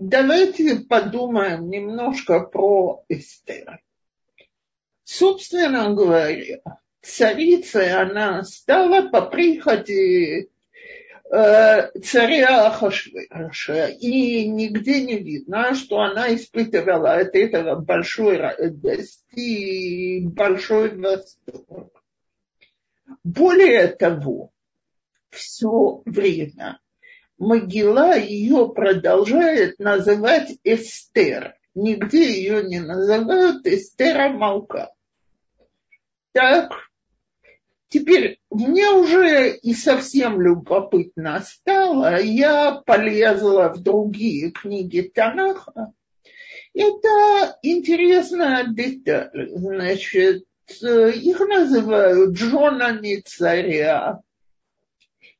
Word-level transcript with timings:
давайте 0.00 0.80
подумаем 0.80 1.68
немножко 1.68 2.40
про 2.40 3.04
Эстер. 3.08 3.80
Собственно 5.04 5.92
говоря, 5.94 6.60
царицей 7.02 7.92
она 7.92 8.42
стала 8.44 9.08
по 9.08 9.22
приходе 9.22 10.48
Э, 11.30 11.90
царя 12.00 12.68
Ахашвироша, 12.68 13.88
и 13.88 14.48
нигде 14.48 15.02
не 15.02 15.18
видно, 15.18 15.74
что 15.74 16.00
она 16.00 16.34
испытывала 16.34 17.16
от 17.16 17.34
этого 17.34 17.74
большой 17.78 18.38
радости 18.38 19.36
и 19.36 20.26
большой 20.26 20.96
восторг. 20.96 22.02
Более 23.24 23.88
того, 23.88 24.52
все 25.28 26.00
время 26.06 26.80
могила 27.38 28.16
ее 28.18 28.68
продолжает 28.74 29.78
называть 29.78 30.58
Эстер. 30.64 31.54
Нигде 31.74 32.32
ее 32.32 32.64
не 32.64 32.80
называют 32.80 33.66
Эстера 33.66 34.30
Малка. 34.30 34.92
Так, 36.32 36.88
Теперь 37.90 38.38
мне 38.50 38.90
уже 38.90 39.56
и 39.56 39.72
совсем 39.72 40.42
любопытно 40.42 41.40
стало, 41.40 42.20
я 42.20 42.82
полезла 42.84 43.72
в 43.72 43.82
другие 43.82 44.50
книги 44.50 45.00
Танаха. 45.00 45.92
Это 46.74 47.58
интересная 47.62 48.66
деталь. 48.66 49.48
Значит, 49.54 50.44
их 50.82 51.40
называют 51.40 52.36
женами 52.36 53.22
царя, 53.24 54.20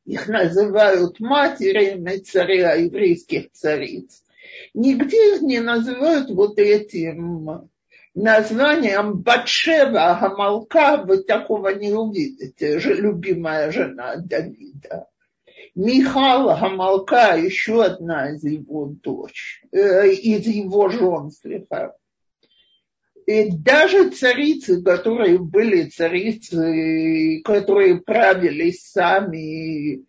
их 0.09 0.27
называют 0.27 1.21
матерями 1.21 2.17
царя, 2.17 2.73
еврейских 2.75 3.53
цариц. 3.53 4.23
Нигде 4.73 5.37
их 5.37 5.43
не 5.43 5.61
называют 5.61 6.31
вот 6.31 6.59
этим 6.59 7.69
названием 8.15 9.19
Батшева 9.19 10.19
Гамалка 10.19 11.05
вы 11.07 11.23
такого 11.23 11.69
не 11.75 11.93
увидите, 11.93 12.81
же 12.81 12.95
любимая 12.95 13.71
жена 13.71 14.17
Давида. 14.17 15.09
Михал 15.75 16.59
Гамалка, 16.59 17.37
еще 17.37 17.85
одна 17.85 18.31
из 18.31 18.43
его 18.43 18.87
дочь, 18.87 19.63
э, 19.73 20.09
из 20.09 20.47
его 20.47 20.89
жен, 20.89 21.31
слегка. 21.31 21.95
И 23.29 23.51
даже 23.51 24.09
царицы, 24.09 24.83
которые 24.83 25.37
были 25.39 25.83
царицы, 25.83 27.43
которые 27.45 28.01
правили 28.01 28.71
сами 28.71 30.03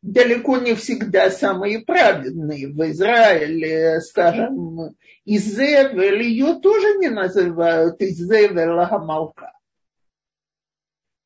далеко 0.00 0.56
не 0.56 0.74
всегда 0.74 1.30
самые 1.30 1.80
праведные. 1.80 2.68
В 2.68 2.82
Израиле, 2.90 4.00
скажем, 4.00 4.96
Изевель, 5.26 6.22
ее 6.22 6.60
тоже 6.62 6.96
не 6.96 7.10
называют 7.10 8.00
Изевель 8.00 8.74
Гамалка. 8.74 9.52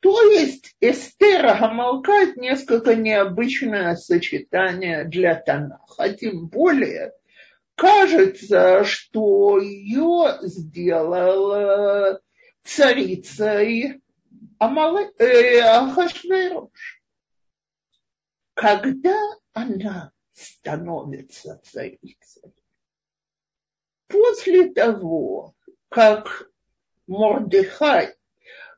То 0.00 0.20
есть 0.22 0.74
Эстера 0.80 1.56
Гамалка– 1.60 2.10
это 2.22 2.40
несколько 2.40 2.96
необычное 2.96 3.94
сочетание 3.94 5.04
для 5.04 5.36
Танаха. 5.36 6.08
Тем 6.08 6.48
более, 6.48 7.12
кажется, 7.76 8.84
что 8.84 9.58
ее 9.58 10.38
сделала 10.42 12.20
царицей 12.64 14.02
Амалы, 14.58 15.12
э, 15.18 15.60
когда 18.54 19.18
она 19.52 20.12
становится 20.32 21.60
царицей? 21.62 22.54
После 24.08 24.70
того, 24.70 25.54
как 25.88 26.50
Мордыхай 27.06 28.14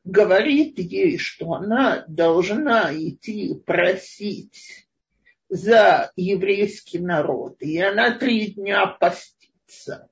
говорит 0.04 0.78
ей, 0.78 1.19
что 1.19 1.52
она 1.52 2.04
должна 2.08 2.92
идти 2.94 3.54
просить 3.64 4.88
за 5.48 6.12
еврейский 6.16 6.98
народ, 6.98 7.56
и 7.60 7.78
она 7.78 8.10
три 8.19 8.53
дня 8.53 8.86
постится 8.86 10.09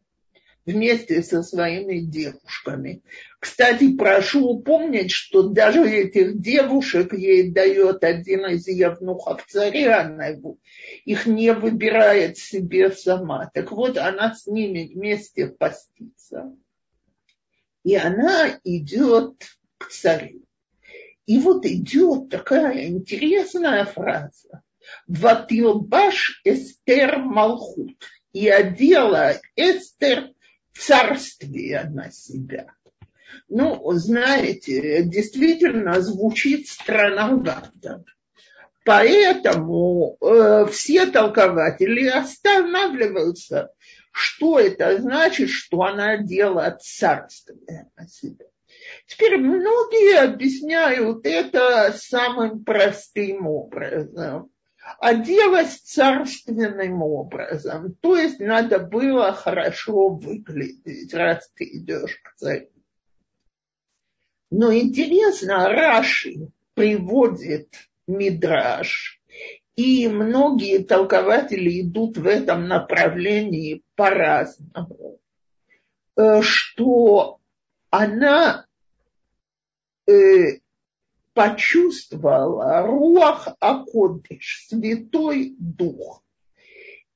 вместе 0.67 1.23
со 1.23 1.43
своими 1.43 2.01
девушками. 2.01 3.03
Кстати, 3.39 3.97
прошу 3.97 4.59
помнить, 4.59 5.13
что 5.13 5.45
даже 5.45 5.89
этих 5.89 6.41
девушек 6.41 7.13
ей 7.13 7.51
дает 7.51 8.03
один 8.03 8.47
из 8.47 8.67
евнухов 8.67 9.47
царя, 9.47 10.11
их 11.05 11.27
не 11.27 11.53
выбирает 11.53 12.37
себе 12.37 12.91
сама. 12.91 13.49
Так 13.55 13.71
вот, 13.71 13.97
она 13.97 14.35
с 14.35 14.47
ними 14.47 14.91
вместе 14.93 15.47
постится. 15.47 16.53
И 17.85 17.95
она 17.95 18.59
идет 18.65 19.45
к 19.79 19.89
царю. 19.91 20.43
И 21.27 21.39
вот 21.39 21.65
идет 21.65 22.29
такая 22.29 22.89
интересная 22.89 23.85
фраза. 23.85 24.63
Ватилбаш 25.07 26.41
Эстер 26.45 27.19
Малхут. 27.19 27.97
И 28.33 28.49
одела 28.49 29.35
Эстер 29.57 30.31
царствие 30.79 31.85
на 31.85 32.11
себя. 32.11 32.67
Ну, 33.49 33.93
знаете, 33.93 35.03
действительно 35.05 36.01
звучит 36.01 36.69
странновато. 36.69 38.05
Поэтому 38.85 40.17
э, 40.21 40.67
все 40.71 41.07
толкователи 41.07 42.07
останавливаются, 42.07 43.71
что 44.13 44.61
это 44.61 44.99
значит, 45.01 45.51
что 45.51 45.83
она 45.83 46.19
делает 46.19 46.83
царствие 46.83 47.91
на 47.97 48.07
себя. 48.09 48.47
Теперь 49.09 49.39
многие 49.39 50.21
объясняют 50.21 51.27
это 51.27 51.93
самым 51.97 52.63
простым 52.65 53.47
образом 53.47 54.51
оделась 54.99 55.79
царственным 55.79 57.03
образом. 57.03 57.95
То 58.01 58.17
есть 58.17 58.41
надо 58.41 58.79
было 58.79 59.33
хорошо 59.33 60.09
выглядеть, 60.09 61.13
раз 61.13 61.51
ты 61.55 61.65
идешь 61.65 62.21
к 62.23 62.37
царю. 62.37 62.69
Но 64.51 64.73
интересно, 64.73 65.69
Раши 65.69 66.51
приводит 66.75 67.75
Мидраш, 68.07 69.21
и 69.75 70.09
многие 70.09 70.83
толкователи 70.83 71.83
идут 71.83 72.17
в 72.17 72.27
этом 72.27 72.69
направлении 72.69 73.83
по-разному, 73.97 75.19
э, 76.17 76.41
что 76.43 77.41
она 77.91 78.67
э, 80.07 80.61
почувствовала 81.37 82.81
руах 82.81 83.49
Акодыш, 83.61 84.69
Святой 84.69 85.55
Дух. 85.59 86.25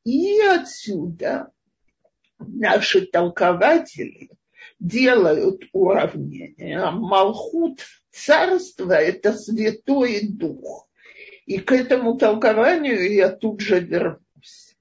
И 0.05 0.39
отсюда 0.43 1.51
наши 2.39 3.07
толкователи 3.07 4.31
делают 4.79 5.63
уравнение. 5.73 6.91
Малхут 6.91 7.81
царство– 8.11 8.93
это 8.93 9.33
Святой 9.33 10.21
Дух. 10.29 10.87
И 11.47 11.57
к 11.57 11.73
этому 11.73 12.19
толкованию 12.19 13.11
я 13.11 13.31
тут 13.31 13.63
же 13.63 13.81
вернусь. 13.81 14.77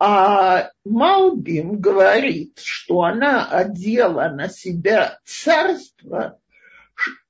А 0.00 0.72
Малбим 0.84 1.78
говорит, 1.78 2.58
что 2.58 3.02
она 3.02 3.48
одела 3.48 4.28
на 4.28 4.48
себя 4.48 5.20
царство– 5.24 6.40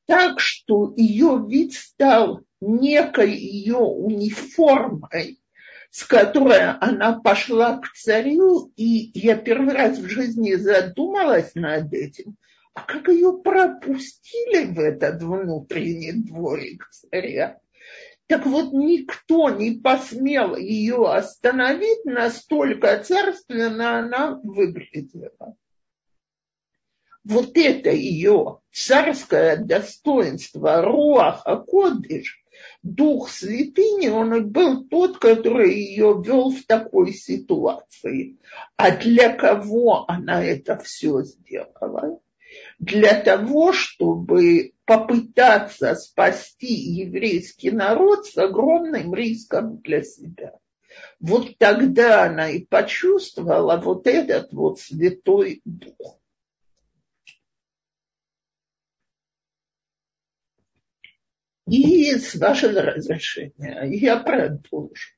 так, 0.06 0.40
что 0.40 0.92
ее 0.96 1.44
вид 1.48 1.74
стал 1.74 2.42
некой 2.60 3.32
ее 3.32 3.76
униформой, 3.76 5.40
с 5.90 6.04
которой 6.04 6.70
она 6.78 7.20
пошла 7.20 7.78
к 7.78 7.92
царю, 7.92 8.72
и 8.76 9.10
я 9.14 9.36
первый 9.36 9.74
раз 9.74 9.98
в 9.98 10.08
жизни 10.08 10.54
задумалась 10.54 11.54
над 11.54 11.92
этим, 11.92 12.36
а 12.74 12.82
как 12.82 13.08
ее 13.08 13.38
пропустили 13.42 14.64
в 14.64 14.80
этот 14.80 15.22
внутренний 15.22 16.12
дворик 16.12 16.88
царя. 16.90 17.58
Так 18.26 18.46
вот, 18.46 18.72
никто 18.72 19.50
не 19.50 19.72
посмел 19.72 20.56
ее 20.56 21.06
остановить, 21.12 22.04
настолько 22.04 22.98
царственно 23.04 23.98
она 23.98 24.40
выглядела 24.42 25.56
вот 27.24 27.56
это 27.56 27.90
ее 27.90 28.60
царское 28.70 29.56
достоинство, 29.56 30.82
Руаха 30.82 31.56
Кодыш, 31.56 32.44
Дух 32.82 33.30
Святыни, 33.30 34.08
он 34.08 34.50
был 34.50 34.84
тот, 34.84 35.18
который 35.18 35.74
ее 35.74 36.22
вел 36.24 36.50
в 36.50 36.64
такой 36.66 37.12
ситуации. 37.12 38.36
А 38.76 38.90
для 38.90 39.32
кого 39.32 40.04
она 40.06 40.44
это 40.44 40.76
все 40.78 41.22
сделала? 41.22 42.20
Для 42.78 43.14
того, 43.20 43.72
чтобы 43.72 44.74
попытаться 44.84 45.94
спасти 45.94 46.72
еврейский 46.72 47.70
народ 47.70 48.26
с 48.26 48.36
огромным 48.36 49.14
риском 49.14 49.78
для 49.78 50.02
себя. 50.02 50.52
вот 51.18 51.56
тогда 51.58 52.24
она 52.24 52.50
и 52.50 52.60
почувствовала 52.60 53.78
вот 53.78 54.06
этот 54.06 54.52
вот 54.52 54.78
Святой 54.78 55.62
Дух. 55.64 56.20
И 61.66 62.14
с 62.14 62.34
вашего 62.34 62.82
разрешения 62.82 63.84
я 63.84 64.18
продолжу. 64.18 65.12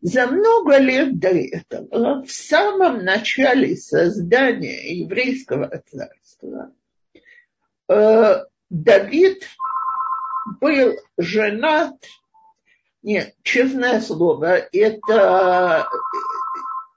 За 0.00 0.26
много 0.26 0.78
лет 0.78 1.18
до 1.18 1.28
этого, 1.28 2.22
в 2.24 2.30
самом 2.30 3.04
начале 3.04 3.76
создания 3.76 4.98
еврейского 5.00 5.82
царства, 5.90 6.72
э, 7.88 8.44
Давид 8.68 9.48
был 10.60 10.94
женат, 11.16 11.94
нет, 13.02 13.34
честное 13.42 14.00
слово, 14.00 14.66
это, 14.72 15.88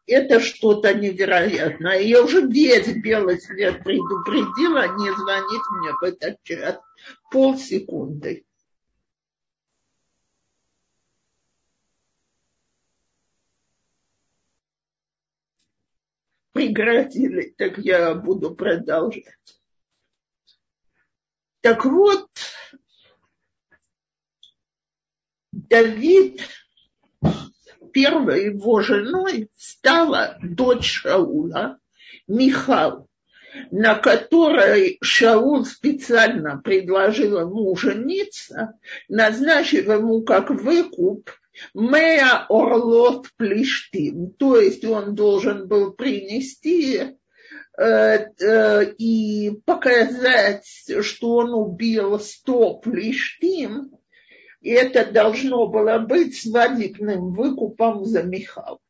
это 0.08 0.40
что-то 0.40 0.94
невероятное. 0.94 2.00
Я 2.00 2.24
уже 2.24 2.42
весь 2.42 2.88
белый 2.96 3.40
свет 3.40 3.84
предупредила 3.84 4.88
не 4.98 5.14
звонить 5.14 5.62
мне 5.72 5.92
в 5.94 6.04
этот 6.04 6.42
час 6.44 6.80
полсекунды. 7.30 8.46
Прекратили, 16.54 17.54
так 17.56 17.78
я 17.78 18.16
буду 18.16 18.56
продолжать. 18.56 19.26
Так 21.62 21.86
вот, 21.86 22.30
Давид, 25.52 26.42
первой 27.98 28.46
его 28.46 28.82
женой 28.82 29.50
стала 29.58 30.38
дочь 30.44 31.02
Шаула, 31.02 31.80
Михал 32.28 33.08
на 33.72 33.96
которой 33.96 35.00
Шаул 35.02 35.66
специально 35.66 36.62
предложил 36.64 37.40
ему 37.40 37.76
жениться, 37.76 38.74
назначив 39.10 39.88
ему 39.88 40.22
как 40.22 40.52
выкуп 40.52 41.32
Мея 41.74 42.46
Орлот 42.50 43.30
Плештим, 43.36 44.30
то 44.34 44.60
есть 44.60 44.86
он 44.86 45.16
должен 45.16 45.68
был 45.68 45.94
принести 45.94 47.00
э, 47.00 47.82
э, 47.82 48.94
и 49.00 49.60
показать, 49.66 50.68
что 51.02 51.38
он 51.38 51.56
убил 51.56 52.20
сто 52.20 52.76
Плештим, 52.76 53.97
и 54.68 54.72
это 54.72 55.10
должно 55.10 55.68
было 55.68 55.98
быть 55.98 56.38
свадебным 56.38 57.32
выкупом 57.32 58.04
за 58.04 58.24
Михал. 58.24 58.82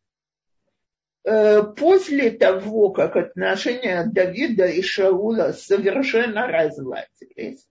Э, 1.24 1.62
после 1.62 2.32
того, 2.32 2.90
как 2.90 3.16
отношения 3.16 4.04
Давида 4.12 4.66
и 4.66 4.82
Шаула 4.82 5.52
совершенно 5.52 6.48
разладились, 6.48 7.68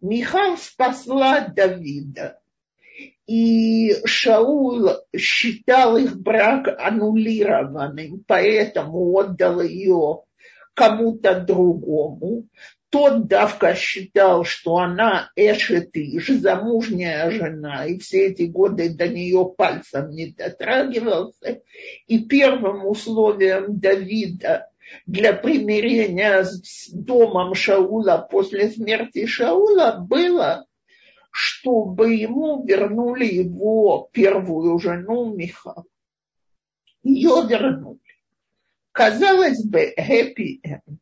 Михал 0.00 0.56
спасла 0.56 1.46
Давида. 1.46 2.40
И 3.28 3.94
Шаул 4.04 4.88
считал 5.16 5.96
их 5.96 6.20
брак 6.20 6.66
аннулированным, 6.76 8.24
поэтому 8.26 9.16
отдал 9.16 9.60
ее 9.60 10.24
кому-то 10.74 11.38
другому 11.38 12.48
тот 12.94 13.26
давка 13.26 13.74
считал, 13.74 14.44
что 14.44 14.76
она 14.76 15.32
эшетиш, 15.34 16.28
замужняя 16.28 17.28
жена, 17.28 17.86
и 17.86 17.98
все 17.98 18.28
эти 18.28 18.42
годы 18.42 18.88
до 18.88 19.08
нее 19.08 19.52
пальцем 19.56 20.10
не 20.10 20.26
дотрагивался. 20.26 21.60
И 22.06 22.20
первым 22.20 22.86
условием 22.86 23.80
Давида 23.80 24.70
для 25.06 25.32
примирения 25.32 26.44
с 26.44 26.88
домом 26.92 27.56
Шаула 27.56 28.28
после 28.30 28.70
смерти 28.70 29.26
Шаула 29.26 29.96
было, 29.98 30.64
чтобы 31.32 32.14
ему 32.14 32.64
вернули 32.64 33.26
его 33.26 34.08
первую 34.12 34.78
жену 34.78 35.34
Миха. 35.34 35.82
Ее 37.02 37.44
вернули. 37.48 37.98
Казалось 38.92 39.64
бы, 39.64 39.92
happy 39.98 40.60
end 40.64 41.00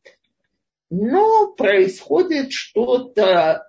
но 0.94 1.54
происходит 1.54 2.52
что-то 2.52 3.66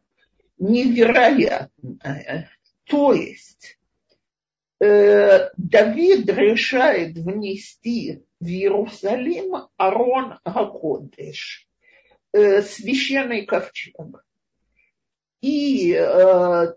невероятное. 0.57 2.51
То 2.83 3.13
есть 3.13 3.77
э, 4.81 5.49
Давид 5.55 6.29
решает 6.29 7.17
внести 7.17 8.25
в 8.41 8.45
Иерусалим 8.45 9.69
Арон 9.77 10.37
Гакодеш, 10.43 11.65
э, 12.33 12.61
священный 12.61 13.45
ковчег. 13.45 13.95
И 15.39 15.93
э, 15.93 16.73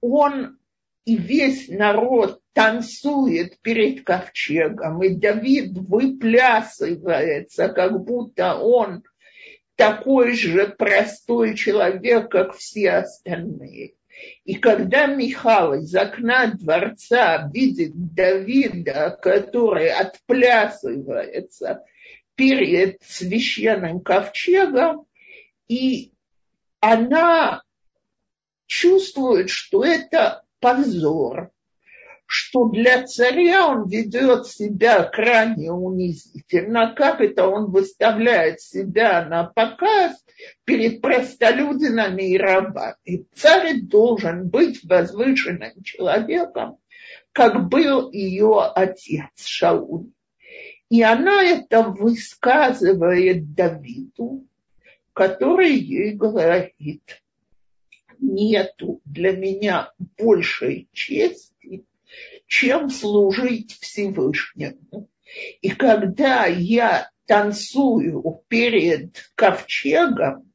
он 0.00 0.58
и 1.04 1.16
весь 1.16 1.68
народ 1.68 2.40
танцует 2.52 3.58
перед 3.60 4.04
ковчегом, 4.04 5.02
и 5.02 5.16
Давид 5.16 5.76
выплясывается, 5.76 7.68
как 7.70 8.04
будто 8.04 8.54
он 8.54 9.02
такой 9.76 10.34
же 10.34 10.68
простой 10.68 11.56
человек, 11.56 12.30
как 12.30 12.54
все 12.56 12.90
остальные. 12.92 13.94
И 14.44 14.54
когда 14.54 15.06
Михаил 15.06 15.74
из 15.74 15.94
окна 15.94 16.46
дворца 16.46 17.50
видит 17.52 17.92
Давида, 18.14 19.18
который 19.20 19.90
отплясывается 19.90 21.84
перед 22.36 23.02
священным 23.02 24.00
ковчегом, 24.00 25.06
и 25.68 26.12
она 26.80 27.62
чувствует, 28.66 29.50
что 29.50 29.84
это 29.84 30.44
позор, 30.60 31.50
что 32.36 32.64
для 32.64 33.06
царя 33.06 33.68
он 33.68 33.86
ведет 33.86 34.48
себя 34.48 35.04
крайне 35.04 35.70
унизительно, 35.70 36.92
как 36.92 37.20
это 37.20 37.46
он 37.46 37.70
выставляет 37.70 38.60
себя 38.60 39.24
на 39.24 39.44
показ 39.44 40.12
перед 40.64 41.00
простолюдинами 41.00 42.32
и 42.32 42.36
рабами. 42.36 43.24
Царь 43.36 43.82
должен 43.82 44.48
быть 44.48 44.82
возвышенным 44.82 45.80
человеком, 45.84 46.78
как 47.30 47.68
был 47.68 48.10
ее 48.10 48.62
отец 48.74 49.46
Шауль. 49.46 50.10
И 50.90 51.02
она 51.02 51.40
это 51.40 51.84
высказывает 51.84 53.54
Давиду, 53.54 54.44
который 55.12 55.72
ей 55.72 56.14
говорит, 56.14 57.22
нету 58.18 59.00
для 59.04 59.36
меня 59.36 59.92
большей 60.18 60.88
чести, 60.92 61.53
чем 62.46 62.90
служить 62.90 63.76
Всевышнему. 63.80 65.08
И 65.60 65.70
когда 65.70 66.46
я 66.46 67.10
танцую 67.26 68.42
перед 68.48 69.30
ковчегом, 69.34 70.52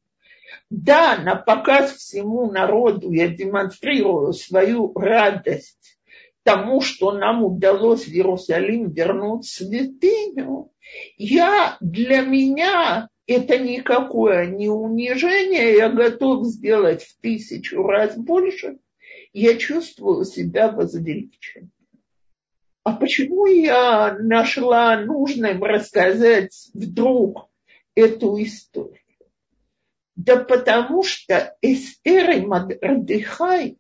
да, 0.70 1.18
на 1.18 1.36
показ 1.36 1.94
всему 1.96 2.52
народу 2.52 3.12
я 3.12 3.28
демонстрирую 3.28 4.34
свою 4.34 4.94
радость 4.94 5.98
тому, 6.44 6.82
что 6.82 7.12
нам 7.12 7.44
удалось 7.44 8.06
в 8.06 8.12
Иерусалим 8.12 8.92
вернуть 8.92 9.46
святыню, 9.46 10.72
я 11.18 11.78
для 11.82 12.22
меня 12.22 13.10
это 13.28 13.60
никакое 13.60 14.48
не 14.48 14.70
унижение, 14.70 15.76
я 15.76 15.90
готов 15.90 16.46
сделать 16.46 17.04
в 17.04 17.20
тысячу 17.22 17.84
раз 17.84 18.16
больше, 18.16 18.78
я 19.34 19.58
чувствую 19.58 20.26
себя 20.26 20.72
возвеличенным. 20.72 21.72
А 22.90 22.94
почему 22.94 23.46
я 23.46 24.18
нашла 24.18 25.00
нужным 25.00 25.64
рассказать 25.64 26.72
вдруг 26.74 27.48
эту 27.94 28.42
историю? 28.42 28.98
Да 30.16 30.38
потому 30.38 31.04
что 31.04 31.56
Эстер 31.62 32.32
и 32.32 32.42
Мардыхай, 32.42 33.78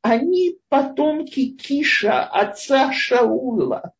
они 0.00 0.56
потомки 0.70 1.50
Киша, 1.50 2.24
отца 2.24 2.90
Шаула. 2.94 3.92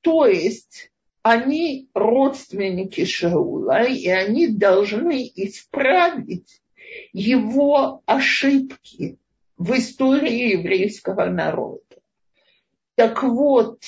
То 0.00 0.26
есть 0.26 0.90
они 1.22 1.88
родственники 1.94 3.04
Шаула, 3.04 3.84
и 3.84 4.08
они 4.08 4.48
должны 4.48 5.30
исправить 5.36 6.62
его 7.12 8.02
ошибки 8.06 9.18
в 9.56 9.72
истории 9.78 10.58
еврейского 10.58 11.26
народа. 11.26 11.87
Так 12.98 13.22
вот, 13.22 13.78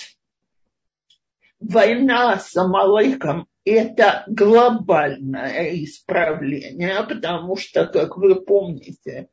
война 1.59 2.39
с 2.39 2.57
Амалыком– 2.57 3.49
это 3.65 4.23
глобальное 4.29 5.83
исправление, 5.83 7.03
потому 7.03 7.57
что, 7.57 7.87
как 7.87 8.17
вы 8.17 8.37
помните, 8.37 9.29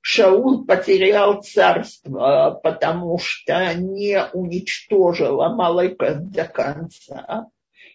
Шаул 0.00 0.64
потерял 0.64 1.42
царство, 1.42 2.58
потому 2.62 3.18
что 3.18 3.74
не 3.74 4.18
уничтожил 4.32 5.42
Амалека 5.42 6.14
до 6.14 6.46
конца. 6.46 7.50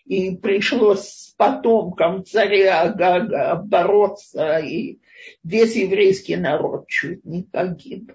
И 0.06 0.36
пришлось 0.36 1.10
с 1.10 1.34
потомком 1.36 2.26
царя 2.26 2.82
Агага 2.82 3.56
бороться, 3.56 4.60
и 4.60 5.00
весь 5.44 5.76
еврейский 5.78 6.36
народ 6.36 6.88
чуть 6.90 7.26
не 7.26 7.42
погиб. 7.42 8.14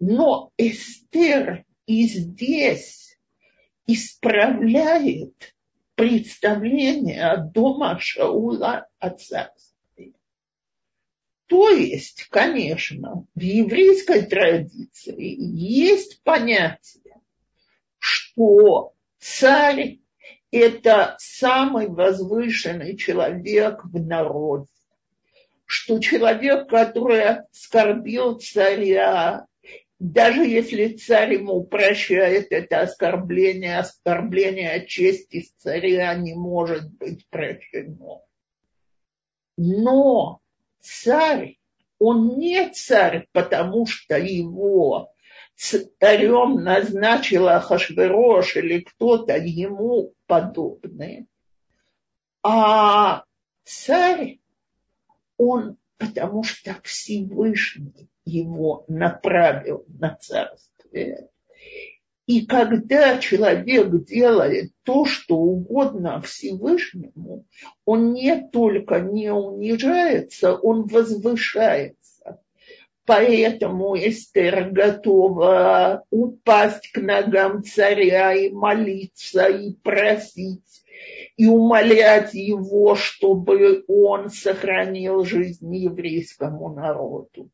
Но 0.00 0.50
Эстер 0.56 1.66
и 1.88 2.06
здесь 2.06 3.18
исправляет 3.86 5.54
представление 5.94 7.50
дома 7.54 7.98
Шаула 7.98 8.86
о 8.98 9.10
царстве. 9.10 10.12
То 11.46 11.70
есть, 11.70 12.26
конечно, 12.28 13.24
в 13.34 13.40
еврейской 13.40 14.26
традиции 14.26 15.34
есть 15.40 16.22
понятие, 16.22 17.14
что 17.98 18.92
царь– 19.18 20.00
это 20.50 21.16
самый 21.18 21.88
возвышенный 21.88 22.98
человек 22.98 23.82
в 23.82 23.98
народе, 23.98 24.68
что 25.64 25.98
человек, 26.00 26.68
который 26.68 27.38
оскорбил 27.50 28.38
царя, 28.38 29.46
даже 29.98 30.46
если 30.46 30.96
царь 30.96 31.34
ему 31.34 31.64
прощает 31.64 32.52
это 32.52 32.82
оскорбление, 32.82 33.78
оскорбление 33.78 34.86
чести 34.86 35.48
царя 35.58 36.14
не 36.14 36.34
может 36.34 36.90
быть 36.92 37.26
прощено. 37.28 38.22
Но 39.56 40.40
царь, 40.80 41.58
он 41.98 42.38
не 42.38 42.70
царь, 42.70 43.26
потому 43.32 43.86
что 43.86 44.16
его 44.16 45.12
царем 45.56 46.62
назначила 46.62 47.58
Хашверош 47.58 48.54
или 48.54 48.80
кто-то 48.80 49.36
ему 49.36 50.14
подобный, 50.26 51.26
а 52.44 53.24
царь, 53.64 54.38
он 55.36 55.76
потому 55.98 56.42
что 56.42 56.76
Всевышний 56.82 58.08
его 58.24 58.84
направил 58.88 59.84
на 59.88 60.16
царствие. 60.16 61.28
И 62.26 62.44
когда 62.44 63.18
человек 63.18 64.04
делает 64.04 64.70
то, 64.82 65.06
что 65.06 65.34
угодно 65.36 66.20
Всевышнему, 66.20 67.46
он 67.86 68.12
не 68.12 68.48
только 68.48 69.00
не 69.00 69.32
унижается, 69.32 70.54
он 70.54 70.86
возвышается. 70.86 72.42
Поэтому 73.06 73.96
Эстер 73.96 74.68
готова 74.70 76.04
упасть 76.10 76.92
к 76.92 77.00
ногам 77.00 77.64
царя 77.64 78.34
и 78.34 78.50
молиться, 78.50 79.46
и 79.46 79.72
просить, 79.72 80.84
и 81.38 81.46
умолять 81.46 82.34
его, 82.34 82.96
чтобы 82.96 83.84
он 83.86 84.28
сохранил 84.28 85.24
жизнь 85.24 85.72
еврейскому 85.74 86.74
народу. 86.74 87.48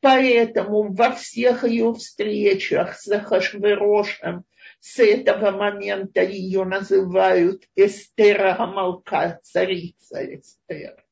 Поэтому 0.00 0.94
во 0.94 1.12
всех 1.12 1.64
ее 1.64 1.92
встречах 1.92 2.94
с 2.94 3.08
Ахашверошем 3.08 4.44
с 4.80 4.98
этого 5.00 5.50
момента 5.50 6.22
ее 6.22 6.64
называют 6.64 7.64
Эстера 7.76 8.56
Гамалка, 8.56 9.38
царица 9.42 10.24
Эстер. 10.24 11.04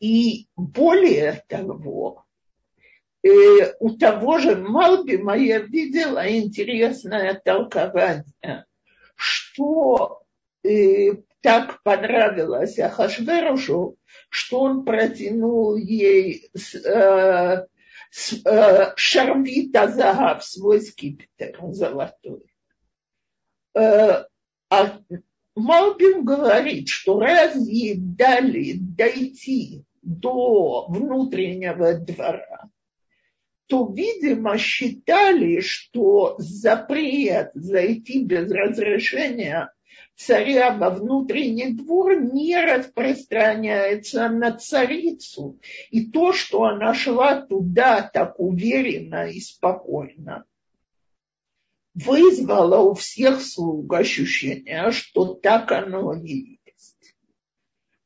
И 0.00 0.48
более 0.56 1.44
того, 1.46 2.24
э, 3.22 3.28
у 3.80 3.98
того 3.98 4.38
же 4.38 4.56
Малбима 4.56 5.36
я 5.36 5.58
видела 5.58 6.26
интересное 6.26 7.34
толкование, 7.34 8.64
что 9.14 10.21
э, 10.64 11.16
так 11.40 11.82
понравилось 11.82 12.78
Ахашверушу, 12.78 13.96
что 14.28 14.60
он 14.60 14.84
протянул 14.84 15.76
ей 15.76 16.50
э, 16.84 17.66
э, 18.44 18.92
шарвит 18.96 19.76
Азагав, 19.76 20.44
свой 20.44 20.80
скипетр 20.80 21.58
золотой. 21.72 22.42
Э, 23.74 24.24
а 24.70 25.00
Малбин 25.54 26.24
говорит, 26.24 26.88
что 26.88 27.18
разве 27.18 27.94
дали 27.96 28.74
дойти 28.78 29.84
до 30.02 30.86
внутреннего 30.88 31.94
двора, 31.94 32.70
то, 33.72 33.90
видимо, 33.90 34.58
считали, 34.58 35.60
что 35.60 36.34
запрет 36.36 37.52
зайти 37.54 38.22
без 38.22 38.52
разрешения 38.52 39.72
царя 40.14 40.76
во 40.76 40.90
внутренний 40.90 41.72
двор 41.72 42.20
не 42.20 42.54
распространяется 42.54 44.28
на 44.28 44.52
царицу. 44.52 45.58
И 45.90 46.04
то, 46.10 46.34
что 46.34 46.64
она 46.64 46.92
шла 46.92 47.40
туда 47.40 48.02
так 48.02 48.38
уверенно 48.38 49.26
и 49.26 49.40
спокойно, 49.40 50.44
вызвало 51.94 52.90
у 52.90 52.92
всех 52.92 53.40
слуг 53.40 53.90
ощущение, 53.94 54.90
что 54.90 55.32
так 55.32 55.72
оно 55.72 56.12
и 56.12 56.58
есть. 56.66 57.16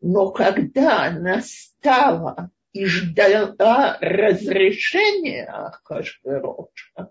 Но 0.00 0.30
когда 0.30 1.06
она 1.06 1.42
стала 1.42 2.52
и 2.76 2.85
ждала 2.85 3.97
разрешения 4.00 5.73
Хашвероша, 5.83 7.11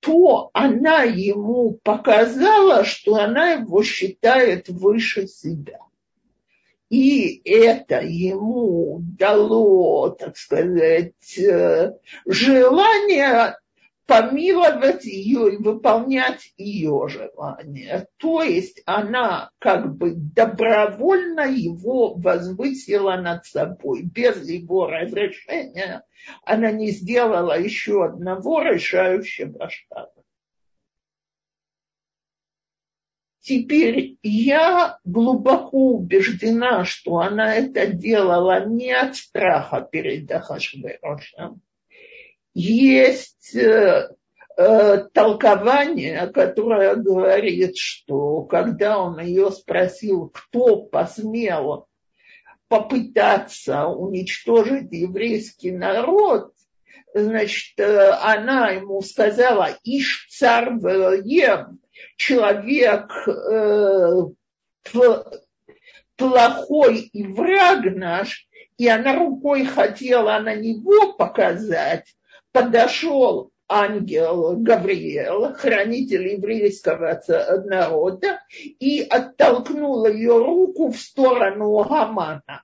то 0.00 0.50
она 0.52 1.02
ему 1.04 1.78
показала, 1.84 2.84
что 2.84 3.14
она 3.14 3.52
его 3.52 3.84
считает 3.84 4.68
выше 4.68 5.28
себя. 5.28 5.78
И 6.88 7.40
это 7.44 8.00
ему 8.00 8.98
дало, 9.00 10.10
так 10.10 10.36
сказать, 10.36 11.38
э, 11.38 11.92
желание 12.26 13.56
помиловать 14.06 15.04
ее 15.04 15.54
и 15.54 15.56
выполнять 15.56 16.52
ее 16.56 17.08
желание. 17.08 18.06
То 18.18 18.42
есть 18.42 18.82
она 18.86 19.50
как 19.58 19.96
бы 19.96 20.12
добровольно 20.14 21.40
его 21.40 22.14
возвысила 22.14 23.16
над 23.16 23.44
собой. 23.46 24.02
Без 24.02 24.48
его 24.48 24.86
разрешения 24.86 26.04
она 26.44 26.70
не 26.70 26.90
сделала 26.90 27.58
еще 27.58 28.04
одного 28.04 28.62
решающего 28.62 29.68
шага. 29.68 30.12
Теперь 33.40 34.18
я 34.24 34.98
глубоко 35.04 35.92
убеждена, 35.92 36.84
что 36.84 37.18
она 37.18 37.54
это 37.54 37.86
делала 37.86 38.66
не 38.66 38.90
от 38.90 39.14
страха 39.14 39.82
перед 39.82 40.28
Ахашверошем, 40.32 41.60
есть 42.56 43.54
э, 43.54 44.08
э, 44.56 45.04
толкование, 45.12 46.26
которое 46.28 46.94
говорит, 46.94 47.76
что 47.76 48.44
когда 48.44 48.98
он 48.98 49.20
ее 49.20 49.50
спросил, 49.50 50.30
кто 50.30 50.76
посмел 50.78 51.86
попытаться 52.68 53.84
уничтожить 53.84 54.90
еврейский 54.90 55.70
народ, 55.70 56.54
значит, 57.12 57.78
э, 57.78 58.10
она 58.22 58.70
ему 58.70 59.02
сказала, 59.02 59.76
Иш 59.84 60.26
царь 60.30 60.70
Ем, 61.24 61.78
человек 62.16 63.12
э, 63.28 64.22
плохой 66.16 67.00
и 67.00 67.22
враг 67.22 67.84
наш, 67.84 68.48
и 68.78 68.88
она 68.88 69.14
рукой 69.14 69.66
хотела 69.66 70.38
на 70.38 70.54
него 70.54 71.12
показать, 71.12 72.16
подошел 72.56 73.52
ангел 73.68 74.56
Гавриэл, 74.56 75.52
хранитель 75.52 76.28
еврейского 76.28 77.20
народа, 77.66 78.40
и 78.80 79.02
оттолкнул 79.02 80.06
ее 80.06 80.38
руку 80.38 80.90
в 80.90 80.96
сторону 80.96 81.84
Гамана. 81.84 82.62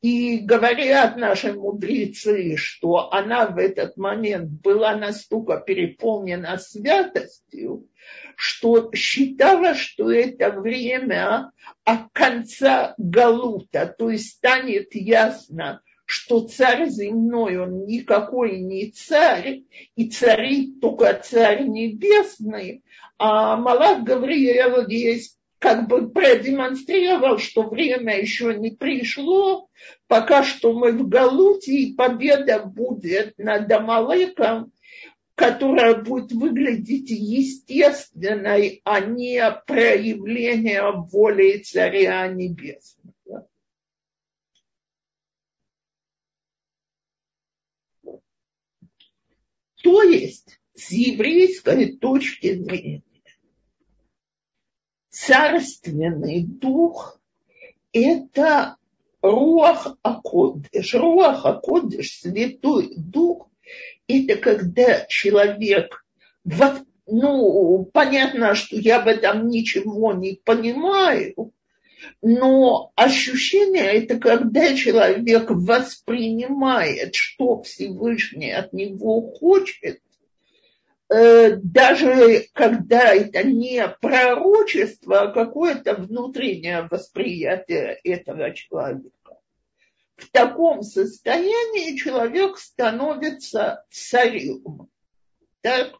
И 0.00 0.38
говорят 0.38 1.16
наши 1.16 1.52
мудрецы, 1.52 2.56
что 2.56 3.12
она 3.12 3.46
в 3.46 3.58
этот 3.58 3.96
момент 3.96 4.48
была 4.60 4.96
настолько 4.96 5.58
переполнена 5.58 6.58
святостью, 6.58 7.86
что 8.34 8.90
считала, 8.92 9.76
что 9.76 10.10
это 10.10 10.50
время 10.50 11.52
от 11.84 12.10
конца 12.12 12.94
Галута, 12.98 13.86
то 13.86 14.10
есть 14.10 14.38
станет 14.38 14.92
ясно, 14.96 15.80
что 16.12 16.40
царь 16.40 16.90
земной, 16.90 17.56
он 17.56 17.86
никакой 17.86 18.58
не 18.58 18.90
царь, 18.90 19.62
и 19.96 20.10
царит 20.10 20.78
только 20.78 21.14
царь 21.14 21.62
небесный, 21.62 22.82
а 23.16 23.56
Малах 23.56 24.02
Гавриил 24.02 24.86
есть 24.88 25.38
как 25.58 25.88
бы 25.88 26.10
продемонстрировал, 26.10 27.38
что 27.38 27.62
время 27.62 28.20
еще 28.20 28.54
не 28.54 28.72
пришло, 28.72 29.68
пока 30.06 30.42
что 30.42 30.74
мы 30.74 30.92
в 30.92 31.08
Галуте, 31.08 31.72
и 31.72 31.94
победа 31.94 32.62
будет 32.62 33.32
над 33.38 33.72
Амалеком, 33.72 34.70
которая 35.34 35.94
будет 35.94 36.32
выглядеть 36.32 37.08
естественной, 37.08 38.82
а 38.84 39.00
не 39.00 39.40
проявлением 39.66 41.04
воли 41.04 41.62
Царя 41.64 42.26
Небесного. 42.28 43.11
То 49.82 50.02
есть, 50.02 50.60
с 50.74 50.90
еврейской 50.92 51.96
точки 51.96 52.54
зрения, 52.54 53.02
царственный 55.10 56.44
дух– 56.44 57.20
это 57.92 58.76
Руах 59.20 59.96
Акодыш. 60.02 60.94
Руах 60.94 61.44
Акодыш, 61.44 62.20
Святой 62.20 62.94
Дух, 62.96 63.48
это 64.08 64.36
когда 64.36 65.04
человек, 65.06 66.04
ну, 67.06 67.88
понятно, 67.92 68.54
что 68.54 68.76
я 68.76 69.00
в 69.00 69.06
этом 69.06 69.48
ничего 69.48 70.12
не 70.12 70.40
понимаю, 70.44 71.52
но 72.20 72.92
ощущение 72.96 73.84
это 73.84 74.18
когда 74.18 74.74
человек 74.74 75.50
воспринимает, 75.50 77.14
что 77.14 77.62
Всевышний 77.62 78.52
от 78.52 78.72
него 78.72 79.22
хочет, 79.32 80.00
Э, 81.12 81.56
даже 81.56 82.46
когда 82.54 83.14
это 83.14 83.42
не 83.42 83.86
пророчество, 84.00 85.22
а 85.22 85.32
какое-то 85.32 85.94
внутреннее 85.94 86.88
восприятие 86.90 88.00
этого 88.02 88.54
человека. 88.54 89.12
В 90.16 90.30
таком 90.30 90.82
состоянии 90.82 91.98
человек 91.98 92.56
становится 92.56 93.84
царем. 93.90 94.88
Так? 95.60 95.98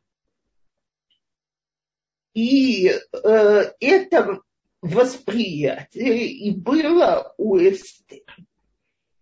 И 2.33 2.89
э, 2.89 3.73
это 3.81 4.41
восприятие 4.83 6.29
и 6.29 6.51
было 6.51 7.35
у 7.39 7.57
Эстер. 7.57 8.37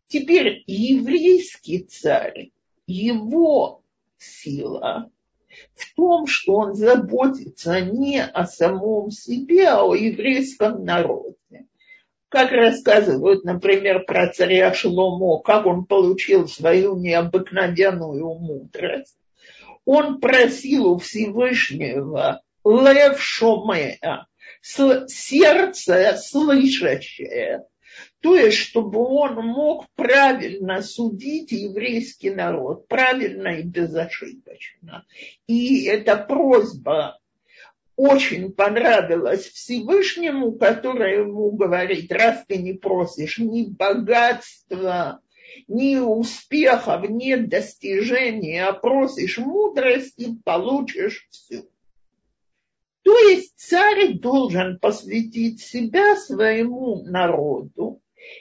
Теперь 0.09 0.65
еврейский 0.67 1.85
царь, 1.85 2.51
его 2.87 3.83
сила– 4.19 5.11
в 5.75 5.95
том, 5.95 6.27
что 6.27 6.55
он 6.55 6.75
заботится 6.75 7.81
не 7.81 8.23
о 8.23 8.47
самом 8.47 9.11
себе, 9.11 9.69
а 9.69 9.83
о 9.83 9.95
еврейском 9.95 10.85
народе. 10.85 11.37
Как 12.29 12.53
рассказывают, 12.53 13.45
например, 13.45 14.05
про 14.05 14.29
царя 14.33 14.73
Шломо, 14.73 15.41
как 15.41 15.67
он 15.67 15.85
получил 15.85 16.47
свою 16.47 16.97
необыкновенную 16.97 18.35
мудрость. 18.35 19.17
Он 19.85 20.21
просил 20.21 20.93
у 20.93 20.99
Всевышнего 20.99 22.43
лев 22.65 23.21
шомеа, 23.21 24.27
сердце 24.63 26.17
слышащее, 26.17 27.65
то 28.21 28.37
есть, 28.37 28.59
чтобы 28.59 29.01
он 29.01 29.37
мог 29.37 29.87
правильно 29.95 30.83
судить 30.83 31.53
еврейский 31.53 32.31
народ, 32.31 32.87
правильно 32.87 33.49
и 33.59 33.63
безошибочно. 33.63 35.07
И 35.47 35.87
эта 35.87 36.17
просьба 36.17 37.19
очень 37.97 38.53
понравилась 38.53 39.47
Всевышнему, 39.47 40.53
который 40.53 41.19
ему 41.21 41.51
говорит, 41.53 42.13
раз 42.13 42.45
ты 42.47 42.59
не 42.59 42.75
просишь 42.75 43.39
ни 43.39 43.65
богатства, 43.65 45.21
ни 45.69 45.97
успехов, 45.97 47.09
ни 47.09 47.35
достижений, 47.35 48.59
а 48.59 48.73
просишь 48.73 49.39
мудрости, 49.39 50.37
получишь 50.45 51.27
все. 51.31 51.65
То 53.03 53.19
есть 53.19 53.55
царь 53.57 54.15
должен 54.19 54.79
посвятить 54.79 55.61
себя 55.61 56.17
своему 56.17 57.03
народу 57.05 58.01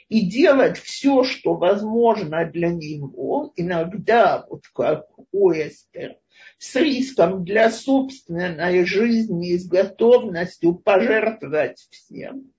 и 0.09 0.21
делать 0.25 0.77
все, 0.77 1.23
что 1.23 1.55
возможно 1.55 2.45
для 2.45 2.69
него, 2.69 3.53
иногда, 3.55 4.45
вот 4.49 4.63
как 4.73 5.05
у 5.31 5.51
с 5.51 6.75
риском 6.75 7.45
для 7.45 7.71
собственной 7.71 8.85
жизни 8.85 9.51
и 9.51 9.57
с 9.57 9.65
готовностью 9.65 10.75
пожертвовать 10.75 11.87
всем. 11.89 12.51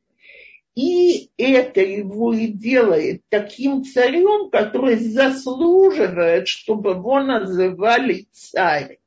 И 0.74 1.30
это 1.36 1.80
его 1.80 2.32
и 2.32 2.46
делает 2.46 3.22
таким 3.28 3.84
царем, 3.84 4.50
который 4.50 4.96
заслуживает, 4.96 6.48
чтобы 6.48 6.92
его 6.92 7.20
называли 7.20 8.26
царь. 8.32 8.98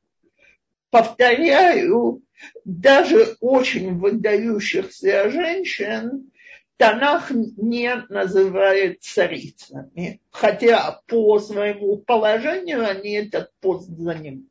Повторяю, 0.90 2.22
даже 2.64 3.36
очень 3.40 3.98
выдающихся 3.98 5.30
женщин 5.30 6.30
Танах 6.76 7.30
не 7.30 7.94
называет 8.08 9.02
царицами, 9.02 10.20
хотя 10.30 11.00
по 11.06 11.38
своему 11.38 11.98
положению 11.98 12.88
они 12.88 13.12
этот 13.12 13.52
пост 13.60 13.88
занимают. 13.88 14.50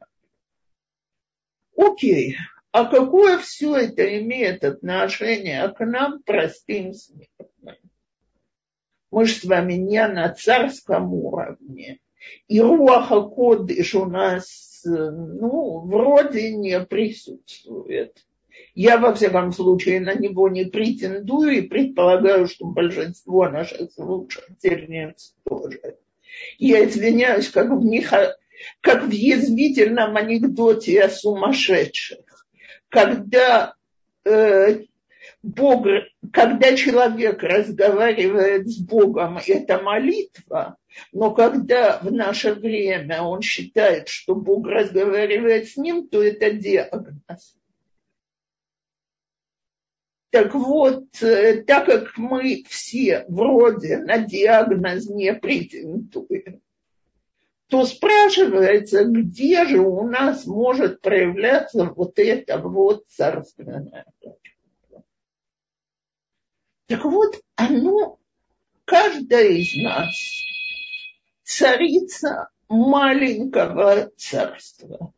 Окей, 1.75 2.38
а 2.71 2.86
какое 2.86 3.39
все 3.39 3.75
это 3.75 4.17
имеет 4.19 4.63
отношение 4.63 5.67
к 5.69 5.86
нам, 5.86 6.23
простым 6.23 6.93
смертным? 6.93 7.75
Мы 9.12 9.25
же 9.25 9.36
с 9.36 9.43
вами 9.43 9.73
не 9.73 10.08
на 10.08 10.29
царском 10.34 11.13
уровне. 11.13 11.99
И 12.47 12.62
Руаха 12.62 13.21
Кодыш 13.21 13.95
у 13.95 14.06
нас, 14.06 14.72
ну, 14.86 15.82
вроде 15.86 16.54
не 16.54 16.80
присутствует. 16.82 18.26
Я, 18.76 18.98
во 18.98 19.13
всяком 19.13 19.52
случае, 19.52 20.00
на 20.00 20.13
него 20.13 20.50
не 20.50 20.65
претендую 20.65 21.58
и 21.58 21.62
предполагаю, 21.62 22.48
что 22.48 22.65
большинство 22.65 23.50
наших 23.50 23.91
слушательниц 23.91 25.36
тоже. 25.48 25.98
Я 26.58 26.86
извиняюсь, 26.86 27.50
как 27.50 27.69
в, 27.69 27.84
них, 27.84 28.12
как 28.82 29.04
в 29.04 29.12
язвительном 29.12 30.15
анекдоте 30.15 31.04
о 31.04 31.10
сумасшедших. 31.10 32.48
Когда 32.89 33.76
э, 34.26 34.82
Бог, 35.43 35.86
когда 36.32 36.75
человек 36.75 37.43
разговаривает 37.43 38.65
с 38.69 38.77
Богом, 38.77 39.39
это 39.45 39.82
молитва, 39.82 40.77
но 41.12 41.32
когда 41.32 41.99
в 41.99 42.12
наше 42.13 42.53
время 42.53 43.21
он 43.21 43.41
считает, 43.41 44.08
что 44.08 44.36
Бог 44.36 44.65
разговаривает 44.65 45.67
с 45.67 45.75
ним, 45.75 46.08
то 46.08 46.23
это 46.23 46.51
диагноз. 46.51 47.58
Так 50.29 50.56
вот, 50.56 51.21
э, 51.21 51.62
так 51.63 51.86
как 51.88 52.17
мы 52.17 52.63
все 52.69 53.25
вроде 53.27 53.97
на 53.97 54.19
диагноз 54.19 55.08
не 55.10 55.34
претендуем, 55.34 56.62
то 57.67 57.86
спрашивается, 57.86 59.03
где 59.03 59.65
же 59.65 59.79
у 59.79 60.08
нас 60.08 60.45
может 60.45 61.01
проявляться 61.01 61.86
вот 61.95 62.17
это 62.17 62.60
вот 62.60 63.06
царственное. 63.10 64.06
Так 66.88 67.06
вот, 67.06 67.41
оно, 67.56 68.17
каждая 68.86 69.48
из 69.50 69.76
нас, 69.76 70.13
царица 71.43 72.50
маленького 72.67 74.12
царства. 74.17 75.13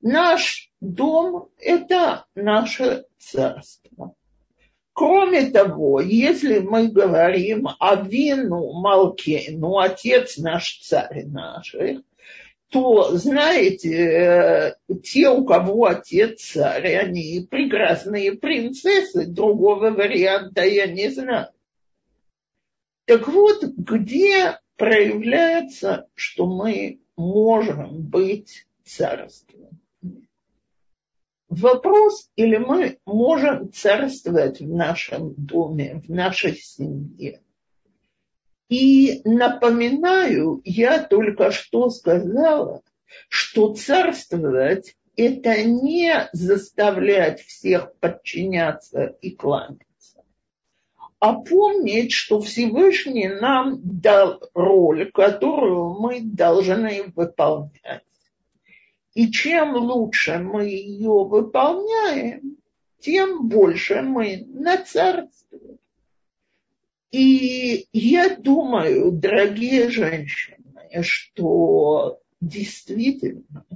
Наш 0.00 0.70
дом– 0.80 1.48
это 1.58 2.26
наше 2.34 3.06
царство. 3.18 4.14
Кроме 4.92 5.50
того, 5.50 6.00
если 6.00 6.58
мы 6.58 6.88
говорим 6.88 7.68
о 7.78 7.94
вину 7.96 8.72
Малкену, 8.74 9.78
отец 9.78 10.36
наш 10.36 10.80
царь 10.80 11.24
наших, 11.26 12.02
то, 12.72 13.18
знаете, 13.18 13.94
э, 13.94 14.74
те, 15.02 15.28
у 15.28 15.44
кого 15.44 15.84
отец 15.84 16.40
царь, 16.40 16.96
они 16.96 17.46
прекрасные 17.48 18.32
принцессы, 18.32 19.26
другого 19.26 19.90
варианта 19.90 20.64
я 20.64 20.86
не 20.86 21.10
знаю. 21.10 21.48
Так 23.04 23.28
вот, 23.28 23.62
где 23.64 24.58
проявляется, 24.76 26.08
что 26.14 26.46
мы 26.46 27.00
можем 27.14 28.00
быть 28.00 28.66
царством? 28.84 29.78
Вопрос, 31.50 32.30
или 32.36 32.56
мы 32.56 32.98
можем 33.04 33.70
царствовать 33.70 34.60
в 34.60 34.74
нашем 34.74 35.34
доме, 35.34 36.02
в 36.06 36.10
нашей 36.10 36.56
семье. 36.56 37.42
И 38.72 39.20
напоминаю, 39.26 40.62
я 40.64 40.98
только 41.02 41.50
что 41.50 41.90
сказала, 41.90 42.80
что 43.28 43.74
царствовать 43.74 44.96
это 45.14 45.62
не 45.62 46.30
заставлять 46.32 47.42
всех 47.42 47.94
подчиняться 48.00 49.14
и 49.20 49.32
кланяться, 49.32 50.24
а 51.18 51.34
помнить, 51.34 52.12
что 52.12 52.40
Всевышний 52.40 53.28
нам 53.28 53.78
дал 53.84 54.40
роль, 54.54 55.12
которую 55.12 56.00
мы 56.00 56.22
должны 56.22 57.12
выполнять. 57.14 58.06
И 59.12 59.30
чем 59.30 59.76
лучше 59.76 60.38
мы 60.38 60.64
ее 60.64 61.24
выполняем, 61.24 62.56
тем 63.00 63.50
больше 63.50 64.00
мы 64.00 64.46
на 64.46 64.78
царстве. 64.78 65.76
И 67.12 67.88
я 67.92 68.36
думаю, 68.36 69.12
дорогие 69.12 69.90
женщины, 69.90 71.02
что 71.02 72.20
действительно 72.40 73.66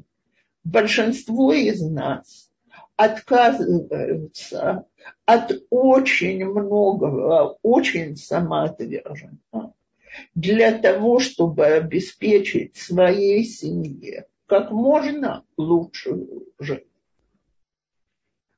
большинство 0.65 1.53
из 1.53 1.83
нас 1.83 2.51
отказываются 2.97 4.87
от 5.27 5.53
очень 5.69 6.47
многого, 6.47 7.59
очень 7.63 8.17
самоотверженно 8.17 9.75
для 10.35 10.73
того, 10.79 11.19
чтобы 11.19 11.67
обеспечить 11.67 12.77
своей 12.77 13.45
семье 13.45 14.27
как 14.47 14.71
можно 14.71 15.45
лучшую 15.59 16.47
жизнь. 16.59 16.85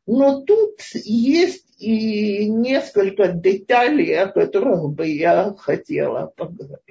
Но 0.07 0.43
тут 0.43 0.81
есть 0.95 1.68
и 1.79 2.49
несколько 2.49 3.29
деталей, 3.29 4.15
о 4.19 4.29
которых 4.29 4.91
бы 4.91 5.09
я 5.09 5.55
хотела 5.57 6.27
поговорить. 6.27 6.83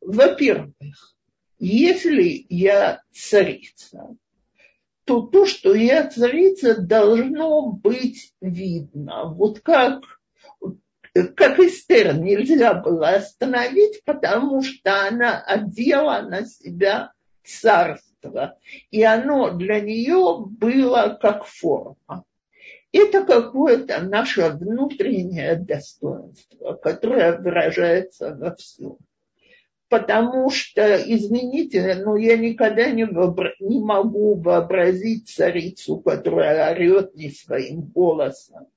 Во-первых, 0.00 1.14
если 1.58 2.46
я 2.48 3.02
царица, 3.12 4.16
то 5.04 5.20
то, 5.20 5.44
что 5.44 5.74
я 5.74 6.08
царица, 6.08 6.80
должно 6.80 7.70
быть 7.70 8.32
видно. 8.40 9.26
Вот 9.26 9.60
как, 9.60 10.02
как 11.12 11.58
Эстер 11.58 12.16
нельзя 12.16 12.74
было 12.74 13.10
остановить, 13.10 14.02
потому 14.04 14.62
что 14.62 15.06
она 15.06 15.40
одела 15.42 16.22
на 16.22 16.46
себя 16.46 17.12
царство, 17.44 18.58
и 18.90 19.02
оно 19.02 19.50
для 19.50 19.80
нее 19.80 20.46
было 20.46 21.18
как 21.20 21.44
форма. 21.44 22.24
Это 22.94 23.24
какое-то 23.24 24.02
наше 24.02 24.50
внутреннее 24.50 25.56
достоинство, 25.56 26.74
которое 26.74 27.36
выражается 27.36 28.36
во 28.36 28.54
всем. 28.54 28.98
Потому 29.88 30.48
что, 30.48 30.96
извините, 30.96 31.96
но 31.96 32.16
я 32.16 32.36
никогда 32.36 32.88
не, 32.90 33.04
вообра... 33.04 33.52
не 33.58 33.80
могу 33.80 34.36
вообразить 34.36 35.28
царицу, 35.28 35.98
которая 35.98 36.70
орет 36.72 37.16
не 37.16 37.30
своим 37.30 37.80
голосом, 37.80 38.68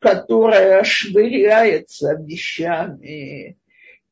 которая 0.00 0.82
швыряется 0.82 2.14
вещами, 2.14 3.56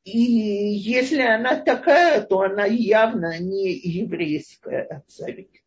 и 0.04 0.20
если 0.20 1.22
она 1.22 1.56
такая, 1.56 2.22
то 2.22 2.42
она 2.42 2.66
явно 2.66 3.40
не 3.40 3.72
еврейская 3.72 5.02
царица. 5.08 5.63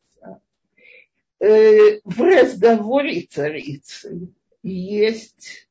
Э, 1.40 2.00
в 2.04 2.22
разговоре 2.22 3.22
царицы 3.30 4.30
есть 4.64 5.70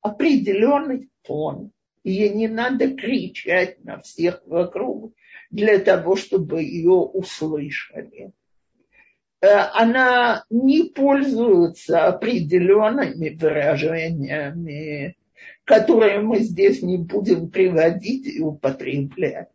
определенный 0.00 1.08
тон. 1.22 1.72
Ей 2.04 2.30
не 2.30 2.48
надо 2.48 2.94
кричать 2.94 3.82
на 3.84 4.00
всех 4.02 4.42
вокруг 4.46 5.14
для 5.50 5.78
того, 5.78 6.16
чтобы 6.16 6.62
ее 6.62 6.92
услышали. 6.92 8.32
Э, 9.40 9.48
она 9.72 10.44
не 10.50 10.84
пользуется 10.84 12.06
определенными 12.06 13.30
выражениями 13.30 15.16
которые 15.64 16.20
мы 16.20 16.40
здесь 16.40 16.82
не 16.82 16.98
будем 16.98 17.50
приводить 17.50 18.26
и 18.26 18.40
употреблять. 18.40 19.48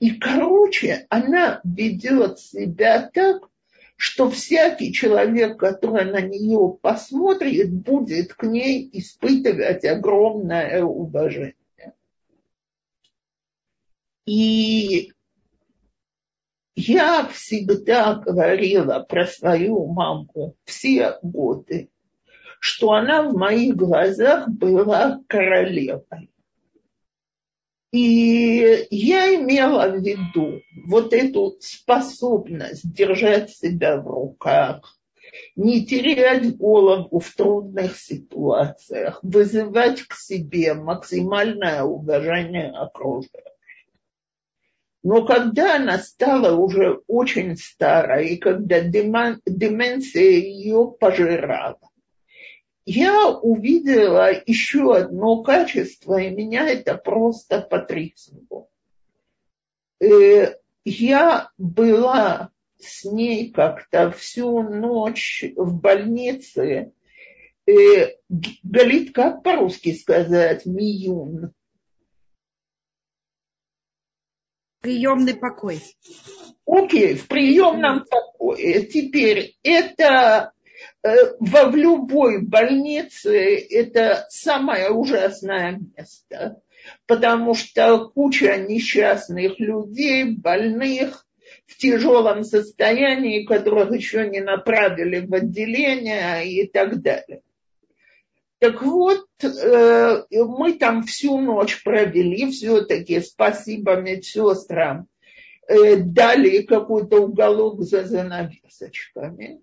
И, 0.00 0.12
короче, 0.12 1.06
она 1.08 1.60
ведет 1.64 2.38
себя 2.38 3.10
так, 3.12 3.48
что 3.96 4.30
всякий 4.30 4.92
человек, 4.92 5.58
который 5.58 6.04
на 6.10 6.20
нее 6.20 6.78
посмотрит, 6.80 7.72
будет 7.72 8.34
к 8.34 8.42
ней 8.44 8.88
испытывать 8.92 9.84
огромное 9.84 10.84
уважение. 10.84 11.54
И 14.26 15.12
я 16.74 17.26
всегда 17.28 18.16
говорила 18.16 19.00
про 19.00 19.26
свою 19.26 19.86
маму 19.86 20.56
все 20.64 21.18
годы, 21.22 21.88
что 22.60 22.92
она 22.92 23.22
в 23.22 23.34
моих 23.34 23.76
глазах 23.76 24.48
была 24.48 25.20
королевой. 25.26 26.30
И 27.96 28.86
я 28.90 29.34
имела 29.36 29.88
в 29.88 30.02
виду 30.02 30.60
вот 30.84 31.14
эту 31.14 31.56
способность 31.60 32.92
держать 32.92 33.48
себя 33.52 33.96
в 33.96 34.06
руках, 34.06 34.98
не 35.54 35.86
терять 35.86 36.58
голову 36.58 37.20
в 37.20 37.34
трудных 37.34 37.96
ситуациях, 37.96 39.20
вызывать 39.22 40.02
к 40.02 40.12
себе 40.12 40.74
максимальное 40.74 41.84
уважение 41.84 42.70
окружающих. 42.70 43.30
Но 45.02 45.24
когда 45.24 45.76
она 45.76 45.96
стала 45.96 46.54
уже 46.54 47.00
очень 47.06 47.56
старой, 47.56 48.34
и 48.34 48.36
когда 48.36 48.80
деменция 48.80 50.22
ее 50.22 50.94
пожирала, 51.00 51.78
я 52.86 53.30
увидела 53.30 54.30
еще 54.46 54.96
одно 54.96 55.42
качество, 55.42 56.20
и 56.20 56.30
меня 56.30 56.68
это 56.68 56.96
просто 56.96 57.60
потрясло. 57.60 58.68
Э, 60.00 60.54
я 60.84 61.50
была 61.58 62.52
с 62.78 63.04
ней 63.04 63.50
как-то 63.50 64.12
всю 64.12 64.62
ночь 64.62 65.44
в 65.56 65.80
больнице. 65.80 66.92
Э, 67.66 68.14
Галит, 68.28 69.12
как 69.12 69.42
по-русски 69.42 69.92
сказать, 69.92 70.64
миюн? 70.64 71.52
Приемный 74.80 75.34
покой. 75.34 75.82
Окей, 76.64 77.16
в 77.16 77.26
приемном 77.26 78.04
покое. 78.08 78.86
Теперь 78.86 79.56
это 79.64 80.52
во 81.02 81.64
в 81.66 81.76
любой 81.76 82.42
больнице 82.42 83.56
это 83.56 84.26
самое 84.28 84.90
ужасное 84.90 85.80
место, 85.96 86.60
потому 87.06 87.54
что 87.54 88.08
куча 88.08 88.56
несчастных 88.56 89.58
людей, 89.60 90.24
больных, 90.24 91.26
в 91.66 91.76
тяжелом 91.76 92.44
состоянии, 92.44 93.44
которых 93.44 93.92
еще 93.92 94.28
не 94.28 94.40
направили 94.40 95.24
в 95.24 95.34
отделение 95.34 96.48
и 96.48 96.66
так 96.66 97.02
далее. 97.02 97.42
Так 98.58 98.82
вот, 98.82 99.26
э, 99.42 100.22
мы 100.30 100.74
там 100.74 101.02
всю 101.02 101.40
ночь 101.40 101.82
провели, 101.82 102.50
все-таки 102.50 103.20
спасибо 103.20 103.96
медсестрам, 103.96 105.08
э, 105.68 105.96
дали 105.96 106.62
какой-то 106.62 107.20
уголок 107.20 107.82
за 107.82 108.04
занавесочками. 108.04 109.60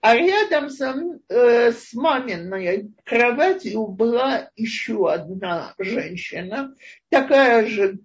А 0.00 0.14
рядом 0.14 0.70
с, 0.70 0.80
э, 1.28 1.72
с 1.72 1.92
маминой 1.94 2.92
кроватью 3.04 3.86
была 3.86 4.50
еще 4.56 5.10
одна 5.10 5.74
женщина, 5.78 6.74
такая 7.08 7.66
же 7.66 8.00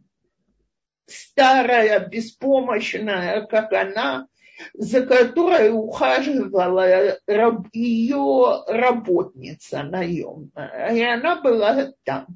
старая, 1.05 2.07
беспомощная, 2.07 3.45
как 3.45 3.73
она, 3.73 4.27
за 4.73 5.05
которой 5.05 5.71
ухаживала 5.71 7.19
раб, 7.27 7.67
ее 7.73 8.63
работница 8.67 9.83
наемная. 9.83 10.93
И 10.93 11.01
она 11.01 11.41
была 11.41 11.93
там. 12.03 12.27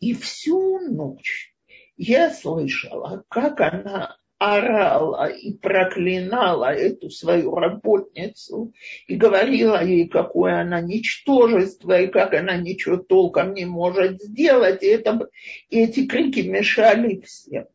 И 0.00 0.14
всю 0.14 0.78
ночь 0.80 1.54
я 1.96 2.30
слышала, 2.30 3.24
как 3.28 3.60
она 3.60 4.16
орала 4.38 5.26
и 5.26 5.52
проклинала 5.52 6.72
эту 6.72 7.10
свою 7.10 7.54
работницу 7.56 8.72
и 9.06 9.16
говорила 9.16 9.84
ей, 9.84 10.08
какое 10.08 10.60
она 10.60 10.80
ничтожество 10.80 12.00
и 12.00 12.06
как 12.06 12.34
она 12.34 12.56
ничего 12.56 12.96
толком 12.96 13.52
не 13.54 13.66
может 13.66 14.22
сделать. 14.22 14.82
И, 14.82 14.86
это, 14.86 15.28
и 15.70 15.80
эти 15.80 16.06
крики 16.06 16.40
мешали 16.40 17.20
всем. 17.20 17.66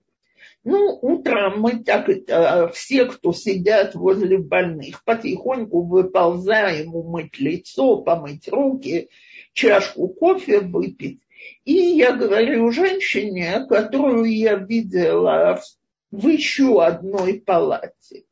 Ну, 0.64 0.98
утром 1.02 1.60
мы 1.60 1.84
так 1.84 2.08
это, 2.08 2.72
все, 2.74 3.06
кто 3.06 3.34
сидят 3.34 3.96
возле 3.96 4.38
больных, 4.38 5.04
потихоньку 5.04 5.82
выползаем 5.82 6.96
умыть 6.96 7.38
лицо, 7.38 7.98
помыть 7.98 8.48
руки, 8.48 9.10
чашку 9.52 10.08
кофе 10.08 10.62
выпить. 10.62 11.20
И 11.66 11.74
я 11.74 12.14
говорю 12.14 12.72
женщине, 12.72 13.66
которую 13.68 14.34
я 14.34 14.56
видела 14.56 15.58
в 15.58 15.83
в 16.14 16.28
еще 16.28 16.84
одной 16.84 17.42
палате. 17.42 18.26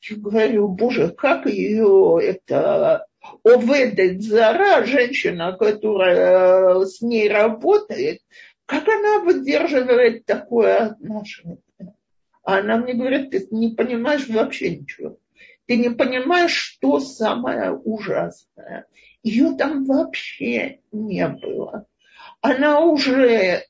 Я 0.00 0.16
говорю, 0.16 0.68
боже, 0.68 1.08
как 1.10 1.46
ее 1.46 2.20
это 2.22 3.06
Оведет 3.42 4.22
Зара, 4.22 4.86
женщина, 4.86 5.56
которая 5.58 6.84
с 6.84 7.00
ней 7.00 7.28
работает, 7.28 8.20
как 8.64 8.86
она 8.86 9.24
выдерживает 9.24 10.24
такое 10.24 10.86
отношение? 10.86 11.58
А 12.44 12.58
она 12.58 12.76
мне 12.76 12.94
говорит, 12.94 13.30
ты 13.30 13.48
не 13.50 13.70
понимаешь 13.74 14.28
вообще 14.28 14.76
ничего. 14.76 15.18
Ты 15.66 15.78
не 15.78 15.90
понимаешь, 15.90 16.54
что 16.54 17.00
самое 17.00 17.72
ужасное. 17.72 18.86
Ее 19.24 19.56
там 19.58 19.84
вообще 19.84 20.78
не 20.92 21.26
было. 21.26 21.86
Она 22.40 22.82
уже, 22.82 23.64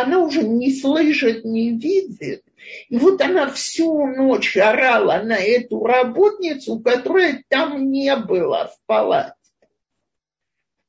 она 0.00 0.20
уже 0.20 0.42
не 0.42 0.72
слышит, 0.72 1.44
не 1.44 1.70
видит. 1.70 2.42
И 2.88 2.96
вот 2.98 3.20
она 3.20 3.48
всю 3.50 4.06
ночь 4.06 4.56
орала 4.56 5.22
на 5.22 5.38
эту 5.38 5.84
работницу, 5.84 6.80
которая 6.80 7.44
там 7.48 7.90
не 7.90 8.14
была 8.16 8.66
в 8.66 8.76
палате. 8.86 9.34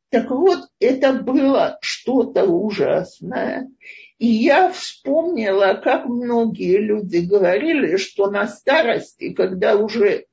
Так 0.10 0.32
вот, 0.32 0.68
это 0.80 1.14
было 1.14 1.78
что-то 1.82 2.46
ужасное. 2.46 3.70
И 4.18 4.28
я 4.28 4.72
вспомнила, 4.72 5.80
как 5.84 6.06
многие 6.06 6.78
люди 6.78 7.18
говорили, 7.18 7.98
что 7.98 8.32
на 8.32 8.48
старости, 8.48 9.34
когда 9.34 9.76
уже 9.76 10.26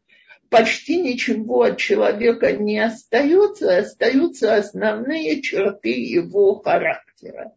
почти 0.48 1.02
ничего 1.02 1.62
от 1.62 1.78
человека 1.78 2.52
не 2.52 2.78
остается, 2.78 3.76
остаются 3.76 4.54
основные 4.54 5.42
черты 5.42 5.90
его 5.90 6.60
характера. 6.60 7.52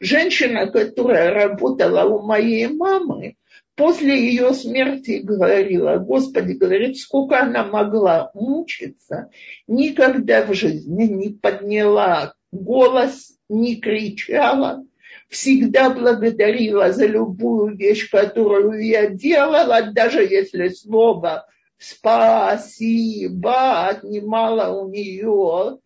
Женщина, 0.00 0.70
которая 0.70 1.32
работала 1.32 2.04
у 2.04 2.22
моей 2.22 2.68
мамы, 2.68 3.36
после 3.74 4.18
ее 4.18 4.54
смерти 4.54 5.20
говорила, 5.22 5.98
Господи, 5.98 6.52
говорит, 6.52 6.98
сколько 6.98 7.40
она 7.40 7.64
могла 7.64 8.30
мучиться, 8.34 9.30
никогда 9.66 10.44
в 10.44 10.54
жизни 10.54 11.04
не 11.04 11.30
подняла 11.30 12.34
голос, 12.52 13.36
не 13.48 13.76
кричала, 13.76 14.84
всегда 15.28 15.90
благодарила 15.90 16.92
за 16.92 17.06
любую 17.06 17.76
вещь, 17.76 18.10
которую 18.10 18.84
я 18.84 19.08
делала, 19.08 19.82
даже 19.92 20.22
если 20.22 20.68
слово 20.68 21.46
спасибо 21.78 23.88
отнимало 23.88 24.80
у 24.80 24.90
нее 24.90 25.78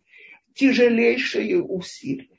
тяжелейшие 0.55 1.61
усилия. 1.61 2.32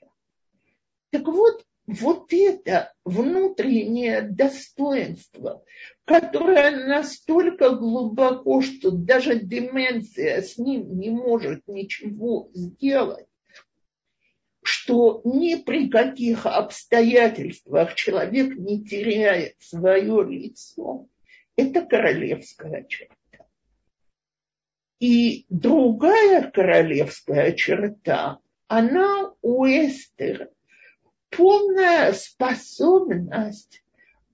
Так 1.14 1.28
вот, 1.28 1.64
вот 1.86 2.32
это 2.32 2.92
внутреннее 3.04 4.22
достоинство, 4.22 5.62
которое 6.04 6.88
настолько 6.88 7.70
глубоко, 7.70 8.60
что 8.62 8.90
даже 8.90 9.38
деменция 9.38 10.42
с 10.42 10.58
ним 10.58 10.98
не 10.98 11.10
может 11.10 11.68
ничего 11.68 12.50
сделать, 12.52 13.28
что 14.64 15.20
ни 15.22 15.54
при 15.54 15.88
каких 15.88 16.46
обстоятельствах 16.46 17.94
человек 17.94 18.56
не 18.56 18.84
теряет 18.84 19.54
свое 19.60 20.24
лицо, 20.24 21.06
это 21.54 21.82
королевская 21.82 22.82
черта. 22.88 23.46
И 24.98 25.46
другая 25.48 26.50
королевская 26.50 27.52
черта, 27.52 28.40
она 28.66 29.32
у 29.42 29.64
Эстер 29.64 30.50
полная 31.36 32.12
способность 32.12 33.82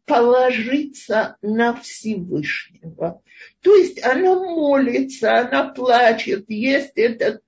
положиться 0.05 1.37
на 1.41 1.75
Всевышнего. 1.75 3.23
То 3.63 3.75
есть 3.77 4.05
она 4.05 4.35
молится, 4.35 5.39
она 5.39 5.69
плачет, 5.69 6.47
есть 6.49 6.93
этот 6.97 7.43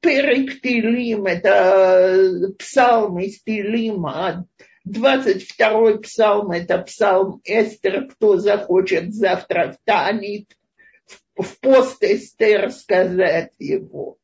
Перек 0.00 0.60
Тилим, 0.60 1.26
это 1.26 2.52
псалм 2.58 3.20
из 3.20 3.40
Тилима, 3.42 4.46
22-й 4.88 6.00
псалм, 6.00 6.50
это 6.50 6.78
псалм 6.78 7.40
Эстер, 7.44 8.08
кто 8.08 8.36
захочет 8.36 9.14
завтра 9.14 9.72
встанет 9.72 10.46
в 11.36 11.60
пост 11.60 12.02
Эстер 12.02 12.72
сказать 12.72 13.52
его. 13.58 14.18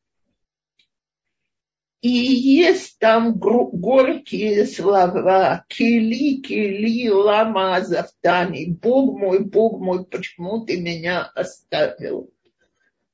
И 2.01 2.09
есть 2.09 2.99
там 3.01 3.37
горькие 3.37 4.67
слова. 4.67 5.65
Кили, 5.69 6.41
кили, 6.41 7.09
лама 7.09 7.77
азавтани. 7.77 8.67
Бог 8.67 9.19
мой, 9.19 9.41
Бог 9.41 9.81
мой, 9.81 10.05
почему 10.05 10.65
ты 10.65 10.81
меня 10.81 11.25
оставил? 11.25 12.31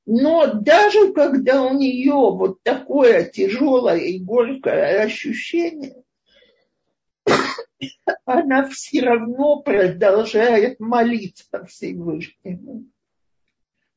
Но 0.05 0.53
даже 0.53 1.13
когда 1.13 1.63
у 1.63 1.73
нее 1.73 2.13
вот 2.13 2.61
такое 2.61 3.25
тяжелое 3.25 3.97
и 3.97 4.19
горькое 4.19 5.01
ощущение, 5.01 6.03
она 8.25 8.69
все 8.69 9.01
равно 9.01 9.63
продолжает 9.63 10.79
молиться 10.79 11.65
Всевышнему. 11.65 12.85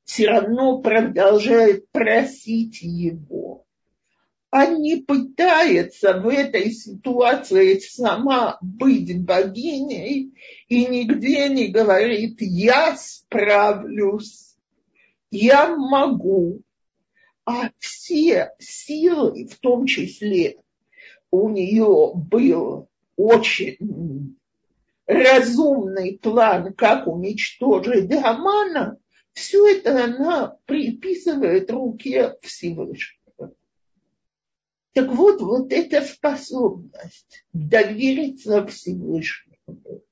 Все 0.05 0.29
равно 0.29 0.81
продолжает 0.81 1.91
просить 1.91 2.81
его 2.81 3.67
не 4.53 4.97
пытается 4.97 6.19
в 6.21 6.29
этой 6.29 6.71
ситуации 6.71 7.79
сама 7.79 8.59
быть 8.63 9.25
богиней 9.25 10.35
и 10.69 10.87
нигде 10.87 11.49
не 11.49 11.69
говорит 11.69 12.37
«я 12.41 12.97
справлюсь», 12.97 14.57
«я 15.31 15.77
могу», 15.77 16.63
а 17.45 17.71
все 17.79 18.53
силы, 18.59 19.47
в 19.47 19.59
том 19.59 19.87
числе 19.87 20.59
у 21.31 21.51
нее 21.51 22.13
был 22.15 22.89
очень 23.17 24.37
разумный 25.07 26.19
план, 26.19 26.73
как 26.75 27.07
уничтожить 27.07 28.13
Амана, 28.13 28.99
все 29.33 29.77
это 29.77 30.05
она 30.05 30.57
приписывает 30.67 31.71
руке 31.71 32.37
Всевышнего. 32.43 33.18
Так 34.99 35.13
вот, 35.13 35.41
вот 35.41 35.73
эта 35.73 36.03
способность 36.03 37.45
довериться 37.53 38.67
Всевышнему, 38.67 40.03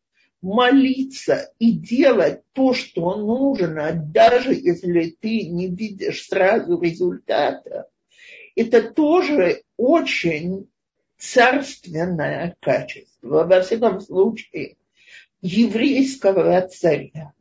молиться 0.40 1.52
и 1.58 1.72
делать 1.72 2.42
то, 2.52 2.72
что 2.72 3.16
нужно, 3.16 3.92
даже 3.92 4.54
если 4.54 5.16
ты 5.20 5.48
не 5.48 5.66
видишь 5.66 6.28
сразу 6.28 6.80
результата, 6.80 7.88
это 8.54 8.80
тоже 8.80 9.62
очень 9.76 10.68
царственное 11.18 12.56
качество, 12.60 13.44
во 13.44 13.62
всяком 13.62 14.00
случае, 14.00 14.76
еврейского 15.42 16.60
царя. 16.68 17.32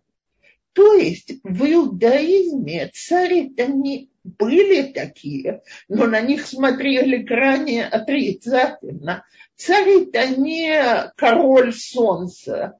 То 0.75 0.93
есть 0.95 1.31
в 1.43 1.63
иудаизме 1.63 2.91
царь 2.93 3.47
это 3.47 3.65
не 3.71 4.09
были 4.25 4.91
такие, 4.91 5.63
но 5.87 6.05
на 6.05 6.19
них 6.19 6.45
смотрели 6.45 7.25
крайне 7.25 7.85
отрицательно. 7.85 9.25
Царь 9.55 10.01
это 10.01 10.27
не 10.35 11.13
король 11.15 11.73
солнца, 11.73 12.77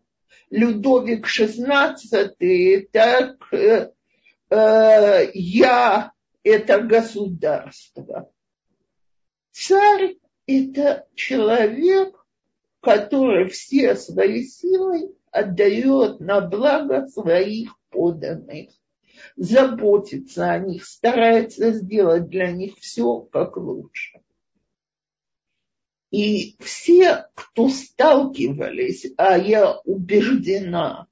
Людовик 0.49 1.25
XVI, 1.25 2.87
так 2.91 3.53
э, 3.53 3.91
э, 4.49 5.31
я 5.33 6.11
это 6.43 6.81
государство. 6.81 8.29
Царь 9.51 10.17
это 10.47 11.07
человек, 11.15 12.13
который 12.81 13.47
все 13.47 13.95
свои 13.95 14.43
силы 14.43 15.15
отдает 15.31 16.19
на 16.19 16.41
благо 16.41 17.07
своих 17.07 17.75
подданных 17.95 18.69
заботится 19.35 20.51
о 20.51 20.59
них, 20.59 20.85
старается 20.85 21.71
сделать 21.71 22.27
для 22.29 22.51
них 22.51 22.77
все 22.79 23.21
как 23.21 23.57
лучше. 23.57 24.19
И 26.11 26.55
все, 26.59 27.25
кто 27.33 27.69
сталкивались, 27.69 29.07
а 29.17 29.37
я 29.37 29.79
убеждена, 29.83 31.07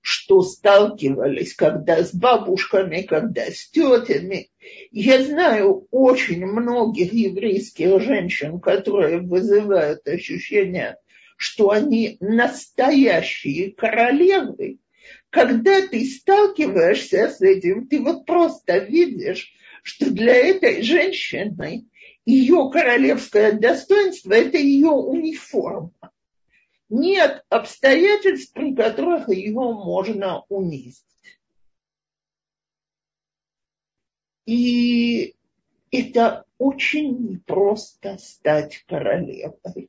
что 0.00 0.42
сталкивались, 0.42 1.54
когда 1.54 2.02
с 2.02 2.12
бабушками, 2.12 3.02
когда 3.02 3.44
с 3.44 3.70
тетями. 3.70 4.50
Я 4.90 5.24
знаю 5.24 5.86
очень 5.90 6.44
многих 6.44 7.12
еврейских 7.12 8.00
женщин, 8.00 8.58
которые 8.58 9.20
вызывают 9.20 10.06
ощущение, 10.08 10.96
что 11.36 11.70
они 11.70 12.16
настоящие 12.20 13.72
королевы, 13.72 14.78
когда 15.32 15.88
ты 15.88 16.04
сталкиваешься 16.04 17.28
с 17.28 17.40
этим, 17.40 17.88
ты 17.88 18.02
вот 18.02 18.26
просто 18.26 18.76
видишь, 18.76 19.50
что 19.82 20.10
для 20.10 20.34
этой 20.34 20.82
женщины 20.82 21.88
ее 22.26 22.70
королевское 22.70 23.52
достоинство– 23.52 24.32
это 24.34 24.58
ее 24.58 24.90
униформа. 24.90 25.90
Нет 26.90 27.46
обстоятельств, 27.48 28.52
при 28.52 28.74
которых 28.74 29.30
ее 29.30 29.52
можно 29.52 30.44
унизить. 30.50 31.02
И 34.44 35.34
это 35.90 36.44
очень 36.58 37.30
непросто 37.30 38.18
стать 38.18 38.84
королевой. 38.86 39.88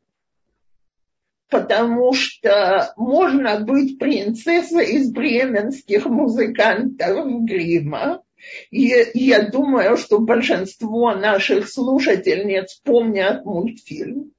Потому 1.53 2.13
что 2.13 2.93
можно 2.97 3.59
быть 3.59 3.99
принцессой 3.99 4.93
из 4.93 5.11
бременских 5.11 6.07
музыкантов 6.07 7.27
Грима. 7.43 8.23
И 8.71 8.91
я 9.13 9.47
думаю, 9.51 9.95
что 9.97 10.17
большинство 10.17 11.13
наших 11.13 11.69
слушательниц 11.69 12.81
помнят 12.83 13.45
мультфильм. 13.45 14.31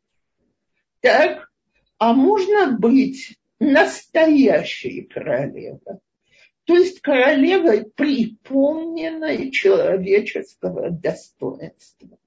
Так, 1.02 1.52
а 1.98 2.14
можно 2.14 2.72
быть 2.76 3.38
настоящей 3.60 5.02
королевой. 5.02 6.00
То 6.64 6.74
есть 6.74 7.00
королевой 7.00 7.84
припомненной 7.94 9.52
человеческого 9.52 10.90
достоинства. 10.90 12.18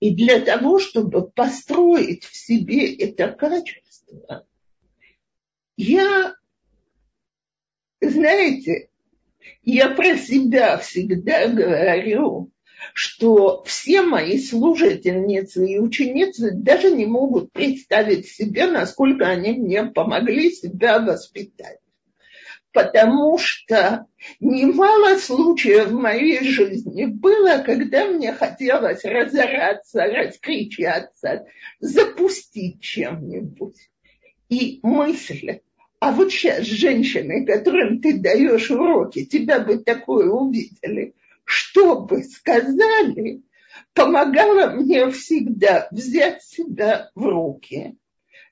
И 0.00 0.14
для 0.14 0.40
того, 0.40 0.78
чтобы 0.78 1.28
построить 1.28 2.24
в 2.24 2.34
себе 2.34 2.94
это 2.94 3.28
качество, 3.28 4.46
я, 5.76 6.34
знаете, 8.00 8.88
я 9.62 9.90
про 9.90 10.16
себя 10.16 10.78
всегда 10.78 11.48
говорю, 11.48 12.50
что 12.94 13.62
все 13.64 14.00
мои 14.00 14.38
служительницы 14.38 15.66
и 15.66 15.78
ученицы 15.78 16.52
даже 16.52 16.90
не 16.90 17.04
могут 17.04 17.52
представить 17.52 18.26
себе, 18.26 18.66
насколько 18.66 19.26
они 19.26 19.52
мне 19.52 19.84
помогли 19.84 20.50
себя 20.50 20.98
воспитать. 20.98 21.78
Потому 22.72 23.36
что 23.38 24.06
немало 24.38 25.18
случаев 25.18 25.88
в 25.88 25.94
моей 25.94 26.44
жизни 26.44 27.06
было, 27.06 27.62
когда 27.64 28.06
мне 28.06 28.32
хотелось 28.32 29.04
разораться, 29.04 30.04
раскричаться, 30.04 31.46
запустить 31.80 32.80
чем-нибудь. 32.80 33.90
И 34.48 34.78
мысль, 34.82 35.60
а 35.98 36.12
вот 36.12 36.32
сейчас 36.32 36.64
женщины, 36.64 37.44
которым 37.44 38.00
ты 38.00 38.18
даешь 38.18 38.70
уроки, 38.70 39.24
тебя 39.24 39.60
бы 39.60 39.78
такое 39.78 40.28
увидели– 40.28 41.14
что 41.50 42.00
бы 42.02 42.22
сказали, 42.22 43.42
помогало 43.92 44.70
мне 44.70 45.10
всегда 45.10 45.88
взять 45.90 46.44
себя 46.44 47.10
в 47.16 47.24
руки, 47.24 47.96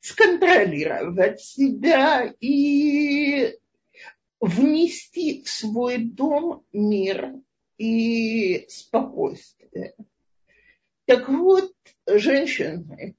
сконтролировать 0.00 1.40
себя 1.40 2.35
и 2.40 3.54
внести 4.40 5.42
в 5.42 5.48
свой 5.48 5.98
дом 5.98 6.64
мир 6.72 7.33
и 7.77 8.66
спокойствие. 8.68 9.94
Так 11.07 11.29
вот, 11.29 11.72
женщины, 12.07 13.16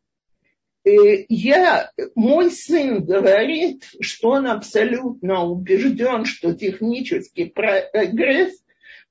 э, 0.86 1.26
я, 1.28 1.92
мой 2.16 2.52
сын 2.52 3.04
говорит, 3.04 3.84
что 4.00 4.30
он 4.30 4.48
абсолютно 4.48 5.44
убежден, 5.46 6.26
что 6.26 6.54
технический 6.54 7.46
прогресс 7.46 8.54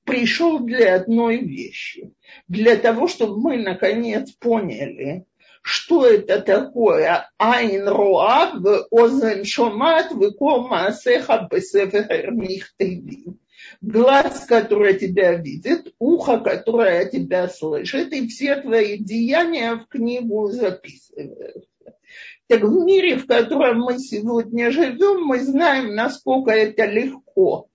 пришел 0.05 0.59
для 0.59 0.95
одной 0.95 1.37
вещи. 1.37 2.11
Для 2.47 2.77
того, 2.77 3.07
чтобы 3.07 3.39
мы 3.41 3.57
наконец 3.57 4.31
поняли, 4.31 5.25
что 5.69 6.03
это 6.03 6.41
такое 6.41 7.29
Айн 7.37 7.87
Роав, 7.87 8.55
Озен 8.89 9.45
Шомат, 9.45 10.11
Викома 10.11 10.87
Асеха 10.87 11.47
Бесефер 11.49 12.31
Михтевим. 12.31 13.39
Глаз, 13.81 14.45
который 14.45 14.97
тебя 14.97 15.35
видит, 15.35 15.93
ухо, 15.99 16.39
которое 16.39 17.05
тебя 17.05 17.47
слышит, 17.47 18.11
и 18.13 18.27
все 18.27 18.55
твои 18.55 18.97
деяния 18.97 19.75
в 19.75 19.87
книгу 19.87 20.49
записываются. 20.49 21.69
Так 22.47 22.61
в 22.63 22.83
мире, 22.83 23.17
в 23.17 23.27
котором 23.27 23.81
мы 23.81 23.99
сегодня 23.99 24.71
живем, 24.71 25.23
мы 25.23 25.39
знаем, 25.39 25.93
насколько 25.93 26.49
это 26.49 26.85
легко 26.85 27.69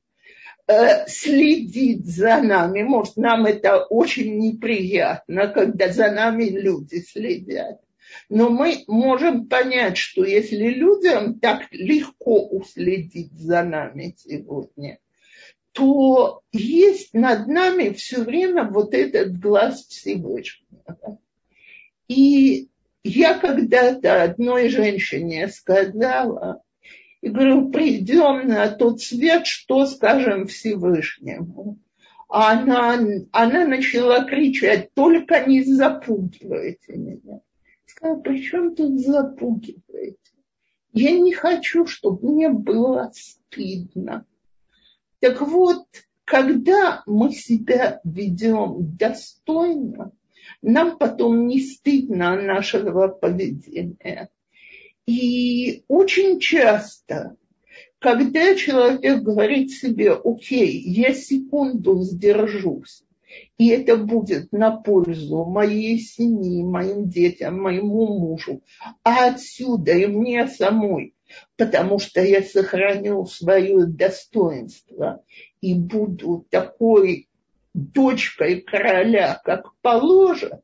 Э, 0.66 1.06
следить 1.08 2.06
за 2.06 2.40
нами. 2.40 2.82
Может, 2.82 3.18
нам 3.18 3.44
это 3.44 3.84
очень 3.84 4.38
неприятно, 4.38 5.48
когда 5.48 5.92
за 5.92 6.10
нами 6.10 6.44
люди 6.44 7.00
следят. 7.00 7.80
Но 8.34 8.50
мы 8.50 8.82
можем 8.88 9.46
понять, 9.46 9.96
что 9.96 10.24
если 10.24 10.66
людям 10.66 11.38
так 11.38 11.68
легко 11.70 12.44
уследить 12.48 13.32
за 13.32 13.62
нами 13.62 14.16
сегодня, 14.18 14.98
то 15.70 16.42
есть 16.50 17.14
над 17.14 17.46
нами 17.46 17.90
все 17.90 18.24
время 18.24 18.64
вот 18.64 18.92
этот 18.92 19.38
глаз 19.38 19.86
Всевышнего. 19.86 21.20
И 22.08 22.66
я 23.04 23.38
когда-то 23.38 24.24
одной 24.24 24.68
женщине 24.68 25.46
сказала, 25.46 26.60
и 27.20 27.28
говорю, 27.28 27.70
придем 27.70 28.48
на 28.48 28.68
тот 28.68 29.00
свет, 29.00 29.46
что 29.46 29.86
скажем 29.86 30.48
Всевышнему. 30.48 31.78
А 32.28 32.50
она, 32.50 32.98
она 33.30 33.64
начала 33.64 34.24
кричать, 34.24 34.92
только 34.94 35.44
не 35.44 35.62
запугивайте 35.62 36.96
меня. 36.96 37.40
Сказала, 37.96 38.20
при 38.20 38.42
чем 38.42 38.74
тут 38.74 39.00
запугиваете? 39.00 40.18
Я 40.92 41.12
не 41.12 41.32
хочу, 41.32 41.86
чтобы 41.86 42.32
мне 42.32 42.48
было 42.48 43.10
стыдно. 43.14 44.26
Так 45.20 45.40
вот, 45.40 45.86
когда 46.24 47.02
мы 47.06 47.32
себя 47.32 48.00
ведем 48.04 48.96
достойно, 48.96 50.12
нам 50.62 50.98
потом 50.98 51.46
не 51.46 51.60
стыдно 51.60 52.40
нашего 52.40 53.08
поведения. 53.08 54.30
И 55.06 55.84
очень 55.88 56.40
часто, 56.40 57.36
когда 57.98 58.54
человек 58.54 59.22
говорит 59.22 59.70
себе, 59.70 60.12
окей, 60.12 60.80
я 60.80 61.12
секунду 61.12 62.02
сдержусь, 62.02 63.04
и 63.58 63.68
это 63.68 63.96
будет 63.96 64.52
на 64.52 64.70
пользу 64.70 65.44
моей 65.44 65.98
семьи, 65.98 66.62
моим 66.62 67.08
детям, 67.08 67.60
моему 67.60 68.18
мужу, 68.18 68.62
а 69.02 69.28
отсюда 69.28 69.92
и 69.92 70.06
мне 70.06 70.46
самой, 70.48 71.14
потому 71.56 71.98
что 71.98 72.20
я 72.20 72.42
сохраню 72.42 73.24
свое 73.26 73.86
достоинство 73.86 75.22
и 75.60 75.74
буду 75.74 76.46
такой 76.50 77.28
дочкой 77.74 78.60
короля, 78.60 79.40
как 79.44 79.74
положено, 79.82 80.62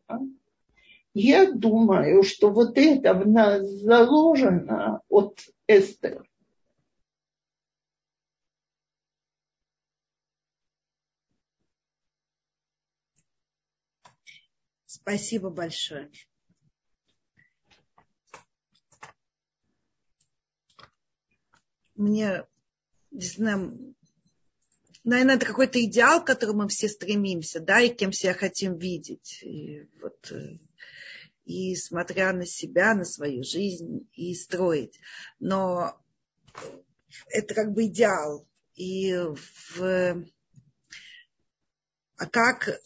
я 1.12 1.50
думаю, 1.50 2.22
что 2.22 2.50
вот 2.50 2.78
это 2.78 3.14
в 3.14 3.28
нас 3.28 3.66
заложено 3.66 5.00
от 5.08 5.40
Эстер. 5.66 6.22
Спасибо 15.02 15.50
большое. 15.50 16.10
Мне, 21.96 22.46
не 23.10 23.26
знаю, 23.26 23.94
наверное, 25.04 25.36
это 25.36 25.46
какой-то 25.46 25.82
идеал, 25.84 26.22
к 26.22 26.26
которому 26.26 26.62
мы 26.62 26.68
все 26.68 26.88
стремимся, 26.88 27.60
да, 27.60 27.80
и 27.80 27.94
кем 27.94 28.12
себя 28.12 28.32
хотим 28.32 28.78
видеть. 28.78 29.42
И 29.42 29.88
вот 30.00 30.32
э, 30.32 30.58
и 31.44 31.74
смотря 31.74 32.32
на 32.32 32.46
себя, 32.46 32.94
на 32.94 33.04
свою 33.04 33.42
жизнь 33.42 34.08
и 34.14 34.34
строить. 34.34 34.98
Но 35.40 36.00
это 37.28 37.54
как 37.54 37.72
бы 37.72 37.86
идеал. 37.86 38.46
И 38.76 39.14
в... 39.14 40.24
А 42.16 42.26
как 42.26 42.80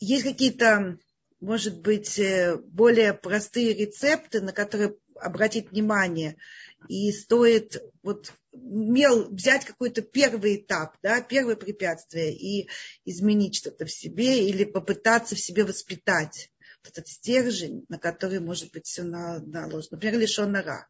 есть 0.00 0.24
какие-то, 0.24 0.98
может 1.40 1.80
быть, 1.80 2.20
более 2.66 3.14
простые 3.14 3.74
рецепты, 3.74 4.40
на 4.40 4.52
которые 4.52 4.96
обратить 5.14 5.70
внимание, 5.70 6.36
и 6.88 7.10
стоит 7.12 7.82
вот 8.02 8.32
мел 8.52 9.28
взять 9.30 9.64
какой-то 9.64 10.02
первый 10.02 10.56
этап, 10.56 10.96
да, 11.02 11.20
первое 11.20 11.56
препятствие 11.56 12.32
и 12.34 12.68
изменить 13.04 13.56
что-то 13.56 13.84
в 13.84 13.90
себе 13.90 14.48
или 14.48 14.64
попытаться 14.64 15.34
в 15.34 15.40
себе 15.40 15.64
воспитать 15.64 16.50
этот 16.88 17.08
стержень, 17.08 17.84
на 17.88 17.98
который 17.98 18.40
может 18.40 18.72
быть 18.72 18.86
все 18.86 19.02
наложено. 19.02 19.88
Например, 19.92 20.18
лишенара. 20.18 20.88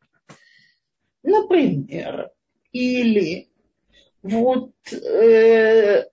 Например, 1.22 2.30
или 2.72 3.48
вот 4.22 4.74
э, 4.92 6.04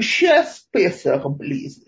сейчас 0.00 0.66
Песах 0.70 1.28
близится. 1.30 1.85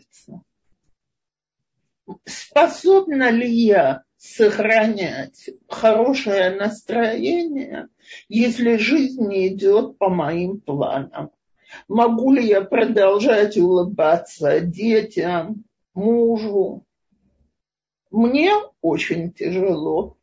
Способна 2.25 3.31
ли 3.31 3.51
я 3.51 4.03
сохранять 4.17 5.51
хорошее 5.69 6.51
настроение, 6.51 7.89
если 8.29 8.77
жизнь 8.77 9.27
не 9.27 9.49
идет 9.49 9.99
по 9.99 10.09
моим 10.09 10.61
планам? 10.61 11.31
Могу 11.87 12.33
ли 12.33 12.47
я 12.47 12.63
продолжать 12.63 13.57
улыбаться 13.57 14.61
детям, 14.61 15.65
мужу? 15.95 16.85
Мне 18.11 18.53
очень 18.81 19.33
тяжело. 19.33 20.17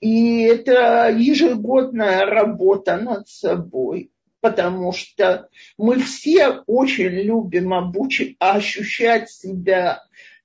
И 0.00 0.42
это 0.42 1.10
ежегодная 1.10 2.26
работа 2.26 2.96
над 2.96 3.28
собой, 3.28 4.10
потому 4.40 4.92
что 4.92 5.48
мы 5.78 6.00
все 6.00 6.62
очень 6.66 7.08
любим 7.08 7.72
обучить, 7.72 8.36
ощущать 8.40 9.30
себя 9.30 10.02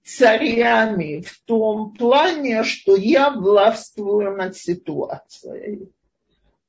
царями 0.07 1.21
в 1.21 1.39
том 1.45 1.93
плане, 1.93 2.63
что 2.63 2.95
я 2.95 3.31
властвую 3.31 4.35
над 4.35 4.55
ситуацией. 4.55 5.91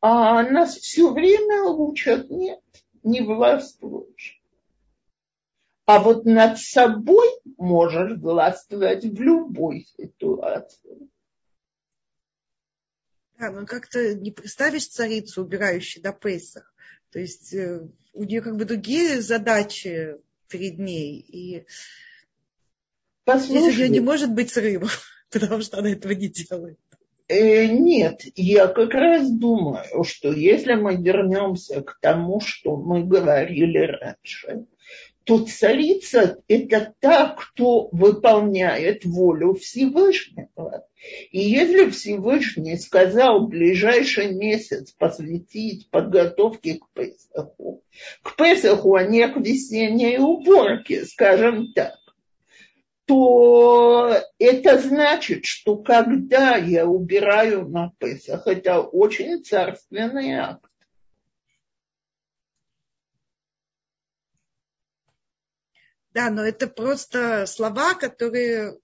А 0.01 0.43
нас 0.43 0.77
все 0.77 1.13
время 1.13 1.63
учат, 1.65 2.31
нет, 2.31 2.61
не 3.03 3.21
властвуешь. 3.21 4.41
А 5.87 6.01
вот 6.01 6.25
над 6.25 6.59
собой 6.59 7.29
можешь 7.57 8.19
властвовать 8.19 9.05
в 9.05 9.21
любой 9.21 9.87
ситуации. 9.97 11.09
Да, 13.39 13.51
ну 13.51 13.67
как-то 13.67 14.15
не 14.15 14.31
представишь 14.31 14.89
царицу, 14.89 15.43
убирающую 15.43 16.03
до 16.03 16.13
Пейсах. 16.13 16.75
То 17.11 17.21
есть 17.21 17.55
э, 17.55 17.89
у 18.13 18.25
нее 18.25 18.43
как 18.43 18.57
бы 18.57 18.65
другие 18.65 19.23
задачи 19.23 20.17
перед 20.49 20.79
ней. 20.79 21.21
И 21.21 21.67
Послушай, 23.29 23.77
нее 23.77 23.89
не 23.91 24.01
может 24.01 24.33
быть 24.33 24.51
срывов, 24.51 25.03
потому 25.31 25.61
что 25.61 25.77
она 25.77 25.91
этого 25.91 26.13
не 26.13 26.29
делает. 26.29 26.79
Э, 27.29 27.67
нет, 27.67 28.23
я 28.37 28.69
как 28.69 28.95
раз 28.95 29.31
думаю, 29.31 30.03
что 30.05 30.33
если 30.33 30.73
мы 30.73 30.97
вернемся 30.97 31.83
к 31.83 31.99
тому, 32.01 32.41
что 32.41 32.77
мы 32.77 33.05
говорили 33.05 33.81
раньше, 33.81 34.65
то 35.25 35.45
царица– 35.45 36.39
это 36.49 36.95
та, 37.01 37.37
кто 37.39 37.91
выполняет 37.93 39.05
волю 39.05 39.53
Всевышнего. 39.57 40.87
И 41.31 41.39
если 41.39 41.91
Всевышний 41.91 42.79
сказал 42.79 43.47
ближайший 43.47 44.35
месяц 44.35 44.93
посвятить 44.93 45.91
подготовке 45.91 46.77
к 46.77 46.89
Песаху, 46.95 47.83
к 48.23 48.37
Песаху, 48.37 48.95
а 48.95 49.05
не 49.05 49.29
к 49.29 49.37
весенней 49.37 50.17
уборке, 50.17 51.05
скажем 51.05 51.75
так, 51.75 51.93
то 53.09 54.23
это 54.39 54.79
значит, 54.79 55.47
что 55.47 55.79
когда 55.79 56.57
я 56.57 56.87
убираю 56.87 57.67
на 57.67 57.91
Песах, 57.99 58.47
это 58.47 58.83
очень 58.83 59.43
царственный 59.43 60.35
акт. 60.35 60.71
Да, 66.13 66.29
но 66.29 66.43
это 66.43 66.67
просто 66.67 67.47
слова, 67.47 67.95
которые 67.95 68.79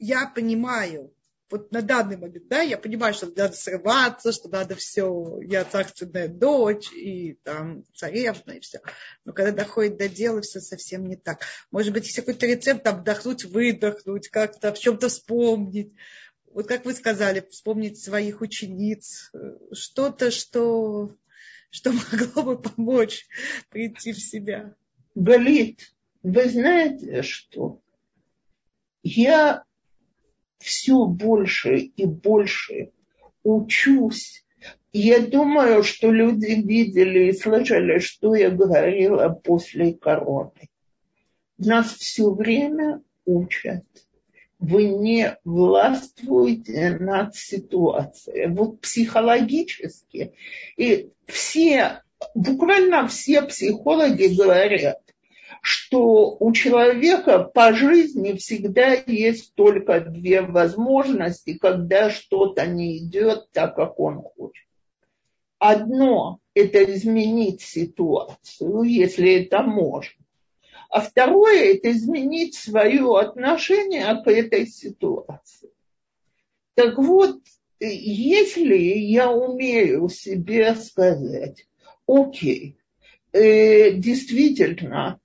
я 0.00 0.26
понимаю. 0.26 1.14
Вот 1.50 1.72
на 1.72 1.80
данный 1.80 2.18
момент, 2.18 2.46
да, 2.48 2.60
я 2.60 2.76
понимаю, 2.76 3.14
что 3.14 3.26
надо 3.26 3.54
срываться, 3.54 4.32
что 4.32 4.50
надо 4.50 4.74
все, 4.74 5.40
я 5.42 5.64
царственная 5.64 6.28
дочь, 6.28 6.92
и 6.92 7.34
там 7.42 7.84
царевна, 7.94 8.52
и 8.52 8.60
все. 8.60 8.80
Но 9.24 9.32
когда 9.32 9.52
доходит 9.52 9.96
до 9.96 10.08
дела, 10.10 10.42
все 10.42 10.60
совсем 10.60 11.08
не 11.08 11.16
так. 11.16 11.40
Может 11.70 11.94
быть, 11.94 12.04
есть 12.04 12.16
какой-то 12.16 12.46
рецепт, 12.46 12.82
там, 12.82 13.02
выдохнуть, 13.02 14.28
как-то 14.28 14.74
в 14.74 14.78
чем-то 14.78 15.08
вспомнить. 15.08 15.94
Вот 16.52 16.66
как 16.66 16.84
вы 16.84 16.92
сказали, 16.92 17.46
вспомнить 17.50 17.98
своих 17.98 18.42
учениц, 18.42 19.30
что-то, 19.72 20.30
что, 20.30 21.16
что 21.70 21.92
могло 21.92 22.42
бы 22.42 22.60
помочь 22.60 23.26
прийти 23.70 24.12
в 24.12 24.18
себя. 24.18 24.74
Болит, 25.14 25.94
вы 26.22 26.48
знаете 26.48 27.22
что? 27.22 27.80
Я 29.02 29.64
все 30.58 31.06
больше 31.06 31.76
и 31.78 32.06
больше 32.06 32.90
учусь. 33.42 34.44
Я 34.92 35.20
думаю, 35.20 35.82
что 35.84 36.10
люди 36.10 36.52
видели 36.52 37.28
и 37.28 37.32
слышали, 37.32 37.98
что 37.98 38.34
я 38.34 38.50
говорила 38.50 39.28
после 39.28 39.94
короны. 39.94 40.68
Нас 41.58 41.94
все 41.94 42.30
время 42.30 43.02
учат. 43.24 43.84
Вы 44.58 44.84
не 44.88 45.36
властвуете 45.44 46.96
над 46.98 47.36
ситуацией. 47.36 48.48
Вот 48.48 48.80
психологически. 48.80 50.32
И 50.76 51.10
все, 51.26 52.02
буквально 52.34 53.06
все 53.06 53.42
психологи 53.42 54.34
говорят, 54.34 54.98
что 55.62 56.36
у 56.38 56.52
человека 56.52 57.40
по 57.40 57.72
жизни 57.72 58.32
всегда 58.34 58.94
есть 58.94 59.54
только 59.54 60.00
две 60.00 60.42
возможности, 60.42 61.58
когда 61.58 62.10
что-то 62.10 62.66
не 62.66 62.98
идет 62.98 63.50
так, 63.52 63.74
как 63.76 63.98
он 63.98 64.22
хочет. 64.22 64.66
Одно– 65.58 66.38
это 66.54 66.84
изменить 66.84 67.62
ситуацию, 67.62 68.82
если 68.82 69.44
это 69.44 69.62
можно. 69.62 70.24
А 70.88 71.00
второе– 71.00 71.72
это 71.74 71.90
изменить 71.90 72.54
свое 72.54 73.18
отношение 73.18 74.22
к 74.22 74.28
этой 74.28 74.66
ситуации. 74.66 75.70
Так 76.74 76.96
вот, 76.96 77.40
если 77.80 78.76
я 78.76 79.30
умею 79.30 80.08
себе 80.08 80.74
сказать, 80.76 81.66
окей, 82.06 82.76
э, 83.32 83.92
действительно, 83.92 85.20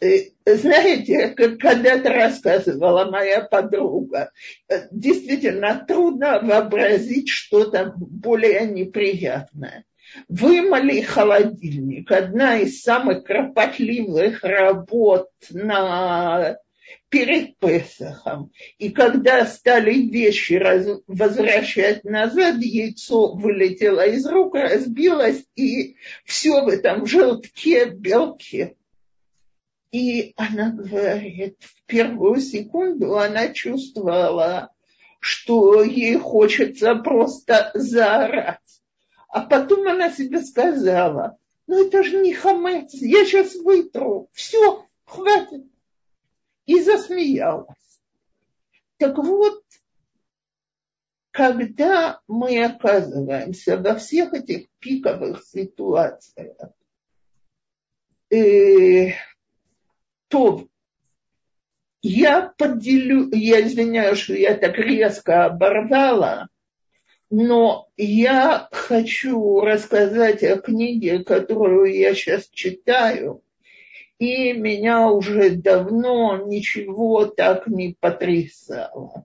знаете, 0.00 1.28
как 1.28 1.58
когда-то 1.58 2.10
рассказывала 2.10 3.10
моя 3.10 3.40
подруга, 3.42 4.30
э, 4.68 4.86
действительно 4.90 5.84
трудно 5.86 6.40
вообразить 6.40 7.28
что-то 7.28 7.92
более 7.96 8.66
неприятное. 8.66 9.84
Вымыли 10.28 11.00
холодильник. 11.02 12.10
Одна 12.10 12.58
из 12.58 12.82
самых 12.82 13.24
кропотливых 13.24 14.42
работ 14.42 15.28
на 15.50 16.56
перед 17.10 17.58
Песохом. 17.58 18.50
И 18.78 18.90
когда 18.90 19.44
стали 19.46 19.94
вещи 19.94 20.54
раз, 20.54 20.86
возвращать 21.06 22.04
назад, 22.04 22.56
яйцо 22.58 23.34
вылетело 23.34 24.06
из 24.06 24.26
рук, 24.26 24.54
разбилось, 24.54 25.44
и 25.56 25.96
все 26.24 26.62
в 26.62 26.68
этом 26.68 27.06
желтке, 27.06 27.86
белке 27.86 28.74
и 29.90 30.34
она 30.36 30.70
говорит, 30.70 31.56
в 31.60 31.82
первую 31.86 32.40
секунду 32.40 33.16
она 33.16 33.48
чувствовала, 33.48 34.72
что 35.20 35.82
ей 35.82 36.16
хочется 36.16 36.94
просто 36.96 37.70
заорать. 37.74 38.58
А 39.28 39.42
потом 39.42 39.88
она 39.88 40.10
себе 40.10 40.42
сказала, 40.42 41.38
ну 41.66 41.86
это 41.86 42.02
же 42.02 42.20
не 42.20 42.32
хамец, 42.32 42.92
я 42.94 43.24
сейчас 43.24 43.54
вытру, 43.54 44.28
все, 44.32 44.86
хватит. 45.04 45.64
И 46.66 46.80
засмеялась. 46.80 47.76
Так 48.98 49.16
вот, 49.16 49.62
когда 51.30 52.20
мы 52.26 52.64
оказываемся 52.64 53.78
во 53.78 53.94
всех 53.94 54.34
этих 54.34 54.68
пиковых 54.80 55.44
ситуациях, 55.44 56.56
э, 58.30 59.12
то 60.28 60.66
я 62.02 62.52
поделю, 62.56 63.28
я 63.32 63.60
извиняюсь, 63.62 64.18
что 64.18 64.34
я 64.34 64.54
так 64.54 64.78
резко 64.78 65.46
оборвала, 65.46 66.48
но 67.30 67.88
я 67.96 68.68
хочу 68.70 69.60
рассказать 69.60 70.42
о 70.42 70.58
книге, 70.58 71.24
которую 71.24 71.92
я 71.92 72.14
сейчас 72.14 72.48
читаю, 72.48 73.42
и 74.18 74.52
меня 74.52 75.08
уже 75.10 75.50
давно 75.50 76.44
ничего 76.46 77.26
так 77.26 77.66
не 77.66 77.96
потрясало. 77.98 79.24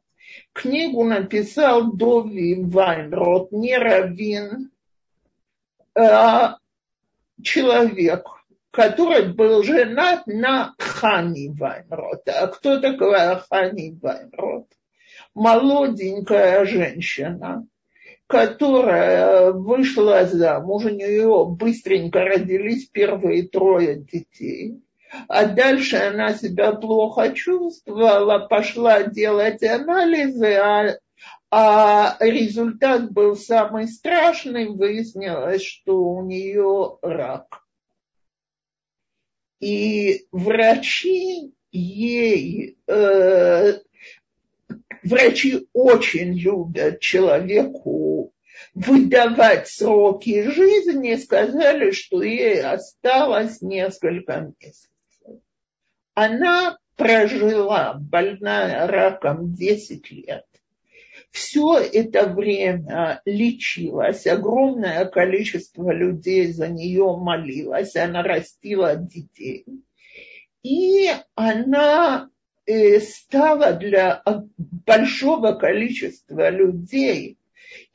Книгу 0.51 1.04
написал 1.04 1.93
Дови 1.93 2.56
Вайнрот, 2.56 3.51
не 3.51 3.78
раввин, 3.78 4.72
а 5.95 6.58
человек, 7.41 8.42
который 8.74 9.32
был 9.32 9.61
женат 9.61 10.26
на 10.26 10.74
Хани 10.80 11.49
Вайнрот. 11.49 12.28
А 12.28 12.47
кто 12.47 12.80
такая 12.80 13.36
Хани 13.47 13.95
Вайнрот? 14.01 14.65
Молоденькая 15.36 16.65
женщина, 16.65 17.67
которая 18.26 19.51
вышла 19.51 20.26
замуж, 20.26 20.86
у 20.86 20.89
нее 20.89 21.45
быстренько 21.47 22.21
родились 22.21 22.88
первые 22.88 23.47
трое 23.47 23.97
детей. 23.97 24.82
А 25.28 25.45
дальше 25.45 25.97
она 25.97 26.34
себя 26.34 26.71
плохо 26.71 27.32
чувствовала, 27.32 28.39
пошла 28.39 29.03
делать 29.03 29.61
анализы, 29.63 30.55
а 30.55 30.97
а 31.51 32.17
результат 32.19 33.11
был 33.11 33.36
самый 33.36 33.88
страшный, 33.88 34.69
выяснилось, 34.69 35.63
что 35.63 36.01
у 36.01 36.26
нее 36.26 36.97
рак. 37.03 37.62
И 39.64 40.28
врачи 40.34 41.53
ей, 41.72 42.78
э, 42.86 43.80
врачи 45.03 45.68
очень 45.72 46.38
любят 46.38 46.99
человеку 46.99 48.34
выдавать 48.74 49.70
сроки 49.70 50.49
жизни, 50.49 51.16
сказали, 51.16 51.91
что 51.91 52.22
ей 52.24 52.61
осталось 52.61 53.61
несколько 53.61 54.53
месяцев. 54.59 54.89
Она 56.14 56.78
прожила 56.97 57.93
больная 57.93 58.86
раком 58.86 59.53
10 59.53 60.11
лет 60.11 60.45
все 61.34 61.79
это 61.79 62.27
время 62.27 63.19
лечилась, 63.25 64.27
огромное 64.27 65.05
количество 65.05 65.91
людей 65.91 66.53
за 66.53 66.67
нее 66.67 67.17
молилось, 67.17 67.95
она 67.95 68.21
растила 68.21 68.95
детей. 68.95 69.65
И 70.61 71.09
она 71.34 72.29
э, 72.67 72.99
стала 72.99 73.73
для 73.73 74.21
большого 74.86 75.53
количества 75.53 76.51
людей 76.51 77.39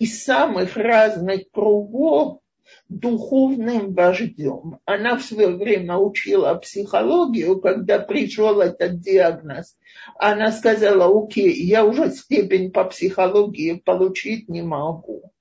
из 0.01 0.25
самых 0.25 0.77
разных 0.77 1.49
кругов 1.53 2.41
духовным 2.89 3.93
вождем. 3.93 4.79
Она 4.85 5.17
в 5.17 5.23
свое 5.23 5.49
время 5.49 5.97
учила 5.97 6.55
психологию, 6.55 7.61
когда 7.61 7.99
пришел 7.99 8.61
этот 8.61 9.01
диагноз. 9.01 9.77
Она 10.19 10.53
сказала, 10.53 11.07
окей, 11.07 11.53
я 11.53 11.85
уже 11.85 12.11
степень 12.11 12.71
по 12.71 12.85
психологии 12.85 13.75
получить 13.75 14.49
не 14.49 14.63
могу. 14.63 15.33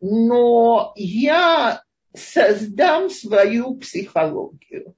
Но 0.00 0.92
я 0.96 1.82
создам 2.14 3.10
свою 3.10 3.76
психологию. 3.76 4.94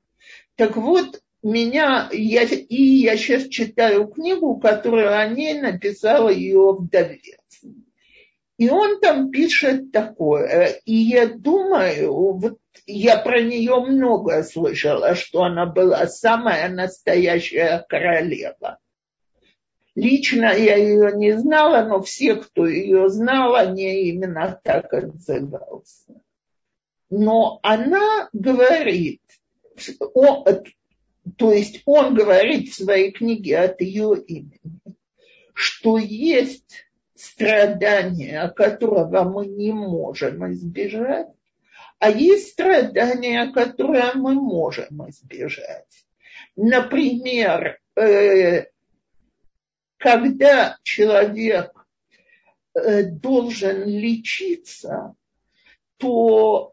Так 0.56 0.76
вот, 0.76 1.22
меня, 1.42 2.10
я, 2.12 2.42
и 2.42 2.82
я 2.82 3.16
сейчас 3.16 3.48
читаю 3.48 4.08
книгу, 4.08 4.58
которую 4.60 5.16
о 5.16 5.26
ней 5.26 5.58
написала 5.58 6.28
ее 6.28 6.76
вдовец. 6.78 7.39
И 8.60 8.68
он 8.68 9.00
там 9.00 9.30
пишет 9.30 9.90
такое. 9.90 10.82
И 10.84 10.94
я 10.94 11.26
думаю, 11.28 12.12
вот 12.12 12.58
я 12.84 13.16
про 13.16 13.40
нее 13.40 13.80
много 13.80 14.42
слышала, 14.42 15.14
что 15.14 15.44
она 15.44 15.64
была 15.64 16.06
самая 16.06 16.68
настоящая 16.68 17.86
королева. 17.88 18.76
Лично 19.94 20.54
я 20.54 20.76
ее 20.76 21.10
не 21.16 21.38
знала, 21.38 21.88
но 21.88 22.02
все, 22.02 22.34
кто 22.34 22.66
ее 22.66 23.08
знал, 23.08 23.54
они 23.54 24.10
именно 24.10 24.60
так 24.62 24.92
отзывался. 24.92 26.20
Но 27.08 27.60
она 27.62 28.28
говорит, 28.34 29.22
он, 30.12 30.44
то 31.38 31.50
есть 31.50 31.80
он 31.86 32.12
говорит 32.12 32.68
в 32.68 32.74
своей 32.74 33.10
книге 33.10 33.58
от 33.60 33.80
ее 33.80 34.22
имени, 34.22 34.82
что 35.54 35.96
есть 35.96 36.89
страдания, 37.20 38.48
которого 38.48 39.24
мы 39.24 39.46
не 39.46 39.72
можем 39.72 40.50
избежать, 40.52 41.28
а 41.98 42.10
есть 42.10 42.52
страдания, 42.52 43.52
которые 43.52 44.14
мы 44.14 44.34
можем 44.34 45.08
избежать. 45.10 46.06
Например, 46.56 47.78
э, 47.96 48.66
когда 49.98 50.78
человек 50.82 51.86
э, 52.74 53.02
должен 53.04 53.84
лечиться, 53.86 55.14
то 55.98 56.72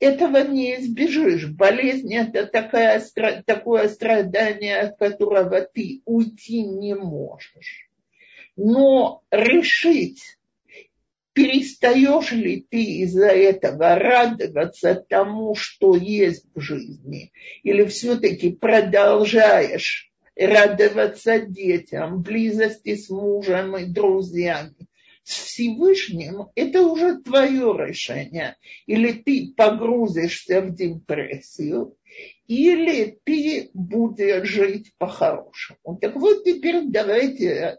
этого 0.00 0.38
не 0.38 0.76
избежишь. 0.76 1.48
Болезнь– 1.48 2.14
это 2.16 2.46
такое 2.46 3.88
страдание, 3.88 4.80
от 4.80 4.98
которого 4.98 5.60
ты 5.60 6.02
уйти 6.06 6.62
не 6.62 6.94
можешь 6.94 7.91
но 8.56 9.22
решить, 9.30 10.38
перестаешь 11.32 12.32
ли 12.32 12.66
ты 12.68 12.82
из-за 13.02 13.28
этого 13.28 13.96
радоваться 13.96 14.94
тому, 14.94 15.54
что 15.54 15.96
есть 15.96 16.46
в 16.54 16.60
жизни, 16.60 17.32
или 17.62 17.84
все-таки 17.84 18.52
продолжаешь 18.52 20.10
радоваться 20.36 21.40
детям, 21.40 22.22
близости 22.22 22.96
с 22.96 23.08
мужем 23.10 23.76
и 23.76 23.84
друзьями, 23.84 24.88
с 25.24 25.44
Всевышним, 25.44 26.48
это 26.54 26.82
уже 26.82 27.20
твое 27.20 27.74
решение. 27.78 28.56
Или 28.86 29.12
ты 29.12 29.52
погрузишься 29.56 30.60
в 30.60 30.74
депрессию, 30.74 31.96
или 32.48 33.18
ты 33.24 33.70
будешь 33.72 34.48
жить 34.48 34.92
по-хорошему. 34.98 35.98
Так 36.00 36.16
вот 36.16 36.44
теперь 36.44 36.82
давайте 36.86 37.78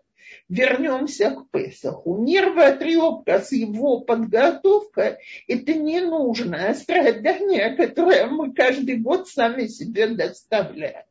вернемся 0.49 1.31
к 1.31 1.49
Песаху. 1.51 2.17
Нервотрепка 2.23 3.39
с 3.39 3.51
его 3.51 4.01
подготовкой– 4.01 5.17
это 5.47 5.73
ненужное 5.73 6.73
страдание, 6.73 7.75
которое 7.75 8.27
мы 8.27 8.53
каждый 8.53 8.97
год 8.97 9.27
сами 9.27 9.67
себе 9.67 10.07
доставляем. 10.07 11.05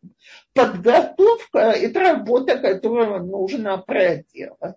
Подготовка– 0.55 1.59
это 1.59 2.01
работа, 2.01 2.59
которую 2.59 3.25
нужно 3.25 3.79
проделать. 3.79 4.77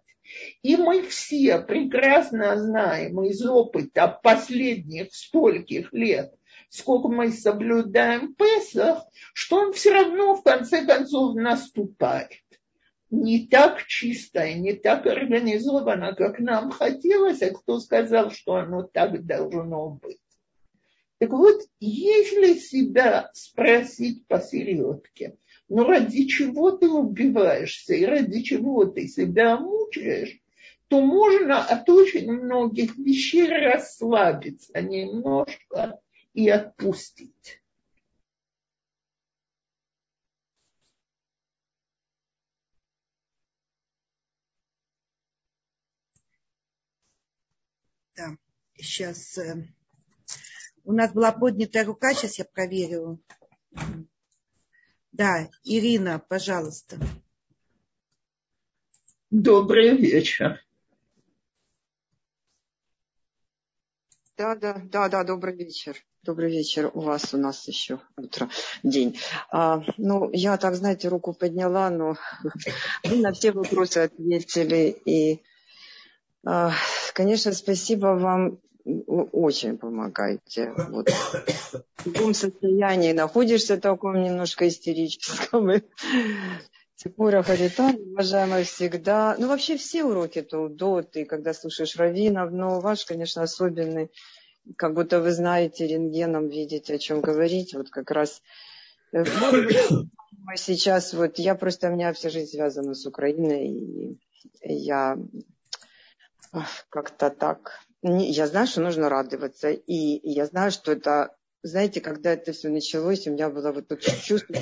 И 0.63 0.75
мы 0.75 1.03
все 1.03 1.59
прекрасно 1.59 2.57
знаем 2.57 3.23
из 3.23 3.45
опыта 3.45 4.07
последних 4.23 5.13
стольких 5.13 5.93
лет, 5.93 6.33
сколько 6.69 7.09
мы 7.09 7.31
соблюдаем 7.31 8.33
Песах, 8.33 9.05
что 9.33 9.57
он 9.57 9.73
все 9.73 9.93
равно 9.93 10.35
в 10.35 10.41
конце 10.41 10.83
концов 10.83 11.35
наступает 11.35 12.44
не 13.09 13.47
так 13.47 13.85
чисто 13.85 14.45
и 14.45 14.55
не 14.59 14.73
так 14.73 15.05
организовано, 15.05 16.13
как 16.15 16.39
нам 16.39 16.71
хотелось, 16.71 17.41
а 17.41 17.51
кто 17.51 17.79
сказал, 17.79 18.31
что 18.31 18.55
оно 18.55 18.83
так 18.83 19.25
должно 19.25 19.89
быть. 19.89 20.19
Так 21.19 21.29
вот, 21.31 21.61
если 21.79 22.55
себя 22.55 23.29
спросить 23.33 24.27
посередке, 24.27 25.37
ну 25.69 25.85
ради 25.85 26.25
чего 26.25 26.71
ты 26.71 26.89
убиваешься 26.89 27.93
и 27.93 28.05
ради 28.05 28.41
чего 28.41 28.85
ты 28.85 29.07
себя 29.07 29.57
мучаешь, 29.57 30.39
то 30.87 31.01
можно 31.01 31.63
от 31.63 31.89
очень 31.89 32.31
многих 32.31 32.97
вещей 32.97 33.47
расслабиться 33.47 34.81
немножко 34.81 35.99
и 36.33 36.49
отпустить. 36.49 37.61
Да, 48.15 48.37
сейчас 48.77 49.37
э, 49.37 49.67
у 50.83 50.93
нас 50.93 51.13
была 51.13 51.31
поднятая 51.31 51.85
рука, 51.85 52.13
сейчас 52.13 52.37
я 52.39 52.45
проверю. 52.45 53.19
Да, 55.11 55.49
Ирина, 55.63 56.19
пожалуйста. 56.19 56.97
Добрый 59.31 59.97
вечер. 59.97 60.61
Да, 64.37 64.55
да, 64.55 64.81
да, 64.83 65.07
да, 65.07 65.23
добрый 65.23 65.55
вечер. 65.55 65.95
Добрый 66.21 66.51
вечер. 66.51 66.91
У 66.93 66.99
вас, 66.99 67.33
у 67.33 67.37
нас 67.37 67.67
еще 67.67 68.01
утро, 68.17 68.49
день. 68.83 69.17
А, 69.49 69.81
ну, 69.97 70.29
я 70.33 70.57
так, 70.57 70.75
знаете, 70.75 71.07
руку 71.07 71.33
подняла, 71.33 71.89
но 71.89 72.17
вы 73.03 73.17
на 73.17 73.31
все 73.31 73.53
вопросы 73.53 73.99
ответили. 73.99 74.89
И 75.05 75.41
а, 76.45 76.71
конечно, 77.13 77.53
спасибо 77.53 78.07
вам. 78.07 78.59
Очень 78.85 79.77
помогаете. 79.77 80.71
Вот. 80.89 81.09
В 81.09 82.05
любом 82.05 82.33
состоянии 82.35 83.13
находишься 83.13 83.77
таком 83.77 84.21
немножко 84.23 84.67
истерическом. 84.67 85.71
Тимура 86.95 87.41
Харитан, 87.41 87.95
уважаемая 87.95 88.63
всегда. 88.63 89.35
Ну, 89.39 89.47
вообще 89.47 89.75
все 89.77 90.03
уроки 90.03 90.41
Таудот, 90.41 91.17
и 91.17 91.25
когда 91.25 91.53
слушаешь 91.53 91.95
раввинов, 91.97 92.51
но 92.51 92.79
ваш, 92.79 93.05
конечно, 93.05 93.41
особенный, 93.41 94.11
как 94.77 94.93
будто 94.93 95.19
вы 95.19 95.31
знаете 95.31 95.87
рентгеном, 95.87 96.47
видите, 96.47 96.95
о 96.95 96.99
чем 96.99 97.21
говорить. 97.21 97.73
Вот 97.73 97.89
как 97.89 98.11
раз 98.11 98.41
э, 99.11 99.25
сейчас, 100.55 101.13
вот 101.13 101.37
я 101.37 101.55
просто, 101.55 101.89
у 101.89 101.91
меня 101.91 102.13
вся 102.13 102.29
жизнь 102.29 102.51
связана 102.51 102.93
с 102.93 103.05
Украиной, 103.05 103.67
и 103.67 104.17
я 104.61 105.17
как-то 106.89 107.29
так. 107.29 107.81
Я 108.07 108.45
знаю, 108.45 108.67
что 108.67 108.81
нужно 108.81 109.09
радоваться. 109.09 109.71
И 109.71 110.29
я 110.29 110.45
знаю, 110.45 110.69
что 110.71 110.91
это, 110.91 111.35
знаете, 111.63 112.01
когда 112.01 112.33
это 112.33 112.51
все 112.51 112.69
началось, 112.69 113.25
у 113.25 113.31
меня 113.31 113.49
было 113.49 113.71
вот 113.71 113.91
это 113.91 114.21
чувство 114.21 114.55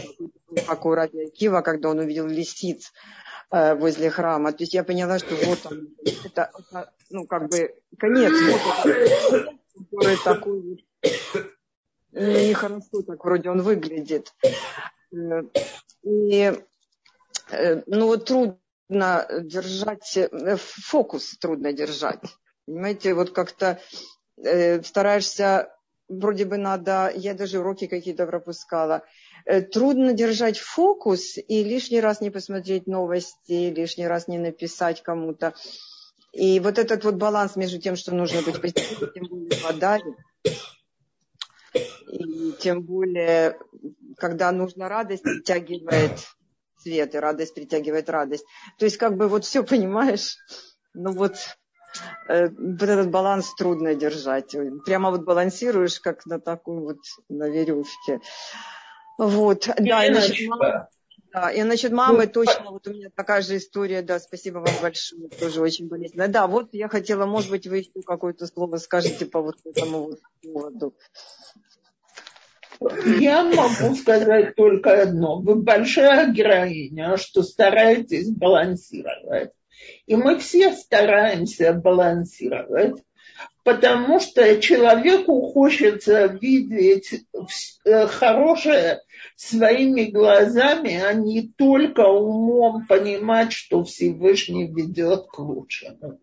как 0.66 0.86
у 0.86 0.91
Раби 0.91 1.30
Кива, 1.30 1.60
когда 1.60 1.89
он 1.89 2.00
увидел 2.00 2.26
лисиц 2.26 2.94
э, 3.52 3.76
возле 3.76 4.10
храма. 4.10 4.54
То 4.54 4.64
есть 4.64 4.74
я 4.74 4.86
поняла, 4.86 5.20
что 5.20 5.36
вот 5.36 5.60
он, 5.66 5.89
это, 6.24 6.52
ну, 7.10 7.28
как 7.28 7.50
бы 7.50 7.76
конец, 8.00 8.32
вот 8.32 8.62
который 9.91 10.18
такой 10.24 10.86
нехорошо 12.14 13.02
так 13.06 13.26
вроде 13.26 13.50
он 13.50 13.62
выглядит. 13.62 14.34
Э, 15.12 15.41
и 16.04 16.54
ну 17.88 18.08
вот 18.08 18.26
трудно 18.26 19.28
держать, 19.41 20.18
фокус 20.58 21.38
трудно 21.39 21.74
держать. 21.74 22.22
Понимаете, 22.66 23.14
вот 23.14 23.32
как-то 23.32 23.80
э, 24.38 24.82
стараешься, 24.84 25.74
вроде 26.07 26.45
бы 26.45 26.57
надо, 26.57 27.11
я 27.16 27.34
даже 27.34 27.59
уроки 27.59 27.88
какие-то 27.88 28.26
пропускала, 28.26 29.03
э, 29.45 29.61
трудно 29.61 30.14
держать 30.14 30.59
фокус 30.59 31.38
и 31.38 31.64
лишний 31.64 31.99
раз 31.99 32.22
не 32.22 32.30
посмотреть 32.30 32.88
новости, 32.88 33.74
лишний 33.74 34.07
раз 34.07 34.28
не 34.28 34.38
написать 34.38 35.03
кому-то. 35.03 35.53
И 36.32 36.59
вот 36.59 36.80
этот 36.80 37.03
вот 37.03 37.16
баланс 37.16 37.55
между 37.55 37.80
тем, 37.80 37.95
что 37.95 38.16
нужно 38.16 38.41
быть 38.41 38.59
позитивным, 38.59 39.11
тем 39.14 39.28
более 39.28 39.64
вода, 39.64 39.99
и 42.07 42.51
тем 42.59 42.82
более, 42.82 43.57
когда 44.18 44.51
нужна 44.51 44.88
радость, 44.88 45.24
притягивает 45.24 46.11
свет, 46.78 47.16
и 47.16 47.18
радость 47.18 47.53
притягивает 47.53 48.09
радость. 48.09 48.45
То 48.78 48.86
есть, 48.86 48.97
как 48.97 49.18
бы 49.18 49.28
вот 49.28 49.45
все 49.45 49.64
понимаешь, 49.64 50.38
ну 50.93 51.11
вот 51.14 51.36
вот 52.28 52.82
этот 52.82 53.10
баланс 53.10 53.54
трудно 53.56 53.96
держать. 53.96 54.56
Прямо 54.86 55.12
вот 55.12 55.24
балансируешь, 55.24 56.00
как 56.00 56.26
на 56.26 56.39
такой 56.39 56.80
вот, 56.80 57.00
на 57.30 57.50
веревке. 57.50 58.20
Вот, 59.18 59.68
и 59.68 59.89
да, 59.89 60.06
и 60.06 60.10
насчет 60.10 60.48
мамы, 60.50 60.88
да, 61.34 61.52
и 61.52 61.64
насчет 61.64 61.91
мамы 61.91 62.28
точно, 62.28 62.72
вот 62.72 62.88
у 62.88 62.91
меня 62.91 63.10
такая 63.16 63.41
же 63.41 63.58
история, 63.58 64.02
да, 64.02 64.20
спасибо 64.20 64.58
вам 64.58 64.74
большое, 64.82 65.30
тоже 65.30 65.62
очень 65.62 65.88
болезненно. 65.88 66.28
Да, 66.28 66.48
вот 66.48 66.70
я 66.74 66.88
хотела, 66.88 67.26
может 67.26 67.52
быть, 67.52 67.68
вы 67.68 67.80
еще 67.80 67.91
какое-то 68.06 68.48
слово 68.48 68.78
скажете 68.78 69.26
по 69.26 69.41
вот 69.41 69.58
этому 69.66 70.06
вот 70.06 70.20
поводу. 70.41 70.96
Я 73.20 73.44
могу 73.44 73.96
сказать 73.96 74.56
только 74.56 75.04
одно. 75.04 75.39
Вы 75.39 75.56
большая 75.56 76.32
героиня, 76.32 77.18
что 77.18 77.44
стараетесь 77.44 78.30
балансировать. 78.30 79.52
И 80.05 80.15
мы 80.15 80.38
все 80.39 80.73
стараемся 80.73 81.73
балансировать, 81.73 83.01
потому 83.63 84.19
что 84.19 84.59
человеку 84.59 85.41
хочется 85.53 86.25
видеть 86.25 87.25
э, 87.86 88.07
хорошее 88.07 88.99
своими 89.36 90.03
глазами, 90.03 91.01
а 91.01 91.13
не 91.13 91.47
только 91.57 92.01
умом 92.01 92.86
понимать, 92.86 93.53
что 93.53 93.84
Всевышний 93.84 94.67
ведет 94.67 95.27
к 95.27 95.39
лучшему. 95.39 96.19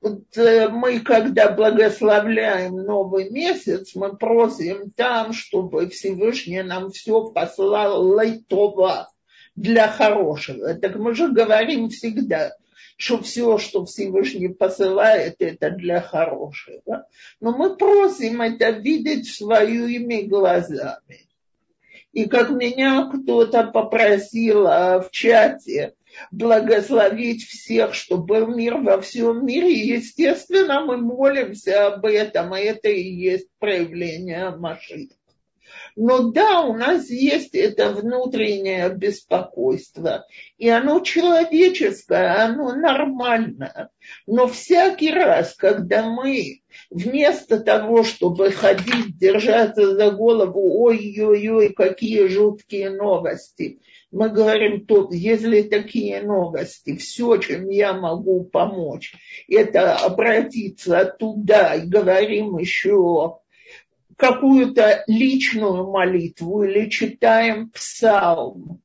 Вот 0.00 0.36
э, 0.36 0.68
мы, 0.68 1.00
когда 1.00 1.50
благословляем 1.50 2.76
новый 2.76 3.28
месяц, 3.28 3.94
мы 3.94 4.16
просим 4.16 4.90
там, 4.92 5.34
чтобы 5.34 5.88
Всевышний 5.90 6.62
нам 6.62 6.90
все 6.92 7.30
послал 7.30 8.06
лайтова 8.06 9.10
для 9.54 9.88
хорошего. 9.88 10.72
Так 10.74 10.96
мы 10.96 11.14
же 11.14 11.28
говорим 11.28 11.90
всегда– 11.90 12.52
что 12.98 13.22
все, 13.22 13.58
что 13.58 13.84
Всевышний 13.86 14.48
посылает, 14.48 15.36
это 15.38 15.70
для 15.70 16.00
хорошего. 16.00 17.06
Но 17.40 17.56
мы 17.56 17.76
просим 17.76 18.42
это 18.42 18.70
видеть 18.70 19.32
своими 19.32 20.22
глазами. 20.22 21.28
И 22.12 22.24
как 22.28 22.50
меня 22.50 23.08
кто-то 23.08 23.68
попросил 23.68 24.66
а, 24.66 25.00
в 25.00 25.12
чате 25.12 25.94
благословить 26.32 27.44
всех, 27.44 27.94
чтобы 27.94 28.24
был 28.24 28.56
мир 28.56 28.78
во 28.78 29.00
всем 29.00 29.46
мире, 29.46 29.72
естественно, 29.72 30.80
мы 30.84 30.96
молимся 30.96 31.86
об 31.86 32.04
этом, 32.04 32.56
и 32.56 32.62
это 32.62 32.88
и 32.88 33.00
есть 33.00 33.46
проявление 33.60 34.50
Машиха. 34.50 35.14
Но 36.00 36.30
да, 36.30 36.60
у 36.60 36.74
нас 36.74 37.10
есть 37.10 37.56
это 37.56 37.90
внутреннее 37.90 38.88
беспокойство, 38.88 40.24
и 40.56 40.68
оно 40.68 41.00
человеческое, 41.00 42.44
оно 42.44 42.72
нормально. 42.72 43.90
Но 44.24 44.46
всякий 44.46 45.10
раз, 45.10 45.54
когда 45.54 46.08
мы 46.08 46.60
вместо 46.88 47.58
того, 47.58 48.04
чтобы 48.04 48.52
ходить, 48.52 49.18
держаться 49.18 49.96
за 49.96 50.12
голову, 50.12 50.84
ой-ой-ой, 50.84 51.72
какие 51.72 52.28
жуткие 52.28 52.90
новости, 52.90 53.80
мы 54.12 54.28
говорим, 54.28 54.86
тут, 54.86 55.12
если 55.12 55.62
такие 55.62 56.22
новости, 56.22 56.96
все, 56.96 57.38
чем 57.38 57.68
я 57.70 57.92
могу 57.92 58.44
помочь, 58.44 59.16
это 59.48 59.96
обратиться 59.96 61.12
туда 61.18 61.74
и 61.74 61.88
говорим 61.88 62.56
еще 62.56 63.40
какую-то 64.18 65.04
личную 65.06 65.86
молитву 65.86 66.64
или 66.64 66.90
читаем 66.90 67.70
псалм, 67.70 68.82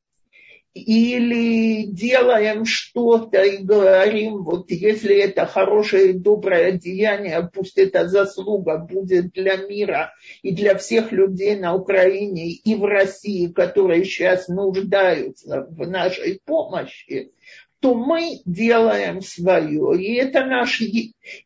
или 0.76 1.86
делаем 1.88 2.66
что-то 2.66 3.42
и 3.42 3.58
говорим, 3.58 4.44
вот 4.44 4.70
если 4.70 5.16
это 5.18 5.48
хорошее 5.48 6.12
и 6.12 6.20
доброе 6.20 6.74
деяние, 6.74 7.50
пусть 7.52 7.80
эта 7.80 8.08
заслуга 8.08 8.78
будет 8.78 9.32
для 9.34 9.58
мира 9.58 10.14
и 10.44 10.54
для 10.54 10.78
всех 10.78 11.12
людей 11.12 11.56
на 11.56 11.76
Украине 11.76 12.52
и 12.52 12.76
в 12.76 12.86
России, 12.86 13.48
которые 13.48 14.06
сейчас 14.06 14.48
нуждаются 14.48 15.68
в 15.68 15.88
нашей 15.88 16.42
помощи, 16.46 17.32
то 17.80 17.96
мы 17.96 18.40
делаем 18.46 19.22
свое. 19.22 20.00
И 20.00 20.14
это 20.14 20.46
наш, 20.46 20.80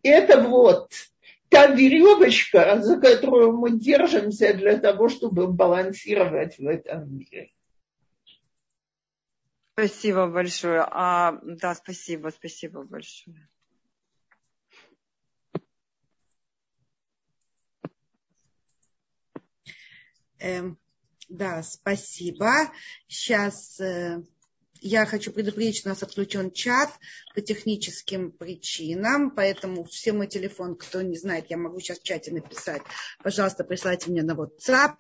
это 0.04 0.42
вот 0.42 0.90
та 1.50 1.68
веревочка, 1.68 2.82
за 2.82 3.00
которую 3.00 3.58
мы 3.58 3.72
держимся 3.80 4.54
для 4.54 4.78
того, 4.78 5.10
чтобы 5.10 5.48
балансировать 5.48 6.58
в 6.58 6.68
этом 6.68 7.18
мире. 7.18 7.52
Спасибо 9.74 10.28
большое. 10.28 10.86
А, 10.90 11.40
да, 11.44 11.76
спасибо, 11.76 12.30
спасибо 12.30 12.84
большое. 12.84 13.48
Эм, 20.40 20.78
да, 21.30 21.62
спасибо. 21.64 22.52
Сейчас 23.08 23.80
э, 23.80 24.24
я 24.82 25.06
хочу 25.06 25.32
предупредить, 25.32 25.78
что 25.78 25.90
у 25.90 25.92
нас 25.92 26.04
отключен 26.04 26.52
чат 26.52 26.90
по 27.34 27.42
техническим 27.42 28.32
причинам, 28.32 29.32
поэтому 29.32 29.84
все 29.86 30.14
мой 30.14 30.28
телефон, 30.28 30.76
кто 30.76 31.02
не 31.02 31.18
знает, 31.18 31.46
я 31.50 31.58
могу 31.58 31.80
сейчас 31.80 32.00
в 32.00 32.04
чате 32.04 32.32
написать. 32.32 32.82
Пожалуйста, 33.24 33.64
присылайте 33.64 34.12
мне 34.12 34.24
на 34.24 34.34
WhatsApp. 34.34 34.96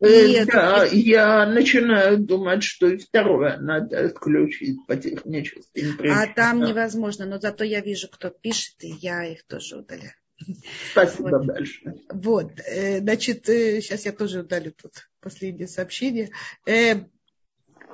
И 0.00 0.06
э, 0.06 0.44
да, 0.46 0.84
это... 0.84 0.94
я 0.96 1.46
начинаю 1.46 2.18
думать, 2.18 2.62
что 2.62 2.88
и 2.88 2.98
второе 2.98 3.58
надо 3.58 4.06
отключить 4.06 4.78
по 4.86 4.96
техническим 4.96 5.96
причинам. 5.96 6.18
А 6.18 6.26
там 6.26 6.60
невозможно, 6.60 7.26
но 7.26 7.38
зато 7.38 7.64
я 7.64 7.80
вижу, 7.80 8.08
кто 8.08 8.30
пишет, 8.30 8.76
и 8.80 8.88
я 8.88 9.24
их 9.24 9.46
тоже 9.46 9.78
удаляю. 9.78 10.12
Спасибо 10.92 11.30
вот. 11.30 11.46
большое. 11.46 11.96
Вот, 12.10 12.52
э, 12.60 13.00
значит, 13.00 13.46
сейчас 13.46 14.06
э, 14.06 14.10
я 14.10 14.12
тоже 14.12 14.40
удалю 14.40 14.72
тут 14.72 15.08
последнее 15.20 15.66
сообщение. 15.66 16.30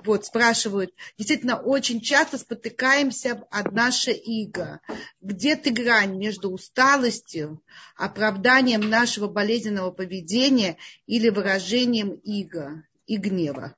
Вот, 0.04 0.26
спрашивают. 0.26 0.94
Действительно, 1.16 1.58
очень 1.58 2.00
часто 2.00 2.36
спотыкаемся 2.36 3.42
от 3.50 3.72
нашей 3.72 4.12
иго. 4.14 4.80
Где 5.22 5.56
ты 5.56 5.70
грань 5.70 6.18
между 6.18 6.50
усталостью, 6.50 7.62
оправданием 7.96 8.82
нашего 8.82 9.28
болезненного 9.28 9.90
поведения 9.92 10.76
или 11.06 11.30
выражением 11.30 12.12
иго 12.22 12.84
и 13.06 13.16
гнева? 13.16 13.74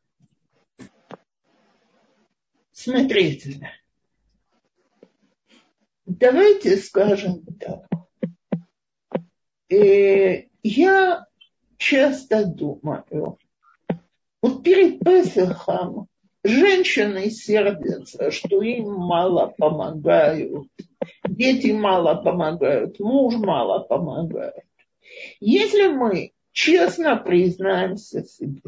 Смотрите, 2.72 3.72
давайте 6.06 6.76
скажем 6.78 7.44
так. 7.60 7.86
Э, 9.68 10.44
я 10.62 11.26
часто 11.76 12.44
думаю, 12.44 13.38
вот 14.42 14.64
перед 14.64 15.00
Песохом 15.00 16.08
Женщины 16.46 17.30
сердятся, 17.30 18.30
что 18.30 18.62
им 18.62 18.92
мало 18.92 19.52
помогают, 19.58 20.68
дети 21.28 21.72
мало 21.72 22.14
помогают, 22.14 23.00
муж 23.00 23.34
мало 23.34 23.80
помогает. 23.80 24.64
Если 25.40 25.88
мы 25.88 26.32
честно 26.52 27.16
признаемся 27.16 28.22
себе, 28.22 28.62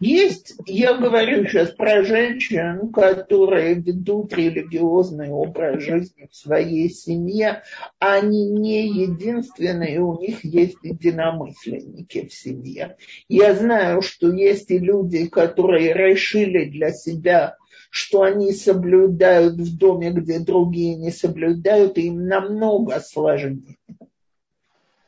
Есть, 0.00 0.54
я 0.66 0.94
говорю 0.94 1.44
сейчас 1.44 1.70
про 1.70 2.04
женщин, 2.04 2.92
которые 2.92 3.74
ведут 3.74 4.32
религиозный 4.32 5.30
образ 5.30 5.82
жизни 5.82 6.28
в 6.30 6.36
своей 6.36 6.88
семье. 6.88 7.62
Они 7.98 8.48
не 8.48 8.86
единственные, 8.86 10.00
у 10.00 10.18
них 10.20 10.44
есть 10.44 10.78
единомысленники 10.82 12.28
в 12.28 12.32
семье. 12.32 12.96
Я 13.28 13.54
знаю, 13.54 14.02
что 14.02 14.32
есть 14.32 14.70
и 14.70 14.78
люди, 14.78 15.26
которые 15.26 15.92
решили 15.92 16.66
для 16.66 16.92
себя, 16.92 17.56
что 17.90 18.22
они 18.22 18.52
соблюдают 18.52 19.54
в 19.54 19.76
доме, 19.76 20.12
где 20.12 20.38
другие 20.38 20.94
не 20.94 21.10
соблюдают, 21.10 21.98
и 21.98 22.06
им 22.06 22.26
намного 22.26 23.00
сложнее 23.00 23.76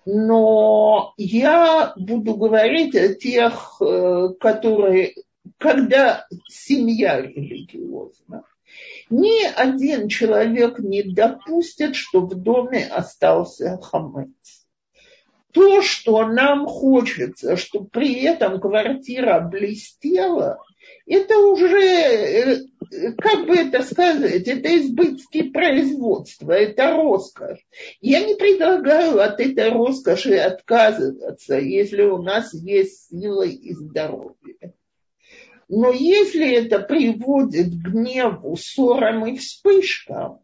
но 0.07 1.14
я 1.16 1.92
буду 1.96 2.34
говорить 2.34 2.94
о 2.94 3.14
тех, 3.14 3.76
э, 3.80 4.28
которые, 4.40 5.14
когда 5.59 6.26
семья 6.48 7.20
религиозна, 7.20 8.44
ни 9.11 9.44
один 9.44 10.09
человек 10.09 10.78
не 10.78 11.03
допустит, 11.03 11.96
что 11.96 12.20
в 12.20 12.34
доме 12.34 12.86
остался 12.86 13.78
хамец. 13.82 14.60
То, 15.53 15.82
что 15.82 16.26
нам 16.26 16.66
хочется, 16.66 17.57
чтобы 17.57 17.88
при 17.88 18.22
этом 18.22 18.61
квартира 18.61 19.40
блестела, 19.40 20.59
это 21.07 21.38
уже, 21.38 21.82
э, 21.82 22.57
как 23.18 23.46
бы 23.46 23.57
это 23.57 23.82
сказать, 23.82 24.46
это 24.46 24.78
избытки 24.78 25.51
производства, 25.51 26.53
это 26.53 26.92
роскошь. 26.92 27.59
Я 28.01 28.24
не 28.24 28.36
предлагаю 28.36 29.20
от 29.20 29.40
этой 29.40 29.70
роскоши 29.70 30.36
отказываться, 30.36 31.59
если 31.59 32.03
у 32.03 32.22
нас 32.22 32.55
есть 32.55 33.09
сила 33.09 33.42
и 33.42 33.72
здоровье. 33.72 34.74
Но 35.68 35.92
если 35.92 36.53
это 36.53 36.80
приводит 36.80 37.68
к 37.68 37.88
гневу, 37.90 38.57
ссорам 38.57 39.26
и 39.26 39.36
вспышкам, 39.36 40.40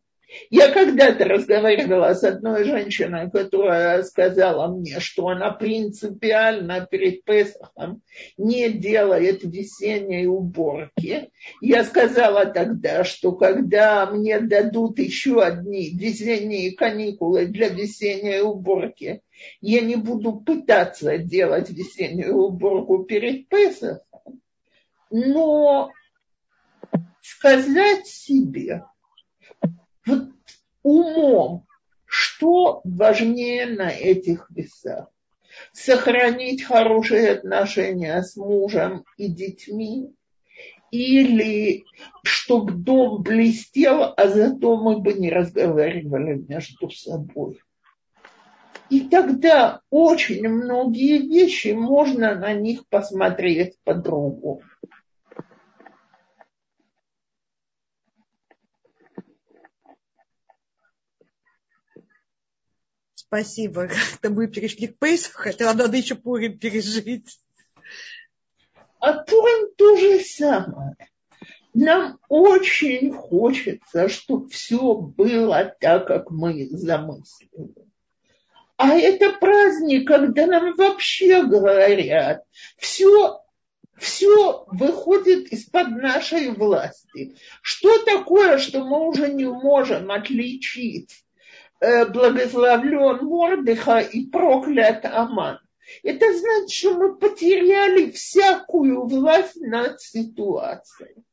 я 0.51 0.71
когда-то 0.71 1.25
разговаривала 1.25 2.15
с 2.15 2.25
одной 2.25 2.65
женщиной, 2.65 3.31
которая 3.31 4.03
сказала 4.03 4.69
мне, 4.69 5.01
что 5.01 5.29
она 5.29 5.51
принципиально 5.51 6.87
перед 6.91 7.25
Песохом 7.25 8.03
не 8.37 8.71
делает 8.71 9.43
весенней 9.43 10.27
уборки. 10.27 11.31
Я 11.61 11.85
сказала 11.85 12.47
тогда, 12.47 13.05
что 13.05 13.33
когда 13.33 14.07
мне 14.07 14.41
дадут 14.41 14.99
еще 14.99 15.43
одни 15.43 15.91
весенние 15.91 16.73
каникулы 16.75 17.47
для 17.47 17.69
весенней 17.69 18.41
уборки, 18.41 19.23
я 19.61 19.81
не 19.81 19.97
буду 19.97 20.41
пытаться 20.41 21.19
делать 21.19 21.71
весеннюю 21.71 22.37
уборку 22.37 23.05
перед 23.05 23.49
Песохом, 23.49 24.41
но 25.11 25.91
сказать 27.21 28.07
себе, 28.07 28.85
вот 30.07 30.29
умом, 30.83 31.67
что 32.05 32.81
важнее 32.85 33.67
на 33.67 33.91
этих 33.91 34.49
весах. 34.51 35.09
Сохранить 35.73 36.63
хорошие 36.63 37.33
отношения 37.33 38.23
с 38.23 38.37
мужем 38.37 39.05
и 39.17 39.29
детьми, 39.29 40.15
или 40.91 41.85
чтобы 42.23 42.73
дом 42.73 43.23
блестел, 43.23 44.15
а 44.17 44.29
зато 44.29 44.77
мы 44.77 44.99
бы 44.99 45.15
не 45.15 45.31
разговаривали 45.31 46.45
между 46.49 46.91
собой. 46.91 47.59
И 48.89 49.01
тогда 49.01 49.81
очень 49.91 50.49
многие 50.49 51.19
вещи 51.19 51.69
можно 51.69 52.37
на 52.37 52.53
них 52.53 52.87
посмотреть 52.89 53.77
по-другому. 53.83 54.63
Спасибо. 63.29 63.89
Как-то 63.89 64.31
мы 64.31 64.47
перешли 64.49 64.89
к 64.89 64.99
Пейсу, 64.99 65.31
хотя 65.33 65.73
надо 65.75 65.97
еще 65.97 66.15
Пурим 66.15 66.59
пережить. 66.59 67.39
А 69.01 69.13
Пурим 69.13 69.75
то 69.77 69.97
же 69.97 70.21
самое. 70.21 70.97
Нам 71.75 72.19
очень 72.31 73.13
хочется, 73.13 74.09
чтобы 74.09 74.49
все 74.49 74.95
было 74.95 75.77
так, 75.79 76.07
как 76.07 76.31
мы 76.31 76.69
замыслили. 76.71 77.75
А 78.79 78.95
это 78.95 79.33
праздник, 79.33 80.07
когда 80.07 80.47
нам 80.47 80.75
вообще 80.75 81.45
говорят, 81.45 82.45
все, 82.79 83.43
все 83.99 84.65
выходит 84.69 85.53
из-под 85.53 85.89
нашей 85.91 86.51
власти. 86.51 87.37
Что 87.61 88.03
такое, 88.05 88.57
что 88.59 88.83
мы 88.85 89.09
уже 89.09 89.31
не 89.33 89.47
можем 89.47 90.11
отличить 90.11 91.26
благословлен 91.81 93.25
Мордыха 93.25 93.99
и 93.99 94.27
проклят 94.27 95.05
Аман. 95.05 95.59
Это 96.03 96.37
значит, 96.37 96.71
что 96.71 96.95
мы 96.95 97.17
потеряли 97.17 98.11
всякую 98.11 99.07
власть 99.07 99.61
над 99.61 100.01
ситуацией. 100.01 101.25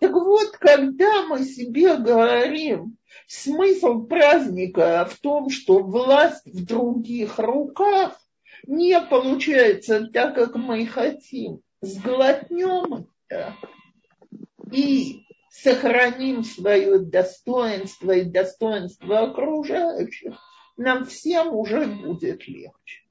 Так 0.00 0.12
вот, 0.12 0.56
когда 0.58 1.26
мы 1.26 1.44
себе 1.44 1.96
говорим, 1.96 2.96
смысл 3.26 4.06
праздника 4.06 5.06
в 5.10 5.18
том, 5.18 5.50
что 5.50 5.80
власть 5.80 6.46
в 6.46 6.64
других 6.64 7.38
руках 7.38 8.18
не 8.66 8.98
получается 9.00 10.08
так, 10.12 10.34
как 10.34 10.54
мы 10.56 10.86
хотим, 10.86 11.60
сглотнем 11.82 13.06
это 13.28 13.54
и 14.72 15.24
сохраним 15.50 16.44
свое 16.44 17.00
достоинство 17.00 18.12
и 18.12 18.24
достоинство 18.24 19.30
окружающих, 19.30 20.36
нам 20.76 21.04
всем 21.04 21.54
уже 21.54 21.86
будет 21.86 22.46
легче. 22.46 23.02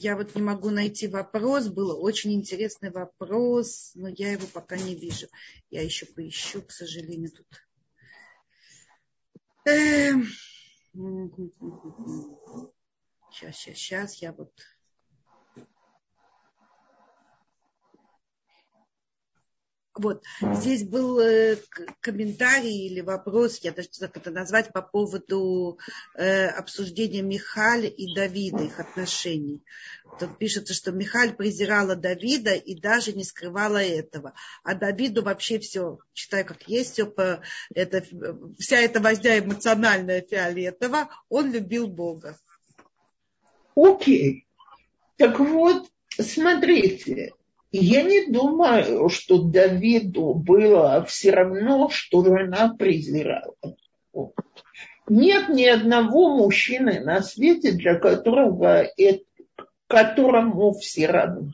Я 0.00 0.16
вот 0.16 0.36
не 0.36 0.42
могу 0.42 0.70
найти 0.70 1.08
вопрос. 1.08 1.66
Был 1.68 2.04
очень 2.04 2.32
интересный 2.32 2.90
вопрос, 2.90 3.92
но 3.96 4.08
я 4.08 4.30
его 4.30 4.46
пока 4.46 4.76
не 4.76 4.94
вижу. 4.94 5.26
Я 5.70 5.82
еще 5.82 6.06
поищу, 6.06 6.62
к 6.62 6.70
сожалению, 6.70 7.32
тут. 7.32 7.46
Сейчас, 13.32 13.56
сейчас, 13.56 13.76
сейчас. 13.76 14.14
Я 14.22 14.32
вот 14.32 14.52
Вот, 19.98 20.22
здесь 20.40 20.84
был 20.84 21.18
э, 21.18 21.56
комментарий 22.00 22.86
или 22.86 23.00
вопрос, 23.00 23.58
я 23.62 23.72
даже 23.72 23.88
не 23.88 23.94
знаю, 23.94 24.12
как 24.12 24.22
это 24.22 24.30
назвать, 24.30 24.72
по 24.72 24.80
поводу 24.80 25.78
э, 26.14 26.46
обсуждения 26.46 27.20
Михаля 27.20 27.88
и 27.88 28.14
Давида, 28.14 28.62
их 28.62 28.78
отношений. 28.78 29.60
Тут 30.20 30.38
пишется, 30.38 30.72
что 30.72 30.92
Михаль 30.92 31.34
презирала 31.34 31.96
Давида 31.96 32.54
и 32.54 32.78
даже 32.78 33.12
не 33.12 33.24
скрывала 33.24 33.82
этого. 33.82 34.34
А 34.62 34.74
Давиду 34.74 35.22
вообще 35.22 35.58
все, 35.58 35.98
читаю 36.12 36.46
как 36.46 36.68
есть, 36.68 36.92
все 36.92 37.06
по, 37.06 37.42
это, 37.74 38.04
вся 38.58 38.76
эта 38.78 39.00
возня 39.00 39.40
эмоциональная 39.40 40.22
фиолетово, 40.22 41.08
он 41.28 41.50
любил 41.50 41.88
Бога. 41.88 42.38
Окей. 43.74 44.46
Так 45.16 45.40
вот, 45.40 45.90
смотрите, 46.20 47.32
я 47.70 48.02
не 48.02 48.26
думаю, 48.26 49.08
что 49.08 49.42
Давиду 49.42 50.34
было 50.34 51.04
все 51.04 51.30
равно, 51.30 51.88
что 51.90 52.24
жена 52.24 52.74
презирала. 52.74 53.54
Нет 55.08 55.48
ни 55.48 55.64
одного 55.64 56.36
мужчины 56.36 57.00
на 57.00 57.22
свете, 57.22 57.72
для 57.72 57.98
которого 57.98 58.86
это, 58.96 59.24
которому 59.86 60.72
все 60.72 61.06
равно. 61.06 61.52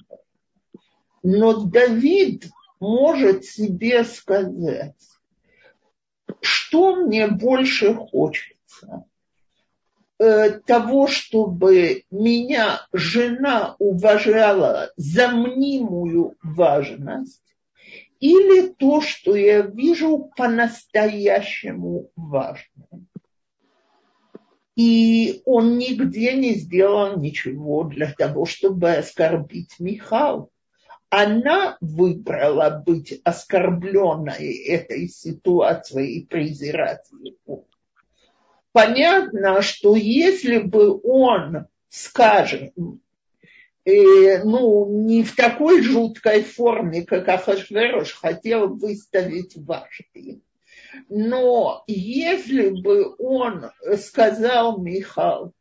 Но 1.23 1.65
Давид 1.65 2.47
может 2.81 3.45
себе 3.45 4.05
сказать, 4.05 4.95
что 6.41 6.97
мне 6.97 7.29
больше 7.29 7.95
хочется 7.95 9.05
того, 10.67 11.07
чтобы 11.07 12.05
меня 12.11 12.87
жена 12.93 13.77
уважала 13.79 14.91
за 14.97 15.29
мнимую 15.29 16.37
важность, 16.43 17.43
или 18.21 18.69
то, 18.69 19.01
что 19.01 19.35
я 19.37 19.61
вижу 19.61 20.31
по-настоящему 20.37 22.11
важным. 22.17 23.09
И 24.77 25.43
он 25.45 25.79
нигде 25.79 26.33
не 26.33 26.55
сделал 26.55 27.19
ничего 27.19 27.85
для 27.85 28.13
того, 28.13 28.45
чтобы 28.45 28.93
оскорбить 28.93 29.79
Михал. 29.79 30.51
Она 31.11 31.77
выбрала 31.81 32.83
быть 32.85 33.21
оскорбленной 33.23 34.57
этой 34.69 35.07
ситуацией 35.09 36.19
и 36.19 36.27
презирать 36.27 37.07
его. 37.13 37.67
Понятно, 38.75 39.63
что 39.63 39.95
если 39.95 40.59
бы 40.59 41.01
он, 41.05 41.67
скажем, 41.89 42.73
э, 43.85 44.43
ну, 44.43 45.07
не 45.07 45.23
в 45.23 45.37
такой 45.37 45.81
жуткой 45.81 46.43
форме, 46.43 47.05
как 47.05 47.29
Ахашверош 47.29 48.15
хотел 48.15 48.75
выставить 48.75 49.57
Вашти, 49.57 50.41
но 51.09 51.85
если 51.87 52.71
бы 52.71 53.15
он 53.17 53.71
сказал 53.97 54.81
Михал, 54.81 55.53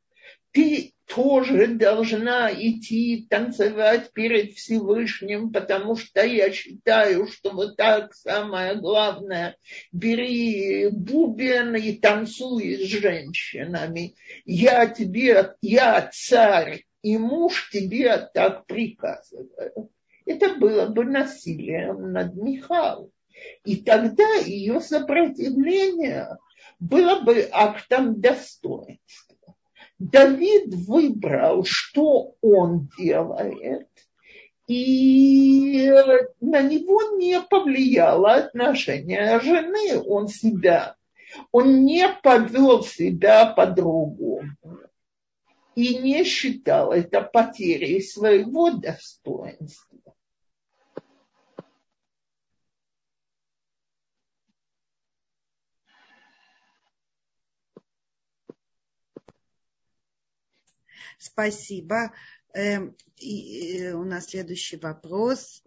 ты 0.51 0.92
тоже 1.07 1.67
должна 1.67 2.51
идти 2.51 3.27
танцевать 3.29 4.11
перед 4.13 4.53
Всевышним, 4.53 5.51
потому 5.51 5.95
что 5.95 6.25
я 6.25 6.51
считаю, 6.51 7.27
что 7.27 7.51
вот 7.51 7.75
так 7.75 8.13
самое 8.13 8.75
главное, 8.75 9.57
бери 9.91 10.89
бубен 10.89 11.75
и 11.75 11.93
танцуй 11.93 12.77
с 12.77 12.87
женщинами. 12.87 14.15
Я 14.45 14.87
тебе, 14.87 15.53
я 15.61 16.09
царь 16.11 16.85
и 17.01 17.17
муж 17.17 17.69
тебе 17.71 18.17
так 18.33 18.65
приказываю. 18.65 19.89
Это 20.25 20.55
было 20.55 20.87
бы 20.87 21.03
насилием 21.03 22.13
над 22.13 22.35
Михаилом. 22.35 23.11
И 23.65 23.77
тогда 23.77 24.35
ее 24.45 24.79
сопротивление 24.79 26.37
было 26.79 27.21
бы 27.21 27.47
актом 27.51 28.21
достоинства. 28.21 29.32
Давид 30.11 30.73
выбрал, 30.73 31.63
что 31.63 32.35
он 32.41 32.89
делает, 32.97 33.87
и 34.67 35.89
на 36.41 36.61
него 36.61 37.17
не 37.17 37.39
повлияло 37.41 38.33
отношение 38.33 39.39
жены. 39.39 40.01
Он 40.05 40.27
себя, 40.27 40.95
он 41.53 41.85
не 41.85 42.05
повел 42.21 42.83
себя 42.83 43.45
по-другому 43.45 44.49
и 45.75 45.97
не 45.99 46.25
считал 46.25 46.91
это 46.91 47.21
потерей 47.21 48.01
своего 48.01 48.71
достоинства. 48.71 49.92
Спасибо. 61.23 62.13
Эм, 62.53 62.95
и 63.17 63.79
э, 63.79 63.93
у 63.93 64.03
нас 64.03 64.25
следующий 64.25 64.77
вопрос. 64.77 65.63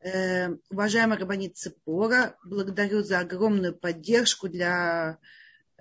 Эм, 0.00 0.60
уважаемая 0.70 1.18
Рабанит 1.18 1.56
Цепора, 1.56 2.36
благодарю 2.44 3.02
за 3.02 3.20
огромную 3.20 3.74
поддержку 3.74 4.48
для, 4.48 5.18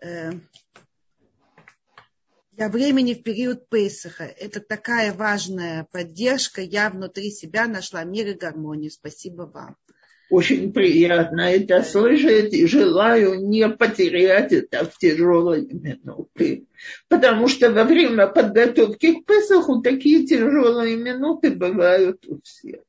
э, 0.01 0.31
для 2.53 2.69
времени 2.69 3.13
в 3.13 3.23
период 3.23 3.69
Пейсаха. 3.69 4.23
Это 4.23 4.61
такая 4.61 5.13
важная 5.13 5.83
поддержка. 5.91 6.61
Я 6.61 6.89
внутри 6.89 7.31
себя 7.31 7.67
нашла 7.67 8.03
мир 8.03 8.27
и 8.29 8.33
гармонию. 8.33 8.91
Спасибо 8.91 9.43
вам. 9.43 9.77
Очень 10.35 10.73
приятно 10.73 11.43
это 11.43 11.81
слышать 11.81 12.53
и 12.53 12.67
желаю 12.67 13.39
не 13.47 13.69
потерять 13.69 14.51
это 14.51 14.83
в 14.83 14.97
тяжелые 14.97 15.65
минуты. 15.65 16.67
Потому 17.07 17.47
что 17.47 17.71
во 17.71 17.85
время 17.85 18.27
подготовки 18.27 19.13
к 19.13 19.25
Песаху 19.25 19.81
такие 19.81 20.27
тяжелые 20.27 20.97
минуты 20.97 21.51
бывают 21.51 22.27
у 22.27 22.41
всех. 22.41 22.81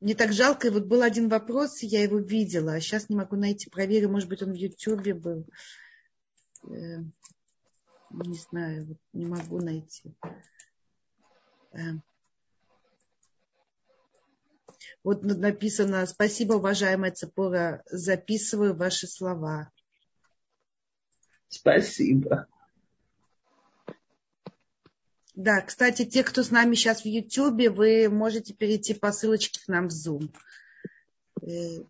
Мне 0.00 0.14
так 0.14 0.34
жалко, 0.34 0.70
вот 0.70 0.84
был 0.84 1.00
один 1.00 1.30
вопрос, 1.30 1.78
я 1.80 2.02
его 2.02 2.18
видела, 2.18 2.74
а 2.74 2.80
сейчас 2.80 3.08
не 3.08 3.16
могу 3.16 3.36
найти, 3.36 3.70
проверю, 3.70 4.10
может 4.10 4.28
быть, 4.28 4.42
он 4.42 4.52
в 4.52 4.56
Ютьюбе 4.56 5.14
был. 5.14 5.46
Э, 6.64 6.98
не 8.10 8.38
знаю, 8.50 8.98
не 9.14 9.24
могу 9.24 9.58
найти. 9.58 10.14
Вот 15.02 15.22
написано, 15.22 16.06
спасибо, 16.06 16.54
уважаемая 16.54 17.12
Цепора, 17.12 17.82
записываю 17.90 18.74
ваши 18.76 19.06
слова. 19.06 19.70
Спасибо. 21.48 22.46
Да, 25.34 25.60
кстати, 25.60 26.04
те, 26.04 26.24
кто 26.24 26.42
с 26.42 26.50
нами 26.50 26.74
сейчас 26.74 27.02
в 27.02 27.06
Ютьюбе, 27.06 27.70
вы 27.70 28.08
можете 28.08 28.54
перейти 28.54 28.92
по 28.92 29.12
ссылочке 29.12 29.60
к 29.64 29.68
нам 29.68 29.88
в 29.88 29.92
Zoom. 29.92 30.34
Э, 31.42 31.84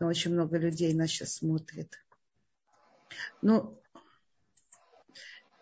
очень 0.00 0.32
много 0.32 0.56
людей 0.56 0.94
нас 0.94 1.10
сейчас 1.10 1.34
смотрит. 1.34 2.02
Ну, 3.42 3.78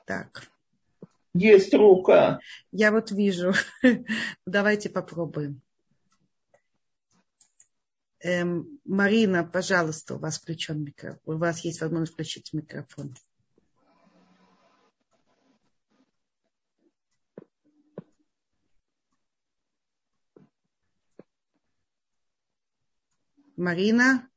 так. 0.04 0.48
Есть 1.34 1.74
рука. 1.74 2.38
Я 2.70 2.92
вот 2.92 3.10
вижу. 3.10 3.52
Давайте 4.46 4.88
попробуем. 4.88 5.60
Эм, 8.26 8.80
Марина, 8.84 9.44
пожалуйста, 9.44 10.16
у 10.16 10.18
вас 10.18 10.40
включен 10.40 10.82
микрофон. 10.82 11.36
У 11.36 11.38
вас 11.38 11.60
есть 11.60 11.80
возможность 11.80 12.14
включить 12.14 12.52
микрофон. 12.52 13.14
Марина? 23.56 24.28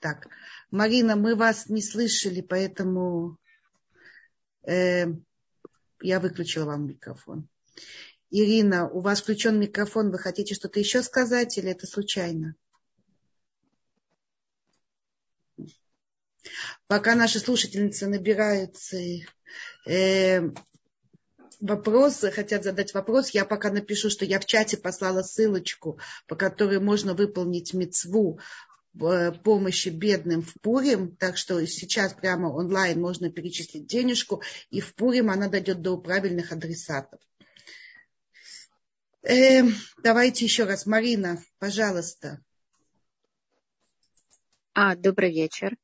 Так, 0.00 0.28
Марина, 0.70 1.16
мы 1.16 1.34
вас 1.34 1.70
не 1.70 1.80
слышали, 1.80 2.42
поэтому 2.42 3.38
э, 4.66 5.06
я 6.00 6.20
выключила 6.20 6.64
вам 6.66 6.86
микрофон. 6.86 7.48
Ирина, 8.30 8.88
у 8.88 9.00
вас 9.00 9.22
включен 9.22 9.58
микрофон. 9.58 10.10
Вы 10.10 10.18
хотите 10.18 10.54
что-то 10.54 10.78
еще 10.78 11.02
сказать 11.02 11.56
или 11.56 11.70
это 11.70 11.86
случайно? 11.86 12.54
Пока 16.86 17.14
наши 17.14 17.38
слушательницы 17.38 18.06
набираются 18.06 18.96
э, 19.86 20.50
вопросы, 21.60 22.30
хотят 22.30 22.64
задать 22.64 22.94
вопрос, 22.94 23.30
я 23.30 23.44
пока 23.44 23.70
напишу, 23.70 24.10
что 24.10 24.24
я 24.24 24.40
в 24.40 24.46
чате 24.46 24.76
послала 24.76 25.22
ссылочку, 25.22 25.98
по 26.26 26.36
которой 26.36 26.80
можно 26.80 27.14
выполнить 27.14 27.74
мецву 27.74 28.40
помощи 28.98 29.88
бедным 29.88 30.42
в 30.42 30.54
Пурим, 30.60 31.16
так 31.16 31.36
что 31.36 31.64
сейчас 31.66 32.14
прямо 32.14 32.48
онлайн 32.48 33.00
можно 33.00 33.30
перечислить 33.30 33.86
денежку, 33.86 34.42
и 34.70 34.80
в 34.80 34.94
Пурим 34.94 35.30
она 35.30 35.48
дойдет 35.48 35.82
до 35.82 35.96
правильных 35.96 36.52
адресатов. 36.52 37.20
Э, 39.22 39.62
давайте 40.02 40.44
еще 40.44 40.64
раз. 40.64 40.86
Марина, 40.86 41.38
пожалуйста. 41.58 42.40
А, 44.74 44.96
добрый 44.96 45.32
вечер. 45.32 45.76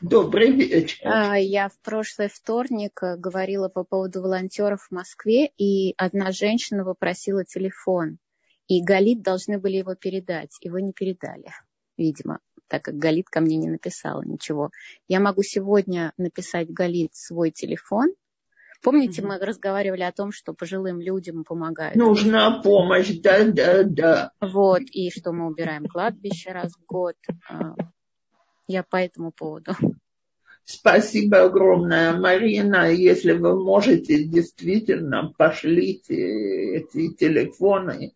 Добрый 0.00 0.52
вечер. 0.52 1.00
А, 1.04 1.36
я 1.36 1.68
в 1.68 1.78
прошлый 1.80 2.28
вторник 2.28 3.02
э, 3.02 3.16
говорила 3.16 3.68
по 3.68 3.84
поводу 3.84 4.22
волонтеров 4.22 4.86
в 4.88 4.90
Москве, 4.90 5.50
и 5.58 5.94
одна 5.96 6.32
женщина 6.32 6.84
попросила 6.84 7.44
телефон, 7.44 8.18
и 8.68 8.82
Галит 8.82 9.22
должны 9.22 9.58
были 9.58 9.76
его 9.78 9.94
передать, 9.94 10.56
и 10.60 10.70
вы 10.70 10.82
не 10.82 10.92
передали, 10.92 11.50
видимо 11.96 12.40
так 12.68 12.82
как 12.82 12.96
Галит 12.96 13.28
ко 13.28 13.40
мне 13.40 13.56
не 13.56 13.68
написала 13.68 14.22
ничего. 14.22 14.70
Я 15.08 15.20
могу 15.20 15.42
сегодня 15.42 16.12
написать 16.16 16.70
Галит 16.70 17.14
свой 17.14 17.50
телефон. 17.50 18.12
Помните, 18.80 19.22
mm-hmm. 19.22 19.26
мы 19.26 19.38
разговаривали 19.38 20.02
о 20.02 20.12
том, 20.12 20.30
что 20.30 20.54
пожилым 20.54 21.00
людям 21.00 21.42
помогают? 21.42 21.96
Нужна 21.96 22.62
помощь, 22.62 23.10
да, 23.20 23.44
да, 23.44 23.82
да. 23.82 24.32
Вот, 24.40 24.82
и 24.92 25.10
что 25.10 25.32
мы 25.32 25.48
убираем 25.48 25.86
кладбище 25.86 26.52
раз 26.52 26.74
в 26.74 26.86
год. 26.86 27.16
А, 27.50 27.74
я 28.68 28.84
по 28.84 28.96
этому 28.96 29.32
поводу. 29.32 29.72
Спасибо 30.64 31.44
огромное, 31.44 32.12
Марина. 32.16 32.92
Если 32.92 33.32
вы 33.32 33.58
можете, 33.58 34.24
действительно, 34.24 35.32
пошлите 35.36 36.76
эти 36.76 37.14
телефоны 37.14 38.12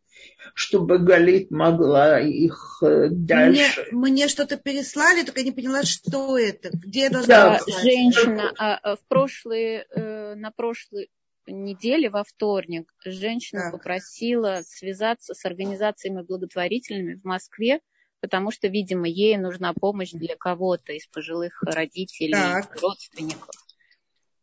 чтобы 0.54 0.98
Галит 0.98 1.50
могла 1.50 2.20
их 2.20 2.78
э, 2.82 3.08
дальше. 3.10 3.86
Мне, 3.90 4.00
мне 4.10 4.28
что-то 4.28 4.56
переслали, 4.56 5.24
только 5.24 5.42
не 5.42 5.52
поняла, 5.52 5.82
что 5.84 6.38
это. 6.38 6.70
Где 6.72 7.08
должна 7.08 7.58
да, 7.58 7.60
Женщина 7.82 8.52
а, 8.58 8.74
а, 8.74 8.96
в 8.96 9.00
прошлые, 9.08 9.86
э, 9.90 10.34
на 10.34 10.50
прошлой 10.50 11.10
неделе, 11.46 12.10
во 12.10 12.24
вторник, 12.24 12.92
женщина 13.04 13.62
так. 13.62 13.72
попросила 13.72 14.60
связаться 14.64 15.34
с 15.34 15.44
организациями 15.44 16.22
благотворительными 16.22 17.14
в 17.14 17.24
Москве, 17.24 17.80
потому 18.20 18.50
что, 18.50 18.68
видимо, 18.68 19.08
ей 19.08 19.36
нужна 19.36 19.72
помощь 19.72 20.12
для 20.12 20.36
кого-то 20.36 20.92
из 20.92 21.06
пожилых 21.06 21.62
родителей, 21.62 22.32
так. 22.32 22.80
родственников. 22.80 23.50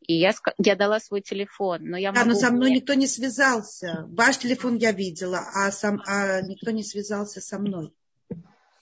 И 0.09 0.15
я, 0.15 0.33
я 0.57 0.75
дала 0.75 0.99
свой 0.99 1.21
телефон, 1.21 1.81
но 1.83 1.95
я 1.95 2.11
Да, 2.11 2.21
могу... 2.21 2.31
но 2.31 2.35
со 2.35 2.51
мной 2.51 2.71
никто 2.71 2.95
не 2.95 3.05
связался. 3.05 4.07
Ваш 4.09 4.39
телефон 4.39 4.77
я 4.77 4.91
видела, 4.91 5.39
а, 5.53 5.71
сам, 5.71 6.01
а 6.07 6.41
никто 6.41 6.71
не 6.71 6.81
связался 6.81 7.41
со 7.41 7.59
мной. 7.59 7.93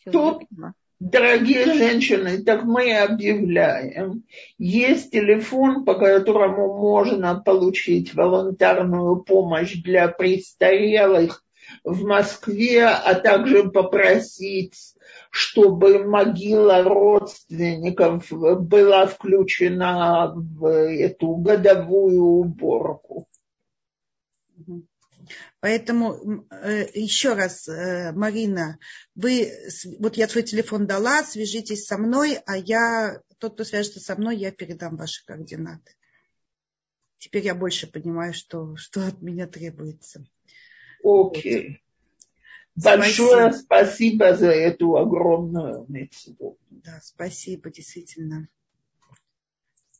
Тут, 0.09 0.43
дорогие 1.01 1.65
женщины, 1.65 2.41
так 2.43 2.63
мы 2.63 2.95
объявляем. 2.95 4.23
Есть 4.57 5.11
телефон, 5.11 5.83
по 5.83 5.95
которому 5.95 6.79
можно 6.79 7.35
получить 7.35 8.13
волонтарную 8.13 9.17
помощь 9.17 9.75
для 9.83 10.07
престарелых 10.07 11.43
в 11.83 12.05
Москве, 12.05 12.85
а 12.85 13.15
также 13.15 13.69
попросить 13.69 14.95
чтобы 15.31 16.05
могила 16.05 16.83
родственников 16.83 18.31
была 18.31 19.07
включена 19.07 20.33
в 20.35 20.65
эту 20.67 21.35
годовую 21.35 22.23
уборку. 22.23 23.27
Поэтому 25.59 26.45
э, 26.51 26.87
еще 26.93 27.33
раз, 27.33 27.67
э, 27.67 28.11
Марина, 28.13 28.79
вы, 29.15 29.51
вот 29.99 30.15
я 30.15 30.27
свой 30.27 30.43
телефон 30.43 30.87
дала, 30.87 31.23
свяжитесь 31.23 31.85
со 31.85 31.97
мной, 31.97 32.37
а 32.45 32.57
я, 32.57 33.21
тот, 33.37 33.55
кто 33.55 33.63
свяжется 33.63 33.99
со 33.99 34.15
мной, 34.15 34.37
я 34.37 34.51
передам 34.51 34.95
ваши 34.95 35.25
координаты. 35.25 35.95
Теперь 37.17 37.43
я 37.43 37.55
больше 37.55 37.91
понимаю, 37.91 38.33
что, 38.33 38.75
что 38.77 39.05
от 39.05 39.21
меня 39.21 39.47
требуется. 39.47 40.25
Окей. 41.03 41.69
Okay. 41.69 41.86
Большое 42.77 43.51
спасибо. 43.51 43.63
спасибо 43.63 44.35
за 44.35 44.51
эту 44.51 44.97
огромную 44.97 45.85
мецву. 45.89 46.57
Да, 46.69 46.99
спасибо, 47.01 47.71
действительно. 47.71 48.47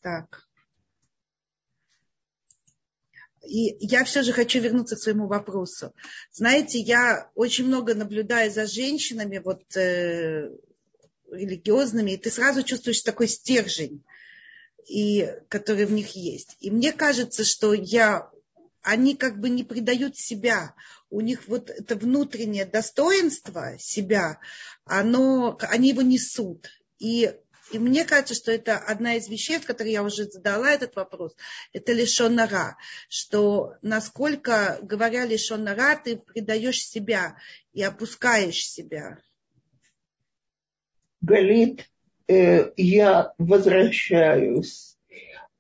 Так. 0.02 0.48
И 3.44 3.78
я 3.80 4.04
все 4.04 4.22
же 4.22 4.32
хочу 4.32 4.60
вернуться 4.60 4.96
к 4.96 5.00
своему 5.00 5.28
вопросу. 5.28 5.94
Знаете, 6.32 6.80
я 6.80 7.32
очень 7.34 7.66
много 7.66 7.96
наблюдаю 7.96 8.52
за 8.52 8.68
женщинами, 8.68 9.40
вот 9.44 9.76
э, 9.76 10.52
религиозными, 11.32 12.12
и 12.12 12.18
ты 12.18 12.30
сразу 12.30 12.62
чувствуешь 12.62 13.02
такой 13.02 13.28
стержень, 13.28 14.04
и, 14.88 15.34
который 15.50 15.86
в 15.86 15.92
них 15.92 16.16
есть. 16.16 16.58
И 16.60 16.70
мне 16.70 16.92
кажется, 16.92 17.44
что 17.44 17.74
я 17.74 18.30
они 18.88 19.18
как 19.18 19.38
бы 19.38 19.50
не 19.50 19.66
предают 19.66 20.18
себя. 20.18 20.74
У 21.10 21.20
них 21.20 21.50
вот 21.50 21.70
это 21.70 21.98
внутреннее 21.98 22.64
достоинство 22.64 23.76
себя, 23.78 24.40
оно, 24.86 25.58
они 25.62 25.90
его 25.90 26.02
несут. 26.02 26.70
И, 26.98 27.34
и 27.74 27.80
мне 27.80 28.06
кажется, 28.06 28.34
что 28.34 28.50
это 28.50 28.78
одна 28.78 29.16
из 29.16 29.28
вещей, 29.28 29.60
в 29.60 29.66
которой 29.66 29.92
я 29.92 30.04
уже 30.04 30.24
задала 30.24 30.72
этот 30.72 30.96
вопрос, 30.96 31.36
это 31.74 31.92
лишонара, 31.92 32.78
что 33.10 33.74
насколько, 33.82 34.80
говоря 34.82 35.26
лишонара, 35.26 36.00
ты 36.02 36.16
предаешь 36.16 36.80
себя 36.80 37.36
и 37.74 37.84
опускаешь 37.84 38.66
себя. 38.70 39.20
Галит, 41.20 41.90
э, 42.30 42.72
я 42.78 43.34
возвращаюсь 43.38 44.97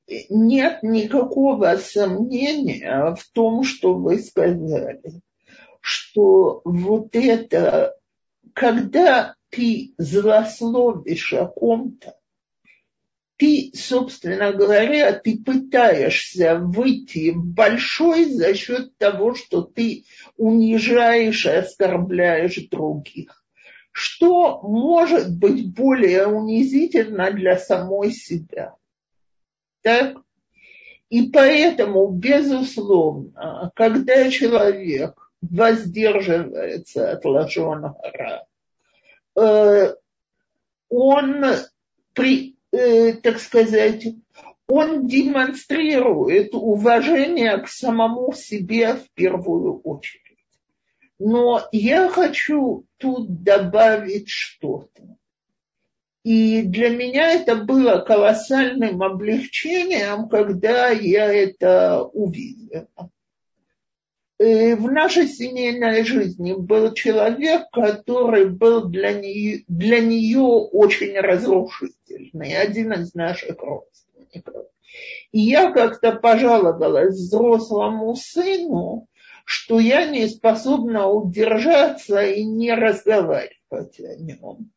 нет 0.08 0.84
никакого 0.84 1.76
сомнения 1.78 3.16
в 3.16 3.28
том, 3.34 3.64
что 3.64 3.94
вы 3.94 4.20
сказали, 4.20 5.22
что 5.82 6.62
вот 6.64 7.16
это, 7.16 7.96
когда 8.54 9.36
ты 9.50 9.94
злословишь 9.98 11.34
о 11.34 11.48
ком-то, 11.48 12.16
ты, 13.38 13.72
собственно 13.76 14.52
говоря, 14.52 15.14
ты 15.14 15.38
пытаешься 15.38 16.56
выйти 16.56 17.34
большой 17.36 18.26
за 18.26 18.56
счет 18.56 18.98
того, 18.98 19.36
что 19.36 19.62
ты 19.62 20.06
унижаешь 20.38 21.46
и 21.46 21.50
оскорбляешь 21.50 22.68
других. 22.70 23.44
Что 23.92 24.62
может 24.62 25.38
быть 25.38 25.74
более 25.74 26.28
унизительно 26.28 27.32
для 27.32 27.58
самой 27.58 28.12
себя? 28.12 28.76
Так? 29.88 30.18
И 31.10 31.30
поэтому, 31.30 32.10
безусловно, 32.10 33.72
когда 33.74 34.30
человек 34.30 35.16
воздерживается 35.40 37.12
от 37.14 37.24
лажонара, 37.24 38.46
э, 39.38 39.94
он, 40.90 41.46
при, 42.12 42.58
э, 42.74 43.14
так 43.14 43.40
сказать, 43.40 44.08
он 44.68 45.08
демонстрирует 45.08 46.54
уважение 46.54 47.58
к 47.60 47.70
самому 47.70 48.34
себе 48.34 48.96
в 48.96 49.10
первую 49.14 49.80
очередь. 49.84 50.38
Но 51.18 51.66
я 51.72 52.10
хочу 52.10 52.84
тут 52.98 53.42
добавить 53.42 54.28
что-то. 54.28 55.16
И 56.28 56.64
для 56.64 56.90
меня 56.90 57.32
это 57.32 57.56
было 57.56 58.00
колоссальным 58.00 59.02
облегчением, 59.02 60.28
когда 60.28 60.90
я 60.90 61.32
это 61.32 62.04
увидела. 62.04 62.90
И 64.38 64.44
э, 64.44 64.76
в 64.76 64.92
нашей 64.92 65.30
семейной 65.30 66.04
жизни 66.04 66.52
был 66.52 66.94
человек, 66.94 67.70
который 67.72 68.50
был 68.50 68.90
для 68.90 69.14
нее, 69.14 69.64
для 69.70 70.02
нее 70.02 70.42
очень 70.42 71.18
разрушительный, 71.18 72.58
один 72.58 72.92
из 72.92 73.14
наших 73.14 73.62
родственников. 73.62 74.66
И 75.32 75.40
я 75.40 75.72
как-то 75.72 76.12
пожаловалась 76.12 77.16
взрослому 77.16 78.18
сыну, 78.18 79.08
что 79.46 79.80
я 79.80 80.06
не 80.06 80.28
способна 80.28 81.08
удержаться 81.08 82.22
и 82.22 82.44
не 82.44 82.74
разговаривать 82.74 83.98
о 84.02 84.16
нем. 84.18 84.72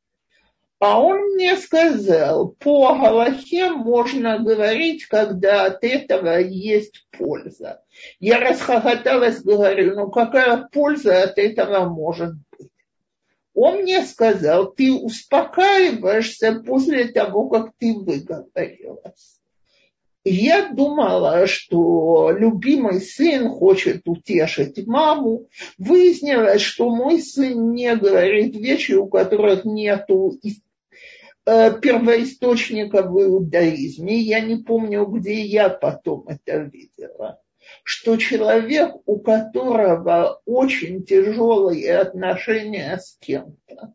А 0.81 0.99
он 0.99 1.35
мне 1.35 1.59
сказал, 1.59 2.49
по 2.59 2.95
Галахе 2.95 3.69
можно 3.71 4.39
говорить, 4.39 5.05
когда 5.05 5.67
от 5.67 5.85
этого 5.85 6.39
есть 6.39 7.07
польза. 7.11 7.83
Я 8.19 8.41
расхохоталась, 8.41 9.43
говорю, 9.43 9.95
ну 9.95 10.11
какая 10.11 10.67
польза 10.73 11.25
от 11.25 11.37
этого 11.37 11.87
может 11.87 12.33
быть? 12.51 12.71
Он 13.53 13.83
мне 13.83 14.07
сказал, 14.07 14.73
ты 14.73 14.91
успокаиваешься 14.91 16.63
после 16.67 17.09
того, 17.09 17.51
как 17.51 17.73
ты 17.79 17.93
выговорилась. 17.93 19.39
Я 20.25 20.73
думала, 20.73 21.47
что 21.47 22.31
любимый 22.31 23.03
сын 23.03 23.51
хочет 23.51 24.03
утешить 24.07 24.87
маму. 24.87 25.49
Выяснилось, 25.77 26.63
что 26.63 26.89
мой 26.89 27.21
сын 27.21 27.73
не 27.73 27.95
говорит 27.97 28.57
вещи, 28.57 28.93
у 28.93 29.07
которых 29.09 29.67
нет 29.67 30.07
первоисточника 31.81 33.03
в 33.03 33.23
иудаизме, 33.23 34.19
я 34.19 34.41
не 34.41 34.57
помню, 34.57 35.05
где 35.07 35.41
я 35.43 35.69
потом 35.69 36.27
это 36.29 36.59
видела, 36.59 37.41
что 37.85 38.17
человек, 38.17 38.95
у 39.07 39.21
которого 39.21 40.41
очень 40.45 41.05
тяжелые 41.05 41.99
отношения 41.99 42.99
с 42.99 43.17
кем-то, 43.21 43.95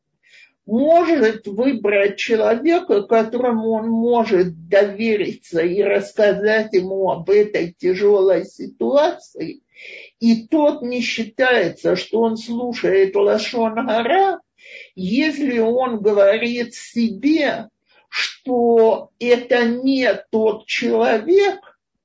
может 0.66 1.46
выбрать 1.46 2.18
человека, 2.18 3.04
которому 3.04 3.72
он 3.72 3.90
может 3.90 4.68
довериться 4.68 5.62
и 5.62 5.82
рассказать 5.84 6.74
ему 6.74 7.12
об 7.12 7.30
этой 7.30 7.74
тяжелой 7.78 8.46
ситуации, 8.46 9.62
и 10.20 10.48
тот 10.48 10.82
не 10.82 11.02
считается, 11.02 11.96
что 11.96 12.22
он 12.22 12.38
слушает 12.38 13.16
Лашон 13.16 13.76
Гара, 13.76 14.40
если 14.96 15.60
он 15.60 16.02
говорит 16.02 16.74
себе, 16.74 17.70
что 18.10 19.12
это 19.20 19.66
не 19.66 20.14
тот 20.32 20.66
человек, 20.68 21.60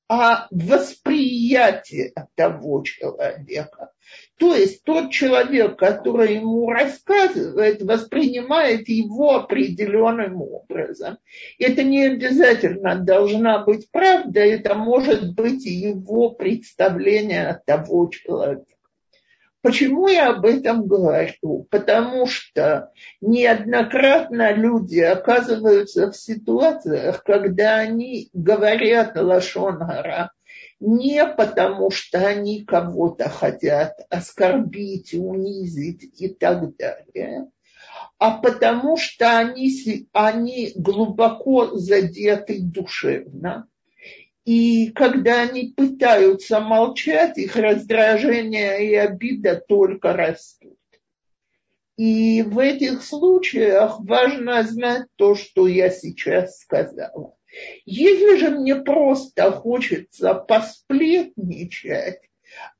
а 0.08 0.48
восприятие 0.50 2.12
того 2.34 2.82
человека. 2.82 3.92
То 4.38 4.56
есть 4.56 4.82
тот 4.82 5.12
человек, 5.12 5.78
который 5.78 6.34
ему 6.34 6.68
рассказывает, 6.68 7.82
воспринимает 7.82 8.88
его 8.88 9.36
определенным 9.36 10.42
образом. 10.42 11.18
Это 11.60 11.84
не 11.84 12.06
обязательно 12.06 12.96
должна 12.96 13.62
быть 13.64 13.88
правда, 13.92 14.40
это 14.40 14.74
может 14.74 15.34
быть 15.34 15.64
его 15.64 16.30
представление 16.30 17.62
того 17.64 18.08
человека. 18.08 18.64
Почему 19.62 20.08
я 20.08 20.30
об 20.30 20.46
этом 20.46 20.86
говорю? 20.86 21.66
Потому 21.70 22.26
что 22.26 22.90
неоднократно 23.20 24.52
люди 24.52 25.00
оказываются 25.00 26.10
в 26.10 26.16
ситуациях, 26.16 27.22
когда 27.24 27.76
они 27.76 28.30
говорят 28.32 29.16
лошонгара 29.16 30.32
не 30.80 31.26
потому, 31.26 31.90
что 31.90 32.26
они 32.26 32.64
кого-то 32.64 33.28
хотят 33.28 34.00
оскорбить, 34.08 35.12
унизить 35.12 36.10
и 36.18 36.28
так 36.28 36.74
далее, 36.76 37.50
а 38.18 38.38
потому 38.38 38.96
что 38.96 39.38
они, 39.38 40.08
они 40.12 40.72
глубоко 40.74 41.76
задеты 41.76 42.60
душевно 42.62 43.68
И 44.44 44.90
когда 44.90 45.42
они 45.42 45.74
пытаются 45.76 46.60
молчать, 46.60 47.36
их 47.38 47.56
раздражение 47.56 48.86
и 48.86 48.94
обида 48.94 49.62
только 49.68 50.12
растут. 50.12 50.78
И 51.96 52.42
в 52.42 52.58
этих 52.58 53.02
случаях 53.02 54.00
важно 54.00 54.62
знать 54.62 55.06
то, 55.16 55.34
что 55.34 55.66
я 55.66 55.90
сейчас 55.90 56.60
сказала. 56.60 57.36
Если 57.84 58.36
же 58.36 58.50
мне 58.50 58.76
просто 58.76 59.50
хочется 59.50 60.32
посплетничать, 60.34 62.20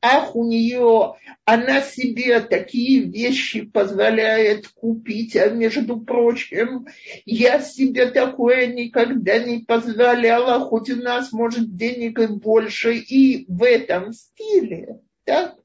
ах, 0.02 0.34
у 0.34 0.44
нее, 0.44 1.14
она 1.44 1.80
себе 1.80 2.40
такие 2.40 3.00
вещи 3.00 3.62
позволяет 3.62 4.68
купить, 4.68 5.36
а 5.36 5.50
между 5.50 6.00
прочим, 6.00 6.86
я 7.24 7.60
себе 7.60 8.10
такое 8.10 8.66
никогда 8.66 9.38
не 9.38 9.58
позволяла, 9.58 10.60
хоть 10.60 10.90
у 10.90 10.96
нас, 10.96 11.32
может, 11.32 11.76
денег 11.76 12.18
и 12.18 12.26
больше, 12.26 12.96
и 12.96 13.44
в 13.48 13.62
этом 13.62 14.12
стиле, 14.12 15.00
так? 15.24 15.56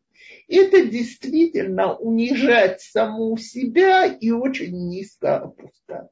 это 0.47 0.85
действительно 0.85 1.95
унижать 1.95 2.81
саму 2.81 3.37
себя 3.37 4.05
и 4.05 4.31
очень 4.31 4.89
низко 4.89 5.37
опускаться. 5.37 6.11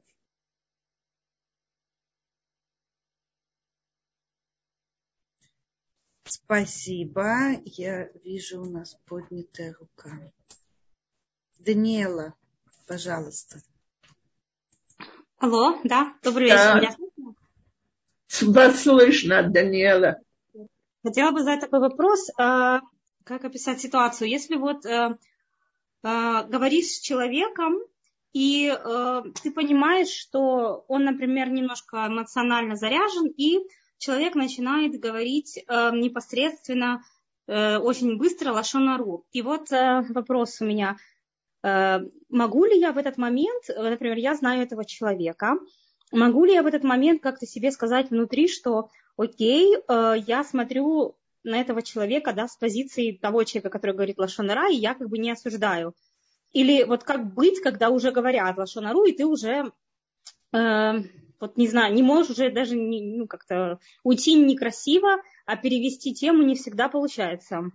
Спасибо. 6.34 7.60
Я 7.64 8.08
вижу 8.24 8.60
у 8.60 8.64
нас 8.64 8.96
поднятая 9.06 9.72
рука. 9.78 10.18
Даниэла, 11.60 12.34
пожалуйста. 12.88 13.60
Алло, 15.38 15.78
да, 15.84 16.12
добрый 16.24 16.46
вечер. 16.46 16.80
Меня 16.80 16.92
слышно? 16.92 18.52
Вас 18.52 18.82
слышно, 18.82 19.48
Даниэла. 19.48 20.18
Хотела 21.04 21.30
бы 21.30 21.38
задать 21.38 21.60
такой 21.60 21.78
вопрос. 21.78 22.28
А, 22.36 22.80
как 23.22 23.44
описать 23.44 23.80
ситуацию? 23.80 24.28
Если 24.28 24.56
вот 24.56 24.84
э, 24.86 25.16
э, 26.02 26.48
говоришь 26.48 26.86
с 26.86 27.00
человеком, 27.00 27.74
и 28.32 28.76
э, 28.76 29.22
ты 29.40 29.52
понимаешь, 29.52 30.08
что 30.08 30.84
он, 30.88 31.04
например, 31.04 31.50
немножко 31.50 32.08
эмоционально 32.08 32.74
заряжен, 32.74 33.28
и 33.36 33.60
человек 33.98 34.34
начинает 34.34 34.98
говорить 34.98 35.58
э, 35.58 35.90
непосредственно 35.92 37.02
э, 37.46 37.78
очень 37.78 38.16
быстро 38.16 38.52
лошонару. 38.52 39.26
И 39.32 39.42
вот 39.42 39.72
э, 39.72 40.04
вопрос 40.10 40.60
у 40.60 40.64
меня. 40.64 40.96
Э, 41.62 42.00
могу 42.28 42.64
ли 42.64 42.78
я 42.78 42.92
в 42.92 42.98
этот 42.98 43.16
момент, 43.16 43.68
э, 43.68 43.90
например, 43.90 44.16
я 44.16 44.34
знаю 44.34 44.62
этого 44.62 44.84
человека, 44.84 45.54
могу 46.12 46.44
ли 46.44 46.52
я 46.52 46.62
в 46.62 46.66
этот 46.66 46.84
момент 46.84 47.22
как-то 47.22 47.46
себе 47.46 47.70
сказать 47.70 48.10
внутри, 48.10 48.48
что 48.48 48.90
окей, 49.16 49.76
э, 49.76 50.14
я 50.26 50.44
смотрю 50.44 51.16
на 51.42 51.60
этого 51.60 51.82
человека, 51.82 52.32
да, 52.32 52.48
с 52.48 52.56
позиции 52.56 53.12
того 53.12 53.44
человека, 53.44 53.70
который 53.70 53.92
говорит 53.92 54.18
лошонара, 54.18 54.70
и 54.70 54.76
я 54.76 54.94
как 54.94 55.08
бы 55.08 55.18
не 55.18 55.30
осуждаю. 55.30 55.94
Или 56.52 56.84
вот 56.84 57.04
как 57.04 57.34
быть, 57.34 57.60
когда 57.60 57.90
уже 57.90 58.12
говорят 58.12 58.56
лошонару, 58.56 59.04
и 59.04 59.12
ты 59.12 59.26
уже, 59.26 59.72
э, 60.52 60.92
вот 61.40 61.56
не 61.56 61.68
знаю, 61.68 61.94
не 61.94 62.02
можешь 62.02 62.30
уже 62.30 62.50
даже 62.50 62.76
не, 62.76 63.02
ну, 63.16 63.26
как-то 63.26 63.78
уйти 64.02 64.34
некрасиво, 64.34 65.22
а 65.46 65.56
перевести 65.56 66.14
тему 66.14 66.42
не 66.42 66.54
всегда 66.54 66.88
получается. 66.88 67.70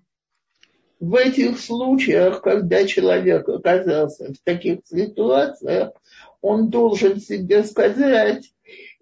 В 1.00 1.16
этих 1.16 1.60
случаях, 1.60 2.42
когда 2.42 2.86
человек 2.86 3.48
оказался 3.48 4.34
в 4.34 4.38
таких 4.44 4.80
ситуациях, 4.86 5.94
он 6.42 6.70
должен 6.70 7.20
себе 7.22 7.64
сказать, 7.64 8.52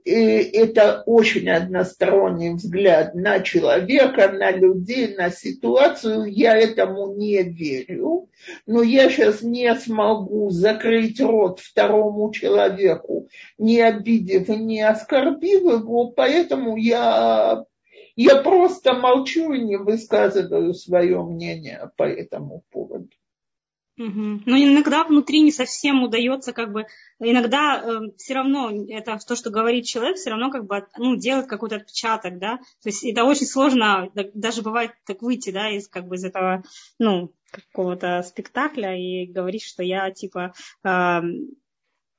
и 0.08 0.58
это 0.58 1.04
очень 1.06 1.50
односторонний 1.50 2.52
взгляд 2.52 3.14
на 3.14 3.42
человека, 3.42 4.32
на 4.32 4.52
людей, 4.52 5.14
на 5.18 5.30
ситуацию. 5.30 6.32
Я 6.32 6.56
этому 6.56 7.14
не 7.14 7.44
верю. 7.44 8.30
Но 8.66 8.82
я 8.84 9.10
сейчас 9.10 9.42
не 9.42 9.76
смогу 9.76 10.50
закрыть 10.50 11.20
рот 11.20 11.60
второму 11.60 12.32
человеку, 12.32 13.28
не 13.58 13.82
обидев 13.82 14.48
и 14.48 14.56
не 14.56 14.82
оскорбив 14.82 15.64
его, 15.64 16.12
поэтому 16.12 16.78
я, 16.78 17.66
я 18.16 18.36
просто 18.38 18.94
молчу 18.94 19.52
и 19.52 19.60
не 19.60 19.76
высказываю 19.76 20.74
свое 20.74 21.22
мнение 21.22 21.92
по 21.98 22.04
этому 22.04 22.64
поводу. 22.72 23.10
Угу. 23.98 24.42
Но 24.46 24.58
иногда 24.58 25.04
внутри 25.04 25.42
не 25.42 25.52
совсем 25.52 26.04
удается, 26.04 26.54
как 26.54 26.72
бы, 26.72 26.86
иногда 27.20 27.82
э, 27.82 28.00
все 28.18 28.36
равно 28.36 28.72
это 28.90 29.18
то, 29.28 29.36
что 29.36 29.50
говорит 29.50 29.86
человек, 29.86 30.18
все 30.18 30.30
равно 30.30 30.52
как 30.52 30.66
бы 30.66 30.86
ну, 30.98 31.16
делает 31.16 31.48
какой-то 31.48 31.78
отпечаток, 31.78 32.38
да. 32.38 32.58
То 32.84 32.90
есть 32.90 33.04
это 33.04 33.24
очень 33.24 33.48
сложно, 33.48 34.10
даже 34.36 34.62
бывает 34.62 34.92
так 35.06 35.24
выйти, 35.24 35.50
да, 35.50 35.70
из 35.70 35.88
как 35.88 36.08
бы 36.08 36.16
из 36.16 36.24
этого, 36.24 36.64
ну, 37.00 37.34
какого-то 37.50 38.22
спектакля 38.24 38.96
и 38.96 39.26
говорить, 39.26 39.64
что 39.64 39.82
я 39.82 40.12
типа 40.12 40.54
э, 40.84 41.22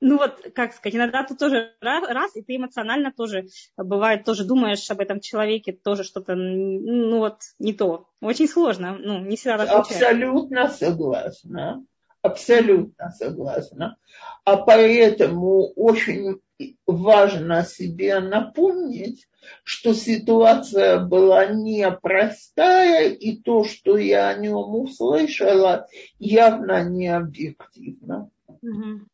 ну 0.01 0.19
вот, 0.19 0.51
как 0.55 0.73
сказать, 0.75 0.97
иногда 0.97 1.25
ты 1.25 1.35
тоже 1.35 1.75
раз, 1.81 2.09
раз, 2.09 2.37
и 2.37 2.43
ты 2.43 2.57
эмоционально 2.57 3.13
тоже, 3.13 3.49
бывает, 3.77 4.25
тоже 4.25 4.45
думаешь 4.45 4.89
об 4.91 5.01
этом 5.01 5.21
человеке, 5.21 5.73
тоже 5.73 6.05
что-то, 6.05 6.35
ну 6.35 7.19
вот, 7.19 7.41
не 7.59 7.73
то. 7.73 8.09
Очень 8.21 8.49
сложно, 8.49 8.97
ну, 8.99 9.21
не 9.21 9.37
всегда 9.37 9.59
так 9.59 9.71
Абсолютно 9.71 10.69
согласна, 10.69 11.85
абсолютно 12.23 13.11
согласна. 13.11 13.97
А 14.45 14.57
поэтому 14.57 15.73
очень 15.75 16.41
важно 16.87 17.65
себе 17.65 18.21
напомнить, 18.21 19.29
что 19.65 19.95
ситуация 19.95 21.01
была 21.01 21.47
непростая, 21.47 23.11
и 23.11 23.37
то, 23.37 23.65
что 23.65 23.97
я 23.97 24.29
о 24.29 24.39
нем 24.39 24.75
услышала, 24.75 25.87
явно 26.19 26.85
не 26.85 27.09
объективно. 27.09 28.31
Угу. 28.47 29.07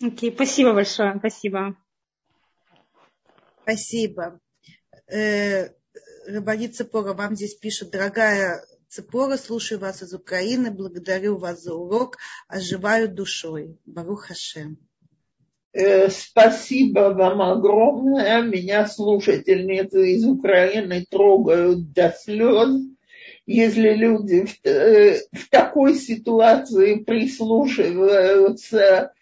Окей, 0.00 0.30
okay, 0.30 0.34
спасибо 0.34 0.74
большое, 0.74 1.16
спасибо. 1.18 1.76
Спасибо. 3.62 4.40
Э, 5.08 5.70
Рабанит 6.26 6.76
Цепора, 6.76 7.14
вам 7.14 7.34
здесь 7.34 7.54
пишет, 7.54 7.90
дорогая 7.90 8.64
Цепора, 8.88 9.36
слушаю 9.36 9.80
вас 9.80 10.02
из 10.02 10.14
Украины, 10.14 10.70
благодарю 10.70 11.36
вас 11.36 11.64
за 11.64 11.74
урок, 11.74 12.16
оживаю 12.46 13.12
душой. 13.12 13.76
Барух 13.86 14.26
Хашем. 14.26 14.78
Э, 15.72 16.08
спасибо 16.08 17.12
вам 17.12 17.42
огромное. 17.42 18.42
Меня 18.42 18.86
слушательницы 18.86 20.12
из 20.12 20.24
Украины 20.24 21.04
трогают 21.10 21.92
до 21.92 22.10
слез. 22.10 22.82
Если 23.46 23.94
люди 23.94 24.44
в, 24.44 24.64
э, 24.64 25.22
в 25.32 25.50
такой 25.50 25.94
ситуации 25.94 27.02
прислушиваются 27.02 29.12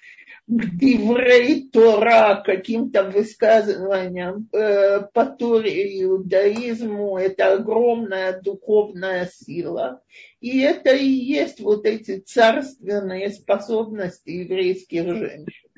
к 0.47 0.77
Диврей 0.77 1.69
Тора, 1.71 2.41
каким-то 2.45 3.03
высказываниям 3.03 4.49
э, 4.53 5.03
по 5.13 5.27
Торе 5.27 6.03
иудаизму, 6.03 7.19
это 7.19 7.55
огромная 7.55 8.41
духовная 8.41 9.27
сила. 9.27 10.03
И 10.41 10.61
это 10.61 10.95
и 10.95 11.09
есть 11.09 11.61
вот 11.61 11.85
эти 11.85 12.21
царственные 12.21 13.31
способности 13.31 14.31
еврейских 14.31 15.05
женщин. 15.05 15.69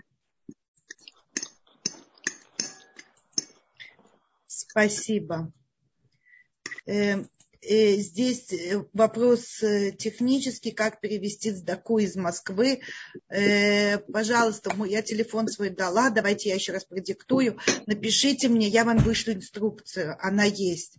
Спасибо. 4.47 5.51
Э, 6.87 7.25
здесь 7.63 8.53
э, 8.53 8.85
вопрос 8.93 9.63
э, 9.63 9.93
технический, 9.93 10.71
как 10.71 11.01
перевести 11.01 11.51
сдаку 11.51 11.99
из 11.99 12.15
Москвы. 12.17 12.81
Пожалуйста, 13.29 14.71
я 14.87 15.03
телефон 15.03 15.49
свой 15.49 15.71
дала, 15.71 16.11
давайте 16.11 16.51
я 16.51 16.55
еще 16.55 16.71
раз 16.73 16.85
продиктую. 16.85 17.59
Напишите 17.87 18.49
мне, 18.49 18.69
я 18.69 18.85
вам 18.85 18.99
вышлю 18.99 19.35
инструкцию, 19.35 20.17
она 20.21 20.45
есть. 20.45 20.99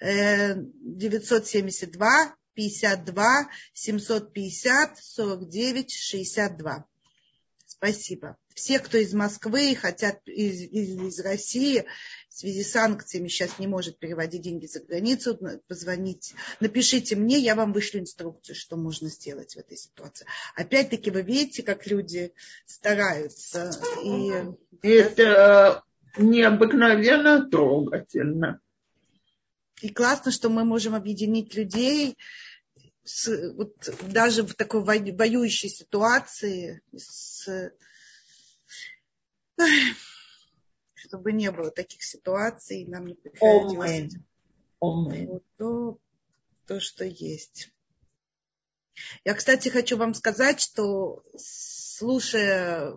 972 0.00 2.34
52 2.54 3.48
750 3.72 4.98
49 4.98 5.92
62. 5.92 6.89
Спасибо. 7.82 8.36
Все, 8.54 8.78
кто 8.78 8.98
из 8.98 9.14
Москвы 9.14 9.74
хотят 9.74 10.20
из, 10.26 10.60
из, 10.60 11.00
из 11.00 11.20
России, 11.20 11.86
в 12.28 12.34
связи 12.34 12.62
с 12.62 12.72
санкциями 12.72 13.28
сейчас 13.28 13.58
не 13.58 13.66
может 13.66 13.98
переводить 13.98 14.42
деньги 14.42 14.66
за 14.66 14.80
границу, 14.80 15.40
позвонить, 15.66 16.34
напишите 16.60 17.16
мне, 17.16 17.38
я 17.38 17.54
вам 17.54 17.72
вышлю 17.72 18.00
инструкцию, 18.00 18.54
что 18.54 18.76
можно 18.76 19.08
сделать 19.08 19.54
в 19.54 19.58
этой 19.58 19.78
ситуации. 19.78 20.26
Опять-таки 20.56 21.10
вы 21.10 21.22
видите, 21.22 21.62
как 21.62 21.86
люди 21.86 22.34
стараются. 22.66 23.70
И... 24.04 24.30
Это 24.86 25.82
необыкновенно 26.18 27.48
трогательно. 27.48 28.60
И 29.80 29.88
классно, 29.88 30.32
что 30.32 30.50
мы 30.50 30.66
можем 30.66 30.94
объединить 30.94 31.54
людей 31.54 32.18
с, 33.10 33.52
вот, 33.54 33.74
даже 34.08 34.42
в 34.42 34.54
такой 34.54 34.82
воюющей 34.82 35.68
ситуации 35.68 36.80
с, 36.96 37.48
чтобы 40.94 41.32
не 41.32 41.50
было 41.50 41.70
таких 41.70 42.02
ситуаций, 42.02 42.86
нам 42.86 43.06
не 43.06 43.14
приходилось. 43.14 44.14
Вот 44.80 45.44
то, 45.58 45.98
то, 46.66 46.80
что 46.80 47.04
есть. 47.04 47.70
Я, 49.24 49.34
кстати, 49.34 49.68
хочу 49.68 49.96
вам 49.96 50.14
сказать, 50.14 50.60
что 50.60 51.24
слушая 51.36 52.96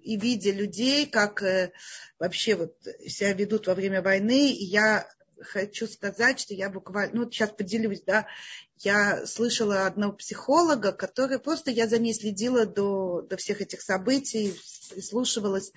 и 0.00 0.16
видя 0.16 0.50
людей, 0.50 1.06
как 1.06 1.42
э, 1.42 1.72
вообще 2.18 2.56
вот 2.56 2.76
себя 3.06 3.32
ведут 3.32 3.68
во 3.68 3.74
время 3.74 4.02
войны, 4.02 4.52
я 4.52 5.08
хочу 5.40 5.86
сказать, 5.86 6.40
что 6.40 6.54
я 6.54 6.70
буквально, 6.70 7.20
ну, 7.20 7.30
сейчас 7.30 7.50
поделюсь, 7.50 8.02
да, 8.06 8.26
я 8.78 9.26
слышала 9.26 9.86
одного 9.86 10.12
психолога, 10.14 10.92
который 10.92 11.38
просто, 11.38 11.70
я 11.70 11.86
за 11.86 11.98
ней 11.98 12.14
следила 12.14 12.66
до, 12.66 13.22
до 13.22 13.36
всех 13.36 13.60
этих 13.60 13.80
событий, 13.80 14.58
прислушивалась, 14.90 15.72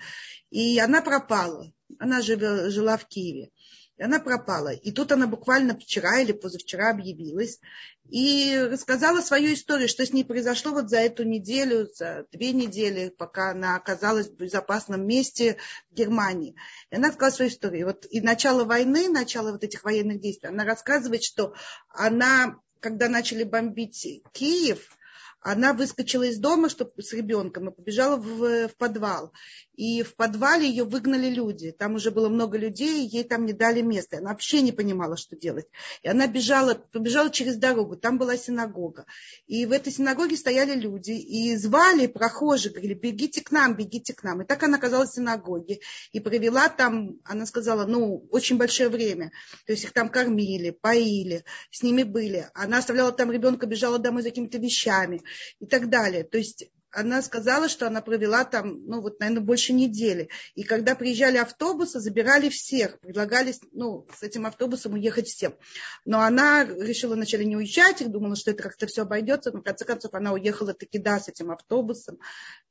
и 0.50 0.78
она 0.78 1.02
пропала. 1.02 1.72
Она 1.98 2.20
жила, 2.20 2.68
жила 2.70 2.96
в 2.96 3.06
Киеве. 3.06 3.50
И 3.96 4.02
она 4.02 4.20
пропала. 4.20 4.72
И 4.72 4.92
тут 4.92 5.12
она 5.12 5.26
буквально 5.26 5.78
вчера 5.78 6.20
или 6.20 6.32
позавчера 6.32 6.90
объявилась 6.90 7.60
и 8.08 8.68
рассказала 8.70 9.20
свою 9.20 9.54
историю, 9.54 9.88
что 9.88 10.04
с 10.04 10.12
ней 10.12 10.24
произошло 10.24 10.72
вот 10.72 10.90
за 10.90 10.98
эту 10.98 11.24
неделю, 11.24 11.88
за 11.92 12.26
две 12.30 12.52
недели, 12.52 13.08
пока 13.08 13.50
она 13.50 13.76
оказалась 13.76 14.28
в 14.28 14.36
безопасном 14.36 15.06
месте 15.06 15.56
в 15.90 15.94
Германии. 15.94 16.54
И 16.90 16.96
она 16.96 17.10
сказала 17.10 17.34
свою 17.34 17.50
историю. 17.50 17.86
Вот 17.86 18.06
и 18.10 18.20
начало 18.20 18.64
войны, 18.64 19.08
начало 19.08 19.52
вот 19.52 19.64
этих 19.64 19.82
военных 19.82 20.20
действий, 20.20 20.50
она 20.50 20.64
рассказывает, 20.64 21.22
что 21.22 21.54
она, 21.88 22.60
когда 22.80 23.08
начали 23.08 23.44
бомбить 23.44 24.22
Киев, 24.32 24.96
она 25.40 25.72
выскочила 25.74 26.24
из 26.24 26.38
дома 26.38 26.68
чтобы, 26.68 26.90
с 27.02 27.12
ребенком 27.12 27.68
и 27.68 27.72
побежала 27.72 28.16
в, 28.16 28.68
в 28.68 28.76
подвал. 28.76 29.32
И 29.76 30.02
в 30.02 30.16
подвале 30.16 30.68
ее 30.68 30.84
выгнали 30.84 31.28
люди. 31.28 31.70
Там 31.70 31.94
уже 31.94 32.10
было 32.10 32.28
много 32.28 32.56
людей, 32.56 33.06
ей 33.06 33.24
там 33.24 33.44
не 33.44 33.52
дали 33.52 33.82
места. 33.82 34.18
Она 34.18 34.30
вообще 34.30 34.62
не 34.62 34.72
понимала, 34.72 35.16
что 35.16 35.36
делать. 35.36 35.66
И 36.02 36.08
она 36.08 36.26
бежала, 36.26 36.74
побежала 36.74 37.30
через 37.30 37.56
дорогу. 37.56 37.96
Там 37.96 38.18
была 38.18 38.36
синагога. 38.36 39.06
И 39.46 39.66
в 39.66 39.72
этой 39.72 39.92
синагоге 39.92 40.36
стояли 40.36 40.74
люди. 40.78 41.12
И 41.12 41.54
звали 41.56 42.06
прохожих, 42.06 42.72
говорили, 42.72 42.94
бегите 42.94 43.42
к 43.42 43.50
нам, 43.50 43.76
бегите 43.76 44.14
к 44.14 44.22
нам. 44.22 44.42
И 44.42 44.46
так 44.46 44.62
она 44.62 44.78
оказалась 44.78 45.10
в 45.10 45.14
синагоге. 45.14 45.80
И 46.12 46.20
провела 46.20 46.68
там, 46.68 47.20
она 47.24 47.44
сказала, 47.46 47.84
ну, 47.84 48.26
очень 48.30 48.56
большое 48.56 48.88
время. 48.88 49.30
То 49.66 49.72
есть 49.72 49.84
их 49.84 49.92
там 49.92 50.08
кормили, 50.08 50.70
поили, 50.70 51.44
с 51.70 51.82
ними 51.82 52.02
были. 52.02 52.48
Она 52.54 52.78
оставляла 52.78 53.12
там 53.12 53.30
ребенка, 53.30 53.66
бежала 53.66 53.98
домой 53.98 54.22
за 54.22 54.30
какими-то 54.30 54.58
вещами 54.58 55.22
и 55.60 55.66
так 55.66 55.90
далее. 55.90 56.24
То 56.24 56.38
есть 56.38 56.66
она 56.90 57.20
сказала, 57.22 57.68
что 57.68 57.86
она 57.86 58.00
провела 58.00 58.44
там, 58.44 58.84
ну 58.86 59.00
вот, 59.00 59.20
наверное, 59.20 59.42
больше 59.42 59.72
недели. 59.72 60.28
И 60.54 60.62
когда 60.62 60.94
приезжали 60.94 61.36
автобусы, 61.36 62.00
забирали 62.00 62.48
всех, 62.48 62.98
предлагали, 63.00 63.54
ну, 63.72 64.06
с 64.16 64.22
этим 64.22 64.46
автобусом 64.46 64.94
уехать 64.94 65.28
всем. 65.28 65.56
Но 66.04 66.20
она 66.20 66.64
решила 66.64 67.14
вначале 67.14 67.44
не 67.44 67.56
уезжать, 67.56 68.00
и 68.00 68.06
думала, 68.06 68.36
что 68.36 68.52
это 68.52 68.62
как-то 68.62 68.86
все 68.86 69.02
обойдется, 69.02 69.50
но 69.52 69.60
в 69.60 69.64
конце 69.64 69.84
концов 69.84 70.14
она 70.14 70.32
уехала 70.32 70.72
таки, 70.74 70.98
да, 70.98 71.20
с 71.20 71.28
этим 71.28 71.50
автобусом 71.50 72.18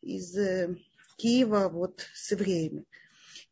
из 0.02 0.36
э, 0.38 0.76
Киева 1.18 1.70
вот 1.70 2.06
с 2.14 2.32
евреями. 2.32 2.86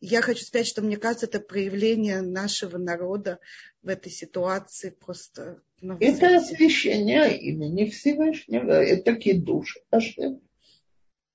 Я 0.05 0.21
хочу 0.21 0.43
сказать, 0.43 0.67
что 0.67 0.81
мне 0.81 0.97
кажется, 0.97 1.27
это 1.27 1.39
проявление 1.39 2.21
нашего 2.21 2.77
народа 2.77 3.39
в 3.83 3.87
этой 3.87 4.11
ситуации 4.11 4.89
просто... 4.89 5.61
Ну, 5.79 5.97
это 5.99 6.37
освящение 6.37 7.37
имени 7.37 7.89
Всевышнего, 7.89 8.71
это 8.71 9.15
кидуш. 9.15 9.77
А 9.91 10.01
что? 10.01 10.41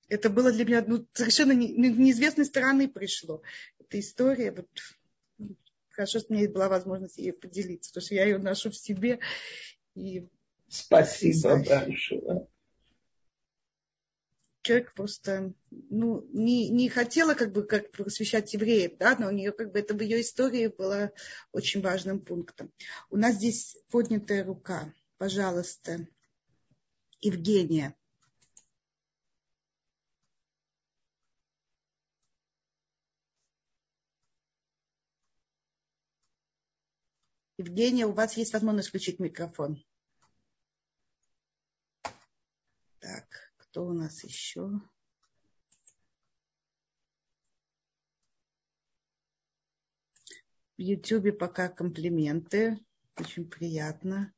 Это 0.09 0.31
было 0.31 0.51
для 0.51 0.65
меня 0.65 0.85
ну, 0.87 1.07
совершенно 1.13 1.53
не, 1.53 1.69
неизвестной 1.69 2.47
стороны 2.47 2.89
пришло. 2.89 3.43
Эта 3.79 4.01
история, 4.01 4.53
вот, 4.53 4.69
хорошо, 5.91 6.21
что 6.21 6.33
у 6.33 6.37
меня 6.37 6.49
была 6.49 6.69
возможность 6.69 7.19
ее 7.19 7.33
поделиться, 7.33 7.91
потому 7.91 8.05
что 8.05 8.15
я 8.15 8.25
ее 8.25 8.39
ношу 8.39 8.71
в 8.71 8.77
себе. 8.77 9.21
И... 9.95 10.27
Спасибо 10.69 11.63
большое. 11.63 12.47
Человек 14.63 14.93
просто 14.95 15.55
ну, 15.71 16.27
не, 16.33 16.69
не 16.69 16.89
хотела 16.89 17.35
как 17.35 17.53
бы 17.53 17.63
как 17.63 17.91
просвещать 17.91 18.53
евреев, 18.53 18.99
да, 18.99 19.17
но 19.19 19.29
у 19.29 19.31
нее 19.31 19.53
как 19.53 19.73
бы 19.73 19.79
это 19.79 19.95
в 19.95 20.01
ее 20.01 20.21
истории 20.21 20.67
было 20.67 21.13
очень 21.53 21.81
важным 21.81 22.21
пунктом. 22.21 22.73
У 23.09 23.17
нас 23.17 23.37
здесь 23.37 23.77
поднятая 23.91 24.45
рука. 24.45 24.93
Пожалуйста, 25.17 26.07
Евгения. 27.21 27.95
Евгения, 37.59 38.07
у 38.07 38.13
вас 38.13 38.37
есть 38.37 38.53
возможность 38.53 38.89
включить 38.89 39.19
микрофон. 39.19 39.85
Так, 43.01 43.53
кто 43.57 43.85
у 43.85 43.93
нас 43.93 44.23
еще? 44.23 44.71
В 50.77 50.81
Ютубе 50.81 51.33
пока 51.33 51.69
комплименты. 51.69 52.79
Очень 53.17 53.51
приятно. 53.51 54.33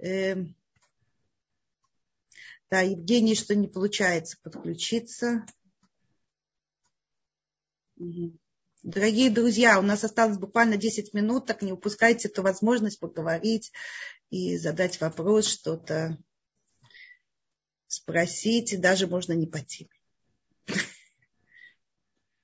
Эм... 0.00 0.56
Да, 2.68 2.80
Евгений, 2.80 3.36
что 3.36 3.54
не 3.54 3.68
получается 3.68 4.36
подключиться. 4.42 5.46
Угу. 7.96 8.36
Дорогие 8.88 9.28
друзья, 9.28 9.78
у 9.78 9.82
нас 9.82 10.02
осталось 10.02 10.38
буквально 10.38 10.78
10 10.78 11.12
минут, 11.12 11.44
так 11.44 11.60
не 11.60 11.72
упускайте 11.72 12.28
эту 12.28 12.40
возможность 12.40 12.98
поговорить 12.98 13.70
и 14.30 14.56
задать 14.56 14.98
вопрос, 15.02 15.46
что-то 15.46 16.16
спросить, 17.86 18.72
и 18.72 18.78
даже 18.78 19.06
можно 19.06 19.34
не 19.34 19.46
по 19.46 19.60
теме. 19.60 19.90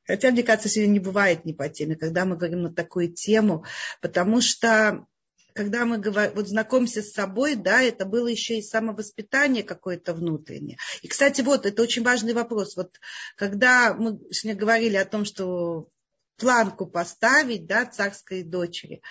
Хотя, 0.04 0.32
мне 0.32 0.42
кажется, 0.42 0.68
сегодня 0.68 0.92
не 0.92 1.00
бывает 1.00 1.46
не 1.46 1.54
по 1.54 1.66
теме, 1.70 1.96
когда 1.96 2.26
мы 2.26 2.36
говорим 2.36 2.60
на 2.60 2.74
такую 2.74 3.10
тему, 3.10 3.64
потому 4.02 4.42
что 4.42 5.06
когда 5.54 5.86
мы 5.86 5.96
говорим, 5.96 6.34
вот 6.34 6.48
знакомимся 6.48 7.00
с 7.00 7.12
собой, 7.12 7.54
да, 7.54 7.80
это 7.80 8.04
было 8.04 8.26
еще 8.26 8.58
и 8.58 8.62
самовоспитание 8.62 9.62
какое-то 9.62 10.12
внутреннее. 10.12 10.76
И, 11.00 11.08
кстати, 11.08 11.40
вот, 11.40 11.64
это 11.64 11.80
очень 11.80 12.02
важный 12.02 12.34
вопрос. 12.34 12.76
Вот, 12.76 13.00
когда 13.34 13.94
мы 13.94 14.20
сегодня 14.30 14.60
говорили 14.60 14.96
о 14.96 15.06
том, 15.06 15.24
что 15.24 15.88
планку 16.36 16.86
поставить, 16.86 17.66
да, 17.66 17.86
царской 17.86 18.42
дочери. 18.42 19.02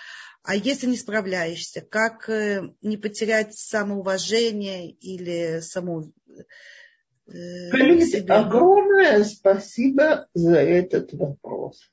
А 0.42 0.54
если 0.54 0.86
не 0.86 0.96
справляешься, 0.96 1.80
как 1.80 2.28
э, 2.28 2.70
не 2.82 2.96
потерять 2.96 3.56
самоуважение 3.56 4.90
или 4.90 5.60
само... 5.60 6.10
Э, 7.26 7.70
Коллеги, 7.70 8.30
огромное 8.30 9.24
спасибо 9.24 10.28
за 10.34 10.58
этот 10.58 11.14
вопрос. 11.14 11.90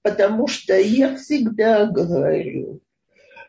Потому 0.00 0.46
что 0.46 0.74
я 0.74 1.16
всегда 1.16 1.86
говорю, 1.86 2.80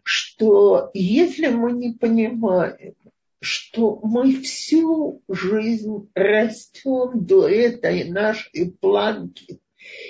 что 0.04 0.90
если 0.94 1.48
мы 1.48 1.72
не 1.72 1.94
понимаем, 1.94 2.96
что 3.40 4.00
мы 4.04 4.42
всю 4.42 5.22
жизнь 5.30 6.10
растем 6.16 7.26
до 7.26 7.48
этой 7.48 8.10
нашей 8.10 8.72
планки 8.72 9.60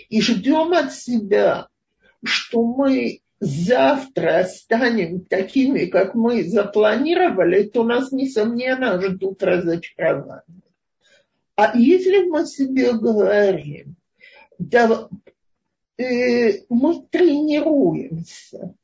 и 0.09 0.21
ждем 0.21 0.73
от 0.73 0.93
себя, 0.93 1.67
что 2.23 2.63
мы 2.63 3.21
завтра 3.39 4.45
станем 4.45 5.25
такими, 5.25 5.85
как 5.85 6.15
мы 6.15 6.43
запланировали, 6.43 7.63
то 7.63 7.83
нас, 7.83 8.11
несомненно, 8.11 8.99
ждут 9.01 9.43
разочарования. 9.43 10.43
А 11.55 11.77
если 11.77 12.23
мы 12.29 12.45
себе 12.45 12.93
говорим, 12.93 13.95
да, 14.59 15.09
э, 15.97 16.63
мы 16.69 17.03
тренируемся, 17.09 18.75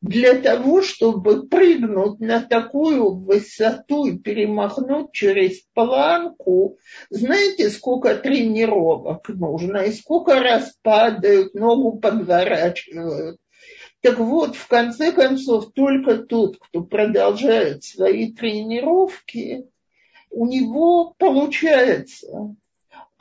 для 0.00 0.34
того, 0.40 0.80
чтобы 0.82 1.46
прыгнуть 1.46 2.20
на 2.20 2.40
такую 2.40 3.16
высоту 3.16 4.06
и 4.06 4.18
перемахнуть 4.18 5.12
через 5.12 5.60
планку, 5.74 6.78
знаете, 7.10 7.68
сколько 7.68 8.14
тренировок 8.16 9.28
нужно 9.28 9.78
и 9.78 9.92
сколько 9.92 10.40
раз 10.40 10.74
падают, 10.82 11.54
ногу 11.54 11.98
подворачивают. 11.98 13.38
Так 14.00 14.18
вот, 14.18 14.56
в 14.56 14.66
конце 14.68 15.12
концов, 15.12 15.72
только 15.74 16.16
тот, 16.16 16.56
кто 16.58 16.82
продолжает 16.82 17.84
свои 17.84 18.32
тренировки, 18.32 19.66
у 20.30 20.46
него 20.46 21.14
получается 21.18 22.56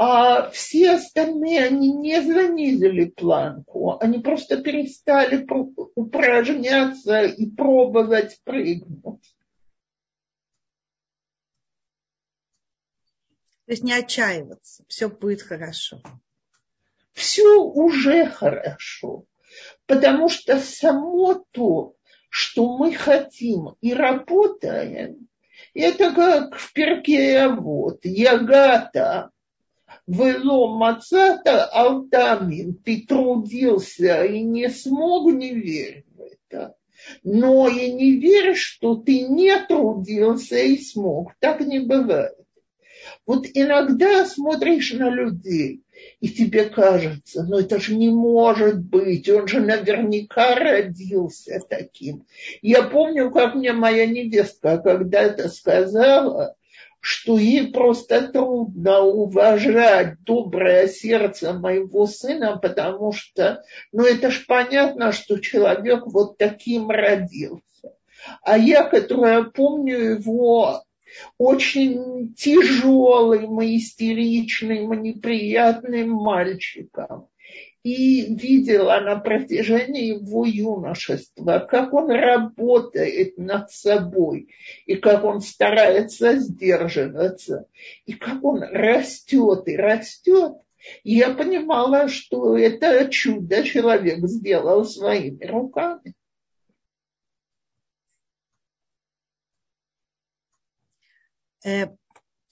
а 0.01 0.49
все 0.51 0.91
остальные, 0.91 1.65
они 1.65 1.91
не 1.91 2.21
занизили 2.21 3.09
планку, 3.09 3.97
они 3.99 4.19
просто 4.19 4.61
перестали 4.61 5.45
упражняться 5.93 7.23
и 7.23 7.51
пробовать 7.51 8.39
прыгнуть. 8.45 9.35
То 13.65 13.71
есть 13.73 13.83
не 13.83 13.91
отчаиваться, 13.91 14.85
все 14.87 15.09
будет 15.09 15.41
хорошо. 15.41 16.01
Все 17.11 17.61
уже 17.61 18.27
хорошо, 18.27 19.25
потому 19.85 20.29
что 20.29 20.61
само 20.61 21.43
то, 21.51 21.97
что 22.29 22.77
мы 22.77 22.93
хотим 22.93 23.75
и 23.81 23.93
работаем, 23.93 25.27
это 25.73 26.13
как 26.13 26.55
в 26.55 26.71
перке 26.71 27.49
вот, 27.49 28.05
ягата, 28.05 29.31
вело 30.07 30.77
мацата 30.77 31.65
алтамин, 31.65 32.75
ты 32.83 33.05
трудился 33.07 34.23
и 34.23 34.41
не 34.41 34.69
смог, 34.69 35.31
не 35.33 35.53
верь 35.53 36.05
в 36.15 36.21
это. 36.21 36.75
Но 37.23 37.67
и 37.67 37.91
не 37.91 38.17
верь, 38.17 38.55
что 38.55 38.95
ты 38.95 39.21
не 39.21 39.57
трудился 39.65 40.57
и 40.57 40.77
смог. 40.77 41.33
Так 41.39 41.61
не 41.61 41.79
бывает. 41.79 42.35
Вот 43.25 43.45
иногда 43.53 44.25
смотришь 44.25 44.93
на 44.93 45.09
людей, 45.09 45.83
и 46.19 46.29
тебе 46.29 46.65
кажется, 46.65 47.43
ну 47.43 47.59
это 47.59 47.79
же 47.79 47.95
не 47.95 48.09
может 48.09 48.83
быть, 48.83 49.29
он 49.29 49.47
же 49.47 49.59
наверняка 49.59 50.55
родился 50.55 51.59
таким. 51.69 52.25
Я 52.61 52.83
помню, 52.83 53.31
как 53.31 53.55
мне 53.55 53.73
моя 53.73 54.05
невестка 54.05 54.77
когда-то 54.79 55.49
сказала, 55.49 56.55
что 57.01 57.37
ей 57.37 57.71
просто 57.71 58.27
трудно 58.27 59.01
уважать 59.01 60.21
доброе 60.23 60.87
сердце 60.87 61.53
моего 61.53 62.05
сына, 62.05 62.57
потому 62.57 63.11
что, 63.13 63.63
ну 63.91 64.03
это 64.03 64.31
ж 64.31 64.45
понятно, 64.45 65.11
что 65.11 65.39
человек 65.39 66.03
вот 66.05 66.37
таким 66.37 66.89
родился. 66.89 67.93
А 68.43 68.57
я, 68.57 68.83
которая 68.83 69.43
помню 69.43 69.97
его 69.97 70.83
очень 71.37 72.33
тяжелым, 72.35 73.59
истеричным, 73.61 75.01
неприятным 75.01 76.11
мальчиком. 76.11 77.27
И 77.83 78.35
видела 78.35 78.99
на 78.99 79.15
протяжении 79.17 80.07
его 80.15 80.45
юношества, 80.45 81.59
как 81.59 81.93
он 81.93 82.11
работает 82.11 83.37
над 83.37 83.71
собой, 83.71 84.49
и 84.85 84.95
как 84.95 85.23
он 85.23 85.39
старается 85.39 86.37
сдерживаться, 86.37 87.67
и 88.05 88.13
как 88.13 88.43
он 88.43 88.63
растет 88.63 89.67
и 89.67 89.77
растет. 89.77 90.55
Я 91.03 91.33
понимала, 91.33 92.09
что 92.09 92.57
это 92.57 93.07
чудо 93.09 93.63
человек 93.63 94.19
сделал 94.27 94.83
своими 94.85 95.45
руками. 95.45 96.13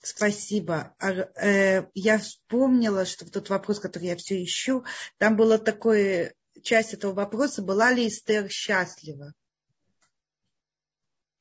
Спасибо. 0.08 0.94
А, 0.98 1.10
э, 1.10 1.86
я 1.92 2.18
вспомнила, 2.18 3.04
что 3.04 3.30
тот 3.30 3.50
вопрос, 3.50 3.78
который 3.78 4.04
я 4.04 4.16
все 4.16 4.42
ищу, 4.42 4.84
там 5.18 5.36
была 5.36 5.58
такая 5.58 6.34
часть 6.62 6.94
этого 6.94 7.12
вопроса, 7.12 7.60
была 7.60 7.92
ли 7.92 8.08
Эстер 8.08 8.48
счастлива? 8.48 9.34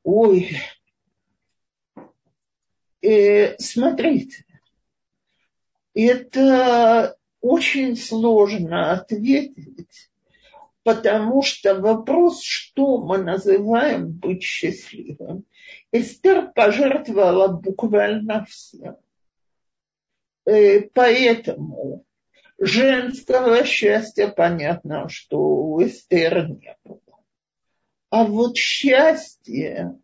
Ой, 0.04 0.58
э, 3.02 3.58
смотрите, 3.58 4.44
это 5.94 7.18
очень 7.40 7.96
сложно 7.96 8.92
ответить, 8.92 10.12
потому 10.88 11.42
что 11.42 11.76
вопрос, 11.76 12.42
что 12.42 13.00
мы 13.00 13.18
называем 13.18 14.10
быть 14.10 14.42
счастливым, 14.42 15.44
Эстер 15.92 16.54
пожертвовала 16.54 17.50
буквально 17.50 18.46
всем. 18.46 18.96
Э, 20.46 20.80
поэтому 20.94 22.06
женского 22.58 23.66
счастья 23.66 24.30
понятно, 24.30 25.10
что 25.10 25.40
у 25.40 25.84
Эстер 25.86 26.48
не 26.48 26.78
было. 26.86 27.02
А 28.10 28.24
вот 28.24 28.56
счастье 28.56 30.00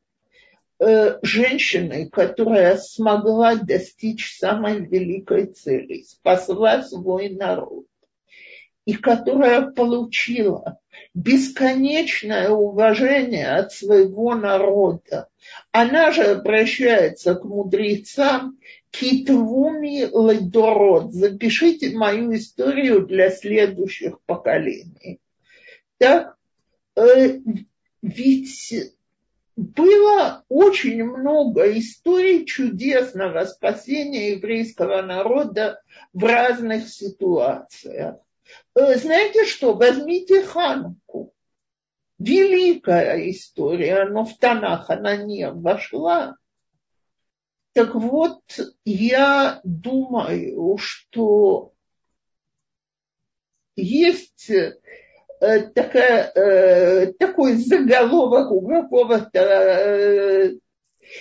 э, 0.79 1.19
женщины, 1.21 2.09
которая 2.09 2.75
смогла 2.75 3.55
достичь 3.55 4.37
самой 4.37 4.81
великой 4.81 5.45
цели, 5.45 6.01
спасла 6.01 6.83
свой 6.83 7.29
народ, 7.29 7.85
и 8.85 8.93
которая 8.93 9.71
получила 9.71 10.79
бесконечное 11.13 12.49
уважение 12.49 13.49
от 13.49 13.71
своего 13.71 14.35
народа. 14.35 15.29
Она 15.71 16.11
же 16.11 16.23
обращается 16.23 17.35
к 17.35 17.43
мудрецам 17.45 18.57
Китвуми 18.91 20.07
Лайдород. 20.11 21.13
Запишите 21.13 21.95
мою 21.95 22.35
историю 22.35 23.05
для 23.05 23.31
следующих 23.31 24.21
поколений. 24.25 25.19
Так, 25.97 26.35
э, 26.95 27.39
ведь 28.01 28.73
было 29.55 30.43
очень 30.49 31.03
много 31.03 31.77
историй 31.77 32.45
чудесного 32.45 33.45
спасения 33.45 34.31
еврейского 34.31 35.01
народа 35.01 35.81
в 36.11 36.23
разных 36.23 36.89
ситуациях. 36.89 38.17
Э, 38.75 38.95
знаете 38.95 39.45
что, 39.45 39.73
возьмите 39.73 40.43
Хануку. 40.43 41.33
Великая 42.19 43.29
история, 43.29 44.05
но 44.05 44.25
в 44.25 44.37
Танах 44.37 44.89
она 44.89 45.17
не 45.17 45.51
вошла. 45.51 46.37
Так 47.73 47.95
вот, 47.95 48.41
я 48.85 49.59
думаю, 49.63 50.77
что 50.77 51.73
есть 53.75 54.49
э, 54.49 54.79
такая, 55.39 56.31
э, 56.35 57.13
такой 57.13 57.55
заголовок 57.55 58.51
у 58.51 58.67
какого-то, 58.67 60.53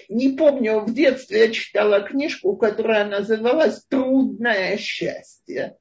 не 0.09 0.29
помню, 0.31 0.81
в 0.81 0.93
детстве 0.95 1.47
я 1.47 1.51
читала 1.51 2.03
книжку, 2.03 2.57
которая 2.57 3.07
называлась 3.07 3.85
«Трудное 3.87 4.77
счастье». 4.77 5.79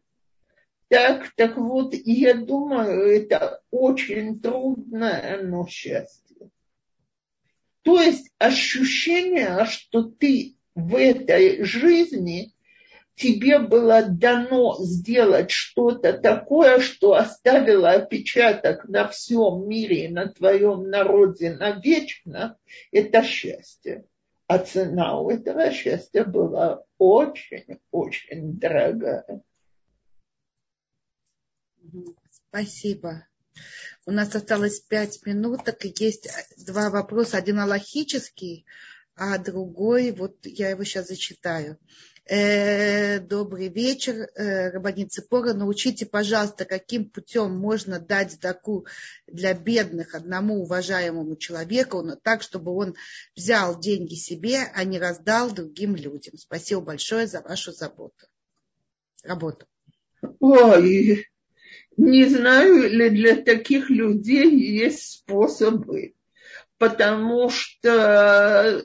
Так, 0.92 1.32
так 1.38 1.56
вот, 1.56 1.94
я 1.94 2.34
думаю, 2.34 3.10
это 3.10 3.62
очень 3.72 4.42
трудное, 4.42 5.42
но 5.42 5.66
счастье. 5.66 6.50
То 7.84 8.02
есть 8.02 8.30
ощущение, 8.40 9.64
что 9.68 10.04
ты 10.04 10.58
в 10.76 10.98
этой 10.98 11.64
жизни 11.64 12.52
тебе 13.16 13.60
было 13.60 14.02
дано 14.04 14.76
сделать 14.82 15.50
что-то 15.50 16.12
такое, 16.12 16.82
что 16.82 17.14
оставило 17.14 17.92
отпечаток 17.92 18.84
на 18.90 19.08
всем 19.08 19.70
мире 19.70 20.08
и 20.08 20.12
на 20.12 20.28
твоем 20.28 20.90
народе 20.90 21.54
навечно, 21.54 22.58
это 22.92 23.24
счастье. 23.24 24.04
А 24.46 24.58
цена 24.58 25.22
у 25.22 25.30
этого 25.30 25.72
счастья 25.72 26.26
была 26.26 26.84
очень-очень 26.98 28.60
дорогая. 28.60 29.42
Спасибо. 32.50 33.26
У 34.06 34.12
нас 34.12 34.34
осталось 34.36 34.80
пять 34.80 35.26
минуток, 35.26 35.86
и 35.86 35.94
есть 35.98 36.30
два 36.58 36.90
вопроса. 36.90 37.38
Один 37.38 37.60
аллахический, 37.60 38.66
а 39.16 39.38
другой, 39.38 40.12
вот 40.12 40.46
я 40.46 40.70
его 40.70 40.84
сейчас 40.84 41.08
зачитаю. 41.08 41.78
Э, 42.26 43.20
добрый 43.20 43.68
вечер, 43.68 44.30
э, 44.36 45.06
Ципора. 45.08 45.54
Научите, 45.54 46.06
пожалуйста, 46.06 46.66
каким 46.66 47.10
путем 47.10 47.52
можно 47.52 48.00
дать 48.00 48.40
таку 48.40 48.86
для 49.28 49.54
бедных 49.54 50.16
одному 50.16 50.62
уважаемому 50.62 51.36
человеку, 51.36 52.02
но 52.02 52.16
так, 52.16 52.42
чтобы 52.42 52.74
он 52.74 52.96
взял 53.36 53.80
деньги 53.80 54.16
себе, 54.16 54.72
а 54.74 54.84
не 54.84 55.00
раздал 55.00 55.52
другим 55.52 55.96
людям. 55.96 56.38
Спасибо 56.38 56.82
большое 56.82 57.28
за 57.28 57.42
вашу 57.42 57.72
заботу. 57.72 58.28
Работу. 59.24 59.66
Ой, 60.40 61.26
не 62.02 62.26
знаю 62.26 62.90
ли 62.90 63.10
для 63.10 63.36
таких 63.36 63.92
людей 63.92 64.50
есть 64.50 65.20
способы, 65.20 66.14
потому 66.80 67.50
что 67.52 68.84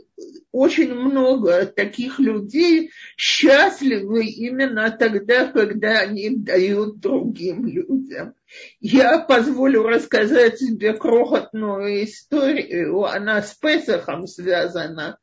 очень 0.53 0.93
много 0.93 1.65
таких 1.65 2.19
людей 2.19 2.91
счастливы 3.17 4.27
именно 4.27 4.91
тогда, 4.91 5.47
когда 5.47 6.01
они 6.01 6.29
дают 6.29 7.01
другим 7.01 7.67
людям. 7.67 8.35
Я 8.81 9.19
позволю 9.19 9.85
рассказать 9.85 10.59
тебе 10.59 10.93
крохотную 10.93 12.05
историю, 12.05 13.05
она 13.05 13.41
с 13.41 13.55
Песохом 13.55 14.27
связана. 14.27 15.19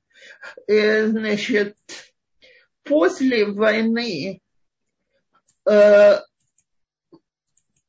Э, 0.68 1.06
значит, 1.07 1.76
после 2.84 3.45
войны 3.45 4.41
э, 5.70 6.20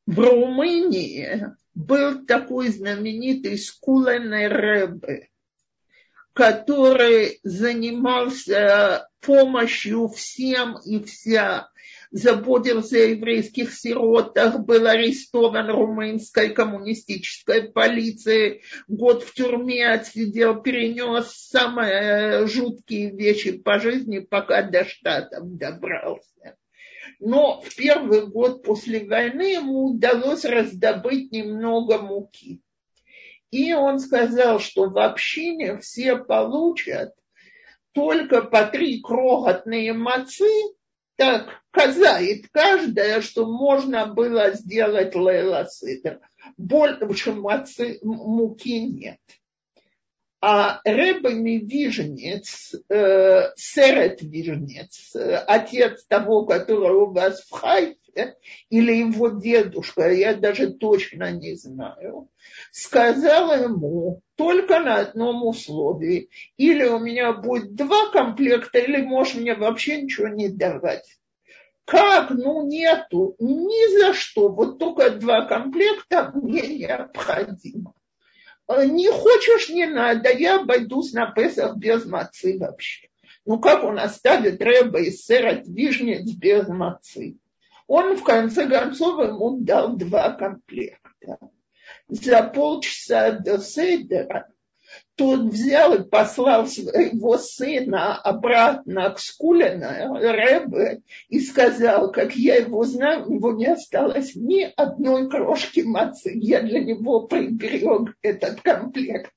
в 0.05 0.19
Румынии 0.19 1.45
был 1.73 2.25
такой 2.25 2.69
знаменитый 2.69 3.57
Скуленный 3.57 4.47
Рэбе, 4.47 5.29
который 6.33 7.39
занимался 7.43 9.09
помощью 9.21 10.07
всем 10.09 10.77
и 10.85 11.03
вся 11.03 11.69
заботился 12.11 12.97
о 12.97 13.07
еврейских 13.07 13.73
сиротах, 13.73 14.59
был 14.59 14.87
арестован 14.87 15.69
румынской 15.69 16.51
коммунистической 16.51 17.63
полицией, 17.63 18.61
год 18.87 19.23
в 19.23 19.33
тюрьме 19.33 19.89
отсидел, 19.89 20.61
перенес 20.61 21.31
самые 21.31 22.47
жуткие 22.47 23.11
вещи 23.11 23.53
по 23.57 23.79
жизни, 23.79 24.19
пока 24.19 24.61
до 24.61 24.85
Штатов 24.85 25.57
добрался. 25.57 26.55
Но 27.19 27.61
в 27.61 27.75
первый 27.75 28.27
год 28.27 28.63
после 28.63 29.05
войны 29.05 29.53
ему 29.53 29.85
удалось 29.91 30.45
раздобыть 30.45 31.31
немного 31.31 31.99
муки. 31.99 32.61
И 33.51 33.73
он 33.73 33.99
сказал, 33.99 34.59
что 34.59 34.89
в 34.89 34.97
общине 34.97 35.77
все 35.77 36.17
получат 36.17 37.13
только 37.93 38.41
по 38.41 38.65
три 38.65 39.01
крохотные 39.01 39.93
мацы, 39.93 40.49
так 41.15 41.63
казает 41.71 42.47
каждая, 42.51 43.21
что 43.21 43.45
можно 43.45 44.07
было 44.07 44.51
сделать 44.51 45.15
лейла 45.15 45.65
сыдр. 45.65 46.19
Больше 46.57 47.31
мацы, 47.31 47.99
муки 48.03 48.81
нет. 48.81 49.19
А 50.47 50.79
Рэбе 50.85 51.57
Вижнец, 51.57 52.75
э, 52.87 53.51
Серет 53.55 54.21
Вижнец, 54.21 55.15
э, 55.15 55.37
отец 55.37 56.05
того, 56.05 56.45
который 56.45 56.97
у 56.97 57.11
вас 57.11 57.41
в 57.41 57.51
Хайфе, 57.51 58.35
или 58.69 58.93
его 58.93 59.29
дедушка, 59.29 60.11
я 60.11 60.35
даже 60.35 60.71
точно 60.71 61.31
не 61.31 61.55
знаю, 61.55 62.29
сказал 62.71 63.55
ему 63.55 64.21
только 64.35 64.81
на 64.81 64.97
одном 64.97 65.47
условии. 65.47 66.29
Или 66.57 66.83
у 66.83 66.99
меня 66.99 67.33
будет 67.33 67.73
два 67.73 68.11
комплекта, 68.11 68.77
или 68.77 69.01
можешь 69.01 69.33
мне 69.33 69.55
вообще 69.55 69.99
ничего 70.03 70.27
не 70.27 70.49
давать. 70.49 71.17
Как? 71.85 72.29
Ну, 72.29 72.67
нету. 72.67 73.35
Ни 73.39 73.97
за 73.97 74.13
что. 74.13 74.49
Вот 74.49 74.77
только 74.77 75.09
два 75.09 75.47
комплекта 75.47 76.31
мне 76.35 76.61
необходимо. 76.67 77.95
Э, 78.67 78.85
не 78.85 79.09
хочешь, 79.09 79.69
не 79.69 79.85
надо. 79.85 80.31
Я 80.31 80.61
обойдусь 80.61 81.13
на 81.13 81.31
Песах 81.31 81.77
без 81.77 82.05
мацы 82.05 82.57
вообще. 82.57 83.07
Ну, 83.45 83.59
как 83.59 83.83
он 83.83 83.99
оставит 83.99 84.61
Рэба 84.61 85.01
и 85.01 85.11
сэра 85.11 85.61
Вишнец 85.65 86.31
без 86.31 86.67
мацы? 86.67 87.37
Он, 87.87 88.15
в 88.17 88.23
конце 88.23 88.67
концов, 88.67 89.19
ему 89.19 89.59
дал 89.59 89.95
два 89.95 90.31
комплекта 90.31 91.37
за 92.07 92.43
полчаса 92.43 93.31
до 93.31 93.59
Сейдера, 93.59 94.47
тот 95.15 95.41
взял 95.45 95.95
и 95.95 96.03
послал 96.03 96.67
своего 96.67 97.37
сына 97.37 98.17
обратно 98.17 99.09
к 99.11 99.19
Скулина, 99.19 100.19
Рэбе, 100.19 101.01
и 101.29 101.39
сказал, 101.39 102.11
как 102.11 102.35
я 102.35 102.55
его 102.55 102.83
знаю, 102.83 103.25
у 103.25 103.33
него 103.33 103.53
не 103.53 103.67
осталось 103.67 104.35
ни 104.35 104.61
одной 104.75 105.29
крошки 105.29 105.81
мацы. 105.81 106.31
Я 106.35 106.61
для 106.61 106.83
него 106.83 107.27
приберег 107.27 108.15
этот 108.21 108.61
комплект. 108.61 109.31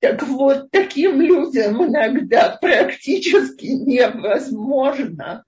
Так 0.00 0.22
вот, 0.22 0.70
таким 0.70 1.20
людям 1.20 1.82
иногда 1.86 2.58
практически 2.60 3.66
невозможно 3.66 5.44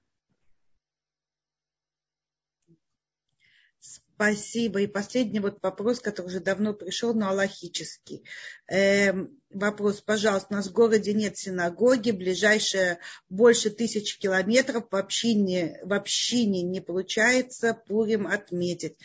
Спасибо. 4.16 4.80
И 4.80 4.86
последний 4.86 5.40
вот 5.40 5.58
вопрос, 5.62 6.00
который 6.00 6.28
уже 6.28 6.40
давно 6.40 6.72
пришел, 6.72 7.12
но 7.12 7.28
аллахический. 7.28 8.24
Эм, 8.66 9.38
вопрос, 9.50 10.00
пожалуйста, 10.00 10.48
у 10.50 10.54
нас 10.54 10.68
в 10.68 10.72
городе 10.72 11.12
нет 11.12 11.36
синагоги, 11.36 12.12
ближайшее 12.12 12.98
больше 13.28 13.68
тысячи 13.68 14.18
километров, 14.18 14.84
в 14.90 14.96
общине, 14.96 15.78
в 15.82 15.92
общине 15.92 16.62
не 16.62 16.80
получается 16.80 17.74
Пурим 17.74 18.26
отметить. 18.26 18.96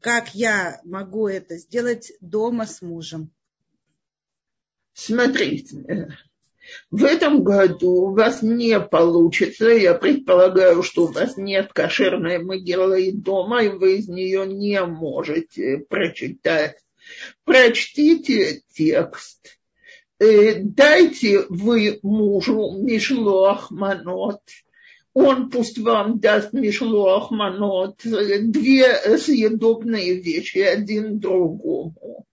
Как 0.00 0.36
я 0.36 0.80
могу 0.84 1.26
это 1.26 1.58
сделать 1.58 2.12
дома 2.20 2.64
с 2.64 2.80
мужем? 2.80 3.32
Смотрите, 4.92 6.16
в 6.90 7.04
этом 7.04 7.42
году 7.42 7.90
у 7.90 8.14
вас 8.14 8.42
не 8.42 8.78
получится, 8.80 9.68
я 9.68 9.94
предполагаю, 9.94 10.82
что 10.82 11.04
у 11.04 11.12
вас 11.12 11.36
нет 11.36 11.72
кошерной 11.72 12.38
могилы 12.38 13.12
дома, 13.12 13.62
и 13.62 13.68
вы 13.68 13.98
из 13.98 14.08
нее 14.08 14.46
не 14.46 14.82
можете 14.84 15.78
прочитать. 15.88 16.76
Прочтите 17.44 18.62
текст. 18.74 19.58
Э, 20.18 20.60
дайте 20.60 21.46
вы 21.48 21.98
мужу 22.02 22.72
Мишлох 22.78 23.70
Манот. 23.70 24.40
Он 25.12 25.50
пусть 25.50 25.78
вам 25.78 26.20
даст 26.20 26.52
Мишлох 26.52 27.30
Манот. 27.30 28.00
Две 28.02 29.18
съедобные 29.18 30.14
вещи 30.14 30.58
один 30.58 31.18
другому 31.18 32.26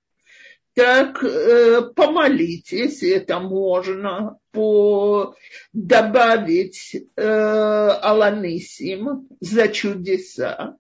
так 0.78 1.24
э, 1.24 1.90
помолитесь, 1.96 3.02
это 3.02 3.40
можно 3.40 4.38
по, 4.52 5.34
добавить 5.74 6.96
э, 7.16 7.24
Аланисим 7.24 9.28
за 9.40 9.70
чудеса 9.70 10.78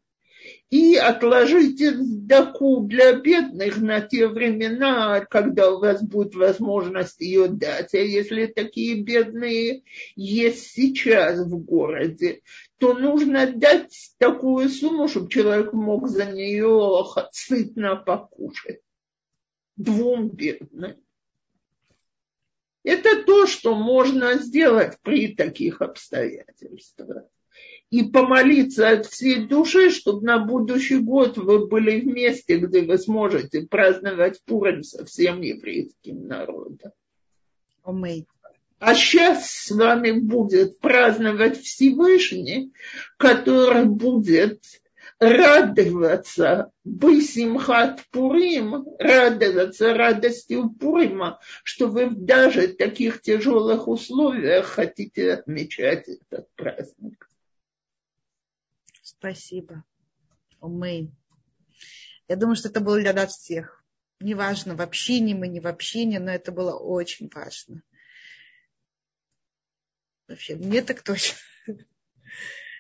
и 0.70 0.98
отложите 0.98 1.94
сдаку 1.94 2.82
для 2.82 3.14
бедных 3.14 3.80
на 3.80 4.02
те 4.02 4.28
времена, 4.28 5.26
когда 5.26 5.72
у 5.72 5.80
вас 5.80 6.04
будет 6.04 6.36
возможность 6.36 7.20
ее 7.20 7.48
дать. 7.48 7.96
А 7.96 7.98
если 7.98 8.46
такие 8.46 9.02
бедные 9.02 9.82
есть 10.16 10.74
сейчас 10.74 11.40
в 11.40 11.58
городе, 11.58 12.42
то 12.78 12.94
нужно 12.94 13.52
дать 13.52 14.12
такую 14.20 14.70
сумму, 14.70 15.08
чтобы 15.08 15.32
человек 15.32 15.74
мог 15.74 16.08
за 16.08 16.26
нее 16.26 17.04
сытно 17.32 17.96
покушать 17.96 18.82
двум 19.78 20.30
бедным. 20.30 20.96
Это 22.84 23.24
то, 23.24 23.48
что 23.48 23.76
можно 23.76 24.36
сделать 24.36 24.98
при 25.02 25.36
таких 25.36 25.82
обстоятельствах. 25.82 27.26
И 27.90 28.04
помолиться 28.04 28.90
от 28.90 29.06
всей 29.06 29.46
души, 29.48 29.90
чтобы 29.92 30.26
на 30.26 30.40
будущий 30.40 30.98
год 30.98 31.38
вы 31.38 31.68
были 31.68 32.02
вместе, 32.02 32.58
где 32.58 32.82
вы 32.82 32.98
сможете 32.98 33.66
праздновать 33.66 34.42
Пурим 34.44 34.84
со 34.84 35.06
всем 35.06 35.42
еврейским 35.42 36.28
народом. 36.28 36.92
А 38.80 38.94
сейчас 38.94 39.50
с 39.50 39.72
вами 39.72 40.12
будет 40.12 40.80
праздновать 40.80 41.62
Всевышний, 41.62 42.74
который 43.18 43.86
будет 43.86 44.62
радоваться 45.20 46.72
Бысимхат 46.84 48.06
Пурим, 48.12 48.86
радоваться 49.00 49.94
радостью 49.94 50.70
Пурима, 50.70 51.40
что 51.64 51.88
вы 51.88 52.10
в 52.10 52.26
даже 52.26 52.68
таких 52.70 53.22
тяжелых 53.22 53.88
условиях 53.88 54.68
хотите 54.68 55.34
отмечать 55.34 56.08
этот 56.08 56.54
праздник. 56.56 57.30
Спасибо. 59.02 59.84
Умей. 60.60 61.12
Я 62.28 62.36
думаю, 62.36 62.56
что 62.56 62.70
это 62.70 62.82
было 62.82 63.00
для 63.00 63.14
нас 63.14 63.38
всех. 63.38 63.84
Неважно, 64.20 64.76
в 64.76 64.82
общине 64.82 65.36
мы, 65.36 65.48
не 65.48 65.60
в 65.60 65.68
общине, 65.68 66.20
но 66.20 66.32
это 66.32 66.52
было 66.52 66.76
очень 66.76 67.30
важно. 67.34 67.84
Вообще, 70.28 70.56
мне 70.56 70.82
так 70.82 71.02
точно. 71.04 71.38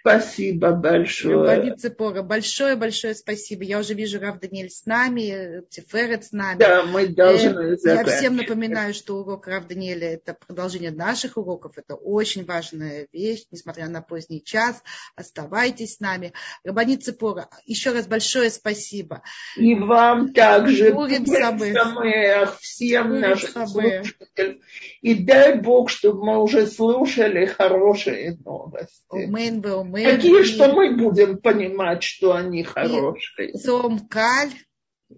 Спасибо 0.01 0.71
большое. 0.71 1.75
Цепора, 1.75 2.23
большое-большое 2.23 3.15
спасибо. 3.15 3.63
Я 3.63 3.79
уже 3.79 3.93
вижу 3.93 4.19
Рав 4.19 4.39
Даниэль 4.39 4.69
с 4.69 4.85
нами, 4.85 5.63
Тиферет 5.69 6.25
с 6.25 6.31
нами. 6.31 6.59
Да, 6.59 6.83
мы 6.83 7.07
должны 7.07 7.75
э, 7.75 7.77
Я 7.83 8.03
всем 8.05 8.37
напоминаю, 8.37 8.93
что 8.93 9.17
урок 9.17 9.47
Рав 9.47 9.67
Даниэля– 9.67 10.13
это 10.13 10.33
продолжение 10.33 10.91
наших 10.91 11.37
уроков. 11.37 11.77
Это 11.77 11.95
очень 11.95 12.45
важная 12.45 13.07
вещь, 13.11 13.45
несмотря 13.51 13.87
на 13.87 14.01
поздний 14.01 14.43
час. 14.43 14.81
Оставайтесь 15.15 15.95
с 15.95 15.99
нами. 15.99 16.33
Рабанит 16.63 17.03
Цепора, 17.03 17.49
еще 17.65 17.91
раз 17.91 18.07
большое 18.07 18.49
спасибо. 18.49 19.21
И 19.55 19.75
вам 19.75 20.33
также. 20.33 20.91
Пурим 20.91 21.25
Самых. 21.25 22.59
Всем 22.61 23.07
Пурим 23.07 23.21
нашим 23.21 23.67
слушателям. 23.67 24.59
И 25.01 25.15
дай 25.15 25.59
Бог, 25.59 25.89
чтобы 25.89 26.25
мы 26.25 26.41
уже 26.41 26.67
слушали 26.67 27.45
хорошие 27.45 28.37
новости. 28.43 29.01
Омен, 29.09 29.61
мы... 29.87 30.03
Такие, 30.03 30.43
что 30.43 30.71
мы 30.73 30.95
будем 30.95 31.37
понимать, 31.39 32.03
что 32.03 32.33
они 32.33 32.63
хорошие. 32.63 33.57
Сом 33.57 34.07
Каль. 34.07 34.51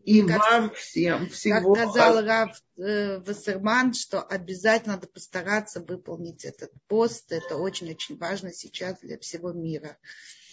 И 0.03 0.21
как, 0.21 0.37
вам 0.37 0.71
всем 0.75 1.29
всего 1.29 1.73
Как 1.73 1.89
сказал 1.89 2.23
Рав 2.23 2.51
э, 2.77 3.17
Вассерман, 3.21 3.95
что 3.95 4.21
обязательно 4.21 4.95
надо 4.95 5.07
постараться 5.07 5.79
выполнить 5.79 6.45
этот 6.45 6.69
пост. 6.87 7.31
Это 7.31 7.55
очень-очень 7.55 8.15
важно 8.17 8.53
сейчас 8.53 8.99
для 8.99 9.17
всего 9.17 9.51
мира. 9.51 9.97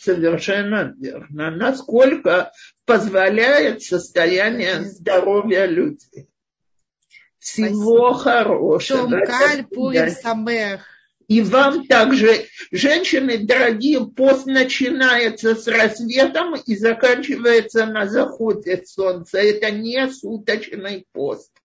Совершенно 0.01 0.95
верно. 0.99 1.51
Насколько 1.51 2.53
позволяет 2.87 3.83
состояние 3.83 4.85
здоровья 4.85 5.67
людей. 5.67 6.31
Всего 7.39 8.15
Спасибо. 8.15 8.19
хорошего. 8.19 9.01
Шомкаль 9.03 9.67
Пурим 9.67 10.11
Самех. 10.11 10.96
И 11.29 11.41
вам 11.41 11.87
также, 11.87 12.47
женщины 12.71 13.39
дорогие, 13.39 14.07
пост 14.07 14.47
начинается 14.47 15.57
с 15.57 15.67
рассветом 15.67 16.55
и 16.55 16.77
заканчивается 16.77 17.87
на 17.87 18.07
заходе 18.07 18.85
солнца. 18.87 19.39
Это 19.39 19.73
не 19.73 20.09
суточный 20.09 21.05
пост. 21.13 21.51